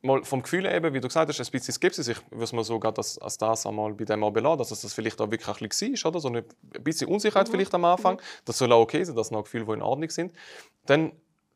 Mal 0.04 0.24
vom 0.24 0.42
Gefühl 0.42 0.66
eben, 0.66 0.94
wie 0.96 1.00
du 1.00 1.08
gesagt 1.08 1.30
hast, 1.30 1.40
ein 1.40 1.52
bisschen 1.52 1.74
Skepsis. 1.76 2.08
Ich 2.08 2.18
würde 2.32 2.56
mal 2.56 2.64
sogar 2.64 2.92
das, 2.92 3.20
als 3.20 3.38
das 3.38 3.68
einmal 3.68 3.94
bei 3.94 4.06
dem 4.06 4.22
belassen, 4.34 4.58
dass 4.58 4.72
es 4.72 4.82
das 4.82 4.94
vielleicht 4.94 5.22
auch 5.22 5.30
wirklich 5.30 5.48
ein 5.62 5.70
bisschen 5.70 5.94
war, 5.94 6.10
oder? 6.10 6.20
So 6.20 6.28
eine 6.30 6.40
ein 6.40 6.84
bisschen 6.84 7.08
Unsicherheit 7.08 7.48
Mhm. 7.48 7.52
vielleicht 7.52 7.74
am 7.76 7.86
Anfang. 7.86 8.20
Das 8.46 8.58
soll 8.58 8.72
auch 8.72 8.82
okay 8.82 9.04
sein, 9.04 9.16
das 9.16 9.28
sind 9.28 9.38
auch 9.38 9.44
Gefühle, 9.44 9.66
die 9.66 9.74
in 9.74 9.82
Ordnung 9.84 10.10
sind. 10.10 10.34
Dann, 10.88 11.12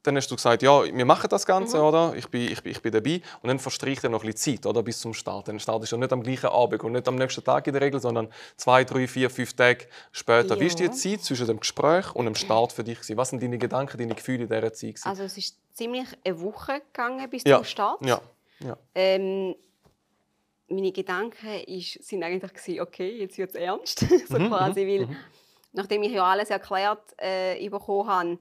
dann 0.06 0.16
hast 0.18 0.30
du 0.30 0.36
gesagt, 0.36 0.62
ja, 0.62 0.84
wir 0.84 1.06
machen 1.06 1.28
das 1.30 1.46
Ganze, 1.46 1.82
oder? 1.82 2.14
Ich 2.16 2.28
bin, 2.30 2.52
ich, 2.52 2.62
bin, 2.62 2.72
ich 2.72 2.82
bin 2.82 2.92
dabei. 2.92 3.22
Und 3.42 3.48
dann 3.48 3.60
verstreicht 3.60 4.04
dann 4.04 4.12
noch 4.12 4.24
ein 4.24 4.32
bisschen 4.32 4.58
Zeit, 4.58 4.66
oder? 4.66 4.84
Bis 4.84 5.00
zum 5.00 5.14
Start. 5.14 5.48
Dann 5.48 5.60
startest 5.60 5.92
du 5.92 5.96
ja 5.96 6.00
nicht 6.02 6.14
am 6.14 6.24
gleichen 6.24 6.48
Abend 6.48 6.84
und 6.84 6.92
nicht 6.94 7.08
am 7.08 7.16
nächsten 7.16 7.44
Tag 7.44 7.68
in 7.68 7.74
der 7.74 7.82
Regel, 7.82 8.00
sondern 8.00 8.30
zwei, 8.58 8.84
drei, 8.84 9.08
vier, 9.08 9.30
fünf 9.30 9.54
Tage 9.54 9.88
später. 10.12 10.60
Wie 10.60 10.66
ist 10.66 10.80
die 10.80 10.86
Ja. 10.86 10.92
Zeit 10.92 11.22
zwischen 11.24 11.48
dem 11.48 11.60
Gespräch 11.60 12.14
und 12.16 12.26
dem 12.26 12.36
Start 12.36 12.74
für 12.74 12.84
dich? 12.84 13.00
gewesen? 13.00 13.18
Was 13.18 13.30
sind 13.30 13.42
deine 13.42 13.58
Gedanken, 13.58 13.98
deine 13.98 14.16
Gefühle 14.16 14.44
in 14.44 14.50
dieser 14.50 14.74
Zeit? 14.74 15.00
Also 15.04 15.24
es 15.24 15.38
ist 15.38 15.58
ziemlich 15.74 16.08
eine 16.24 16.42
Woche 16.42 16.82
gegangen 16.82 17.30
bis 17.30 17.44
ja. 17.44 17.58
zum 17.58 17.66
Start. 17.66 18.06
Ja. 18.06 18.22
ja. 18.60 18.78
Ähm, 18.94 19.56
meine 20.68 20.92
Gedanken 20.92 21.60
ist, 21.68 22.04
sind 22.04 22.24
eigentlich 22.24 22.82
okay, 22.82 23.20
jetzt 23.20 23.38
wird 23.38 23.50
es 23.52 23.56
ernst. 23.56 24.00
so 24.28 24.40
Mhm, 24.40 24.48
quasi, 24.48 24.88
weil 24.88 25.10
nachdem 25.74 26.04
ich 26.04 26.12
ja 26.12 26.24
alles 26.24 26.50
erklärt 26.50 27.14
äh, 27.18 27.70
bekommen 27.70 28.10
habe, 28.10 28.40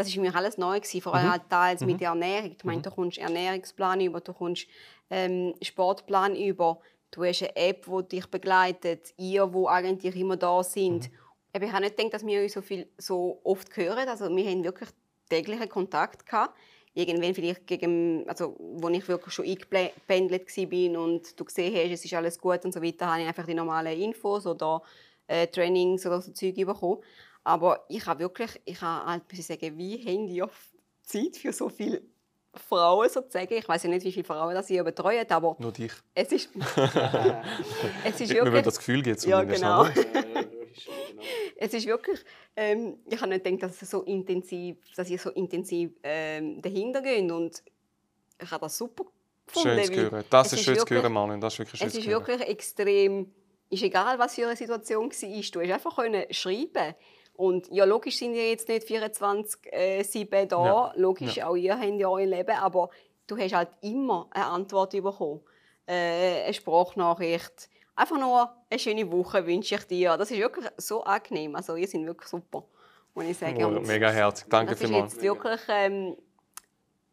das 0.00 0.08
ist 0.08 0.16
mir 0.16 0.34
alles 0.34 0.56
neu 0.56 0.80
gewesen, 0.80 1.02
vor 1.02 1.14
allem 1.14 1.26
Mhm. 1.26 1.30
halt 1.32 1.50
teils 1.50 1.80
mit 1.84 2.00
der 2.00 2.08
Ernährung. 2.08 2.54
Ich 2.56 2.64
meine, 2.64 2.80
du 2.80 2.90
kommst 2.90 3.18
Ernährungsplan 3.18 4.00
über, 4.00 4.20
du 4.20 4.32
kommst 4.32 4.66
ähm, 5.10 5.54
Sportplan 5.60 6.34
über, 6.36 6.80
du 7.10 7.24
hast 7.24 7.42
eine 7.42 7.54
App, 7.56 7.84
die 7.86 8.08
dich 8.16 8.26
begleitet, 8.26 9.12
ihr, 9.18 9.52
wo 9.52 9.68
eigentlich 9.68 10.16
immer 10.16 10.36
da 10.38 10.62
sind. 10.62 11.10
Mhm. 11.10 11.62
Ich 11.64 11.72
habe 11.72 11.82
nicht 11.82 11.96
gedacht, 11.98 12.14
dass 12.14 12.24
wir 12.24 12.42
uns 12.42 12.52
so 12.54 12.62
viel 12.62 12.88
so 12.96 13.40
oft 13.44 13.76
hören. 13.76 14.08
Also 14.08 14.34
wir 14.34 14.48
haben 14.50 14.64
wirklich 14.64 14.88
täglichen 15.28 15.68
Kontakt 15.68 16.24
gehabt. 16.24 16.56
Irgendwann 16.94 17.34
vielleicht 17.34 17.66
gegen, 17.66 18.24
also 18.26 18.56
wo 18.58 18.88
ich 18.88 19.06
wirklich 19.06 19.34
schon 19.34 19.44
eingependelt 19.44 20.48
war 20.56 21.02
und 21.02 21.38
du 21.38 21.44
gesehen 21.44 21.74
hast, 21.76 21.92
es 21.92 22.04
ist 22.06 22.14
alles 22.14 22.38
gut 22.38 22.64
und 22.64 22.72
so 22.72 22.82
weiter, 22.82 23.06
habe 23.06 23.20
ich 23.20 23.28
einfach 23.28 23.46
die 23.46 23.54
normalen 23.54 24.00
Infos 24.00 24.46
oder 24.46 24.82
äh, 25.26 25.46
Trainings 25.46 26.06
oder 26.06 26.20
so 26.22 26.32
Zeug 26.32 26.54
bekommen. 26.54 27.02
Aber 27.44 27.84
ich 27.88 28.06
habe 28.06 28.20
wirklich, 28.20 28.60
ich 28.64 28.80
habe 28.80 29.06
halt 29.06 29.22
muss 29.30 29.38
ich 29.38 29.46
sagen, 29.46 29.78
wie 29.78 30.04
haben 30.04 30.26
die 30.26 30.42
Zeit 31.02 31.36
für 31.36 31.52
so 31.52 31.68
viele 31.68 32.02
Frauen 32.54 33.08
sozusagen? 33.08 33.54
Ich 33.54 33.68
weiß 33.68 33.84
ja 33.84 33.90
nicht, 33.90 34.04
wie 34.04 34.12
viele 34.12 34.24
Frauen 34.24 34.54
das 34.54 34.68
ihr 34.70 34.84
betreut, 34.84 35.30
aber 35.32 35.56
Nur 35.58 35.72
dich. 35.72 35.92
es 36.14 36.32
ist, 36.32 36.50
es 38.04 38.20
ist 38.20 38.30
wirklich, 38.32 38.62
das 38.62 38.78
Gefühl 38.78 39.02
geht 39.02 39.24
ja 39.24 39.42
genau. 39.42 39.82
oder? 39.82 39.94
Es 41.56 41.74
ist 41.74 41.86
wirklich, 41.86 42.20
ähm, 42.56 42.98
ich 43.08 43.20
habe 43.20 43.30
nicht 43.30 43.44
gedacht, 43.44 43.64
dass, 43.64 43.82
es 43.82 43.90
so 43.90 44.02
intensiv, 44.02 44.76
dass 44.96 45.10
ihr 45.10 45.18
so 45.18 45.30
intensiv 45.30 45.92
ähm, 46.02 46.62
dahinter 46.62 47.02
geht 47.02 47.30
und 47.30 47.62
ich 48.42 48.50
habe 48.50 48.62
das 48.62 48.78
super 48.78 49.04
gefunden. 49.46 49.84
Schön 49.84 49.84
zu 49.84 49.94
hören. 49.94 50.24
Das 50.30 50.52
ist 50.52 50.64
schön 50.64 50.78
zu 50.78 50.86
hören, 50.88 51.12
Marlon. 51.12 51.40
Das 51.40 51.54
ist 51.54 51.58
wirklich 51.58 51.78
schön 51.78 51.88
Es 51.88 51.94
ist 51.94 52.06
wirklich 52.06 52.40
extrem, 52.42 53.32
ist 53.68 53.82
egal, 53.82 54.18
was 54.18 54.34
für 54.34 54.46
eine 54.46 54.56
Situation 54.56 55.10
war, 55.10 55.10
du 55.10 55.60
hast 55.60 55.72
einfach 55.72 55.96
können 55.96 56.24
schreiben 56.30 56.94
und 57.40 57.68
ja, 57.72 57.84
logisch 57.84 58.18
sind 58.18 58.34
ihr 58.34 58.50
jetzt 58.50 58.68
nicht 58.68 58.84
24 58.86 59.72
äh, 59.72 60.02
7 60.02 60.46
da, 60.48 60.64
Ja, 60.64 60.92
logisch, 60.96 61.36
ja. 61.36 61.48
auch 61.48 61.56
ihr 61.56 61.78
habt 61.78 61.98
ja 61.98 62.08
euer 62.08 62.26
Leben, 62.26 62.54
aber 62.56 62.90
du 63.26 63.36
hast 63.38 63.54
halt 63.54 63.70
immer 63.80 64.28
eine 64.30 64.44
Antwort 64.44 64.92
bekommen. 64.92 65.40
Äh, 65.86 66.44
eine 66.44 66.54
Sprachnachricht. 66.54 67.70
Einfach 67.96 68.18
nur 68.18 68.50
eine 68.68 68.78
schöne 68.78 69.10
Woche 69.10 69.46
wünsche 69.46 69.74
ich 69.74 69.84
dir. 69.84 70.16
Das 70.16 70.30
ist 70.30 70.38
wirklich 70.38 70.66
so 70.76 71.02
angenehm. 71.02 71.56
Also, 71.56 71.76
ihr 71.76 71.88
seid 71.88 72.04
wirklich 72.04 72.28
super, 72.28 72.64
muss 73.14 73.24
ich 73.24 73.38
sagen. 73.38 73.64
Oh, 73.64 73.70
mega 73.80 74.10
herzig. 74.10 74.46
Danke 74.50 74.72
das 74.72 74.80
ist 74.80 74.86
vielmals. 74.86 75.14
jetzt 75.14 75.22
wirklich, 75.22 75.60
ähm, 75.68 76.16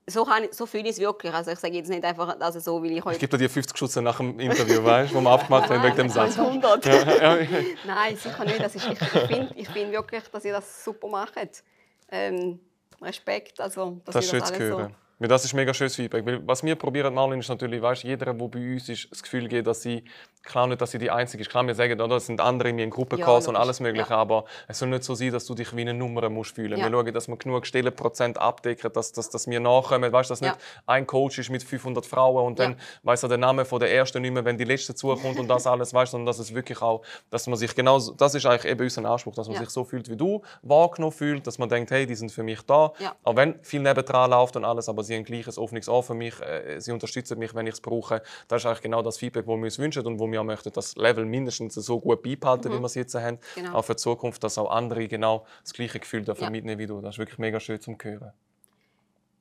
so, 0.10 0.24
kann 0.24 0.46
ich, 0.46 0.54
so 0.54 0.66
fühle 0.66 0.84
ich 0.86 0.92
es 0.92 1.00
wirklich. 1.00 1.34
Also 1.34 1.52
ich 1.52 1.60
sage 1.60 1.76
jetzt 1.76 1.90
nicht 1.90 2.04
einfach, 2.04 2.38
dass 2.40 2.56
es 2.56 2.64
so, 2.64 2.82
weil 2.82 2.92
ich 2.92 2.98
Ich 2.98 3.06
euch 3.06 3.20
gebe 3.20 3.38
dir 3.38 3.48
die 3.48 3.50
50 3.50 3.78
Schuss 3.78 3.96
nach 3.98 4.18
dem 4.18 4.40
Interview, 4.40 4.84
weißt 4.84 5.12
du, 5.12 5.16
wo 5.16 5.22
wir 5.22 5.32
abgemacht 5.32 5.70
haben 5.70 5.84
wegen 5.84 5.96
dem 5.98 6.10
Satz. 6.10 6.38
100. 6.40 6.86
Ja, 6.86 7.36
ja. 7.38 7.48
Nein, 7.86 8.16
sicher 8.16 8.46
nicht. 8.46 8.60
Das 8.60 8.76
ist, 8.76 8.86
ich 8.86 9.02
ich 9.02 9.08
finde 9.28 9.54
ich 9.56 9.70
find 9.70 9.92
wirklich, 9.92 10.24
dass 10.32 10.46
ihr 10.46 10.54
das 10.54 10.84
super 10.84 11.08
macht. 11.08 11.64
Ähm, 12.10 12.60
Respekt. 13.02 13.60
Also, 13.60 14.02
dass 14.06 14.16
Das 14.16 14.26
ist 14.26 14.34
ihr 14.34 14.40
schön 14.40 14.46
zu 14.46 14.54
alles 14.54 14.60
hören. 14.70 14.96
Weil 15.20 15.28
das 15.30 15.46
ist 15.46 15.54
mega 15.54 15.74
schönes 15.74 15.96
Feedback. 15.96 16.26
Weil 16.26 16.46
was 16.48 16.64
wir 16.64 16.76
probieren, 16.76 17.14
Marlin, 17.14 17.40
ist 17.40 17.50
natürlich, 17.50 17.82
weißt, 17.82 18.04
jeder, 18.04 18.26
der 18.26 18.34
bei 18.34 18.74
uns 18.74 18.88
ist, 18.88 19.10
das 19.10 19.24
Gefühl 19.24 19.48
gibt, 19.48 19.66
dass 19.66 19.82
sie, 19.82 20.04
klar 20.44 20.68
nicht, 20.68 20.80
dass 20.80 20.92
sie 20.92 21.00
die 21.00 21.10
Einzige 21.10 21.42
ist. 21.42 21.50
Klar, 21.50 21.66
wir 21.66 21.74
sagen, 21.74 22.00
oder, 22.00 22.18
es 22.18 22.28
sind 22.28 22.40
andere 22.40 22.70
in 22.70 22.90
Gruppen 22.90 23.18
Ja, 23.18 23.28
und 23.28 23.56
alles 23.56 23.80
Mögliche, 23.80 24.12
Ja. 24.12 24.18
aber 24.18 24.46
es 24.68 24.78
soll 24.78 24.90
nicht 24.90 25.04
so 25.04 25.16
sein, 25.16 25.32
dass 25.32 25.46
du 25.46 25.56
dich 25.56 25.76
wie 25.76 25.82
eine 25.82 25.94
Nummer 25.94 26.30
musst 26.30 26.54
fühlen. 26.56 26.80
Ja. 26.80 26.86
Wir 26.86 26.92
schauen, 26.92 27.14
dass 27.14 27.28
wir 27.28 27.36
genug 27.38 27.66
Stellenprozent 27.66 28.38
abdecken, 28.38 28.92
dass, 28.94 29.12
dass, 29.12 29.30
dass 29.30 29.48
wir 29.48 29.60
nachkommen. 29.60 30.12
Weißt, 30.12 30.30
dass 30.30 30.42
nicht 30.42 30.56
ein 30.86 31.08
Coach 31.08 31.40
ist 31.40 31.50
mit 31.50 31.64
500 31.64 32.06
Frauen 32.06 32.46
und 32.46 32.60
dann 32.60 32.76
weiß 33.04 33.24
er 33.24 33.30
den 33.30 33.40
Namen 33.40 33.66
von 33.66 33.80
der 33.80 33.92
ersten 33.92 34.22
nicht 34.22 34.32
mehr, 34.34 34.46
wenn 34.46 34.58
die 34.58 34.66
letzte 34.66 34.94
zukommt 34.94 35.40
und 35.40 35.48
das 35.48 35.66
alles, 35.68 35.94
weißt, 35.94 36.12
sondern 36.12 36.28
dass 36.28 36.38
es 36.40 36.54
wirklich 36.54 36.82
auch, 36.82 37.02
dass 37.32 37.48
man 37.48 37.58
sich 37.58 37.74
genau, 37.76 38.00
das 38.00 38.36
ist 38.36 38.46
eigentlich 38.46 38.72
eben 38.72 38.82
unser 38.82 39.06
Anspruch, 39.06 39.34
dass 39.34 39.48
man 39.48 39.58
sich 39.58 39.70
so 39.70 39.84
fühlt 39.84 40.10
wie 40.10 40.16
du, 40.16 40.44
wahrgenommen 40.62 41.12
fühlt, 41.12 41.48
dass 41.48 41.58
man 41.58 41.70
denkt, 41.70 41.90
hey, 41.92 42.06
die 42.06 42.16
sind 42.16 42.32
für 42.32 42.44
mich 42.44 42.62
da, 42.62 42.94
auch 43.24 43.36
wenn 43.36 43.60
viel 43.64 43.82
nebendran 43.82 44.30
läuft 44.30 44.56
und 44.56 44.64
alles, 44.64 44.88
aber 44.88 45.04
Sie 45.08 45.14
haben 45.16 45.22
ein 45.22 45.26
gleiches 45.26 45.58
offenes 45.58 45.90
Ohr 45.90 46.04
für 46.04 46.14
mich, 46.14 46.40
äh, 46.42 46.80
Sie 46.80 46.92
unterstützen 46.92 47.40
mich, 47.40 47.56
wenn 47.56 47.66
ich 47.68 47.74
es 47.74 47.82
brauche. 47.82 48.22
Das 48.48 48.62
ist 48.62 48.66
eigentlich 48.68 48.82
genau 48.82 49.02
das 49.02 49.18
Feedback, 49.18 49.46
das 49.46 49.56
wir 49.56 49.64
uns 49.64 49.80
wünschen 49.80 50.06
und 50.06 50.20
wo 50.20 50.32
wir 50.32 50.42
auch 50.42 50.46
möchten, 50.46 50.72
das 50.72 50.96
Level 50.96 51.26
mindestens 51.26 51.74
so 51.74 52.00
gut 52.00 52.22
beibehalten, 52.22 52.72
wie 52.72 52.78
wir 52.78 52.86
es 52.86 52.96
jetzt 52.96 53.16
haben. 53.16 53.40
Genau. 53.56 53.74
Auch 53.74 53.86
für 53.86 53.94
die 53.94 54.02
Zukunft, 54.02 54.44
dass 54.44 54.58
auch 54.58 54.70
andere 54.70 55.08
genau 55.08 55.46
das 55.64 55.74
gleiche 55.74 56.00
Gefühl 56.00 56.24
dürfen 56.24 56.44
Ja. 56.44 56.50
mitnehmen 56.50 56.80
wie 56.80 56.86
du. 56.88 57.02
Das 57.02 57.16
ist 57.16 57.20
wirklich 57.20 57.40
mega 57.40 57.60
schön 57.60 57.82
zum 57.82 57.98
hören. 58.02 58.32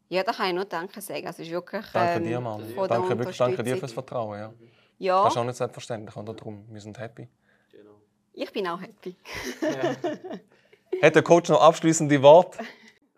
Ja, 0.09 0.23
da 0.23 0.33
kann 0.33 0.49
ich 0.49 0.55
nur 0.55 0.65
Danke 0.65 1.01
sagen. 1.01 1.27
Es 1.27 1.39
ist 1.39 1.51
wirklich, 1.51 1.85
Danke 1.93 2.15
ähm, 2.15 2.25
dir, 2.25 2.41
der 2.41 2.89
Danke, 2.89 3.19
wirklich, 3.19 3.37
danke 3.37 3.63
dir 3.63 3.77
fürs 3.77 3.93
Vertrauen. 3.93 4.39
Ja. 4.39 4.53
Ja, 4.99 5.25
Das 5.25 5.35
ist 5.35 5.39
auch 5.39 5.45
nicht 5.45 5.57
selbstverständlich. 5.57 6.17
Und 6.17 6.27
darum, 6.27 6.65
wir 6.71 6.81
sind 6.81 6.99
happy. 6.99 7.29
Genau. 7.71 8.01
ich 8.33 8.51
bin 8.53 8.67
auch 8.67 8.81
happy. 8.81 9.15
Hat 11.03 11.15
der 11.15 11.23
Coach 11.23 11.51
noch 11.51 11.61
abschließende 11.61 12.23
Worte? 12.23 12.59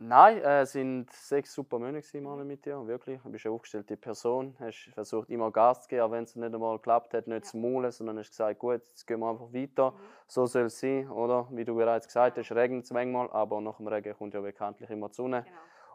Nein, 0.01 0.39
äh, 0.43 0.61
es 0.61 0.73
sind 0.73 1.11
sechs 1.13 1.53
super 1.53 1.79
Manu, 1.79 2.45
mit 2.45 2.65
dir, 2.65 2.87
wirklich. 2.87 3.21
Du 3.23 3.31
bist 3.31 3.47
eine 3.47 3.55
aufgestellte 3.55 3.97
Person, 3.97 4.55
hast 4.61 4.91
versucht 4.95 5.29
immer 5.29 5.51
Gas 5.51 5.83
zu 5.83 5.89
geben, 5.89 6.03
auch 6.03 6.11
wenn 6.13 6.23
es 6.23 6.37
nicht 6.37 6.55
einmal 6.55 6.77
geklappt 6.77 7.15
hat, 7.15 7.27
nicht 7.27 7.47
zu 7.47 7.57
maulen, 7.57 7.91
sondern 7.91 8.19
hast 8.19 8.31
gesagt, 8.31 8.61
gut, 8.61 8.81
jetzt 8.89 9.07
gehen 9.07 9.19
wir 9.19 9.29
einfach 9.29 9.53
weiter. 9.53 9.95
So 10.29 10.47
soll 10.47 10.67
es 10.67 10.79
sein, 10.79 11.11
oder? 11.11 11.49
Wie 11.51 11.65
du 11.65 11.75
bereits 11.75 12.07
gesagt 12.07 12.39
hast, 12.39 12.53
regnet 12.53 12.85
es 12.85 12.93
manchmal, 12.93 13.29
aber 13.33 13.61
nach 13.61 13.79
dem 13.79 13.89
Regen 13.89 14.15
kommt 14.17 14.35
ja 14.35 14.41
bekanntlich 14.41 14.89
immer 14.91 15.09
die 15.09 15.15
Sonne. 15.15 15.45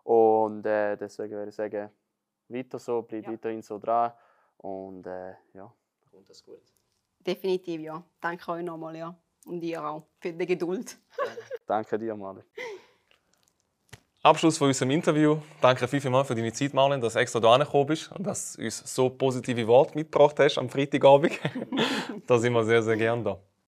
Und 0.04 0.66
äh, 0.66 0.98
deswegen 0.98 1.32
würde 1.32 1.50
ich 1.50 1.56
sagen, 1.56 1.90
weiter 2.50 2.80
so, 2.80 3.04
bleib 3.04 3.24
Ja. 3.24 3.32
weiterhin 3.32 3.62
so 3.62 3.80
dran. 3.80 4.12
Und 4.58 5.08
äh, 5.08 5.36
ja, 5.54 5.74
kommt 6.12 6.30
das 6.30 6.44
gut. 6.44 6.62
Definitiv, 7.20 7.80
ja. 7.80 8.04
Danke 8.20 8.52
euch 8.52 8.64
nochmal, 8.64 8.98
ja. 8.98 9.16
Und 9.46 9.64
ihr 9.64 9.82
auch 9.84 10.04
für 10.20 10.34
die 10.34 10.46
Geduld. 10.46 10.98
Danke 11.66 11.98
dir, 11.98 12.16
Manu. 12.16 12.42
Abschluss 14.24 14.58
von 14.58 14.70
unserem 14.70 14.92
Interview. 14.92 15.40
Danke 15.60 15.86
vielmals 15.86 16.28
für 16.28 16.36
deine 16.36 16.54
Zeit, 16.54 16.74
Marlon, 16.74 17.02
dass 17.02 17.12
du 17.12 17.20
extra 17.20 17.42
hierher 17.42 17.66
gekommen 17.66 17.88
bist 17.88 18.10
und 18.14 18.26
dass 18.26 18.54
du 18.54 18.64
uns 18.64 18.82
so 18.86 19.10
positive 19.10 19.68
Worte 19.68 19.96
mitgebracht 19.96 20.40
hast 20.40 20.58
am 20.58 20.70
Freitagabend. 20.70 21.34
da 22.28 22.38
sind 22.38 22.54
wir 22.54 22.64
sehr, 22.64 22.82
sehr 22.82 22.96
gerne 22.96 23.22
da. 23.22 23.40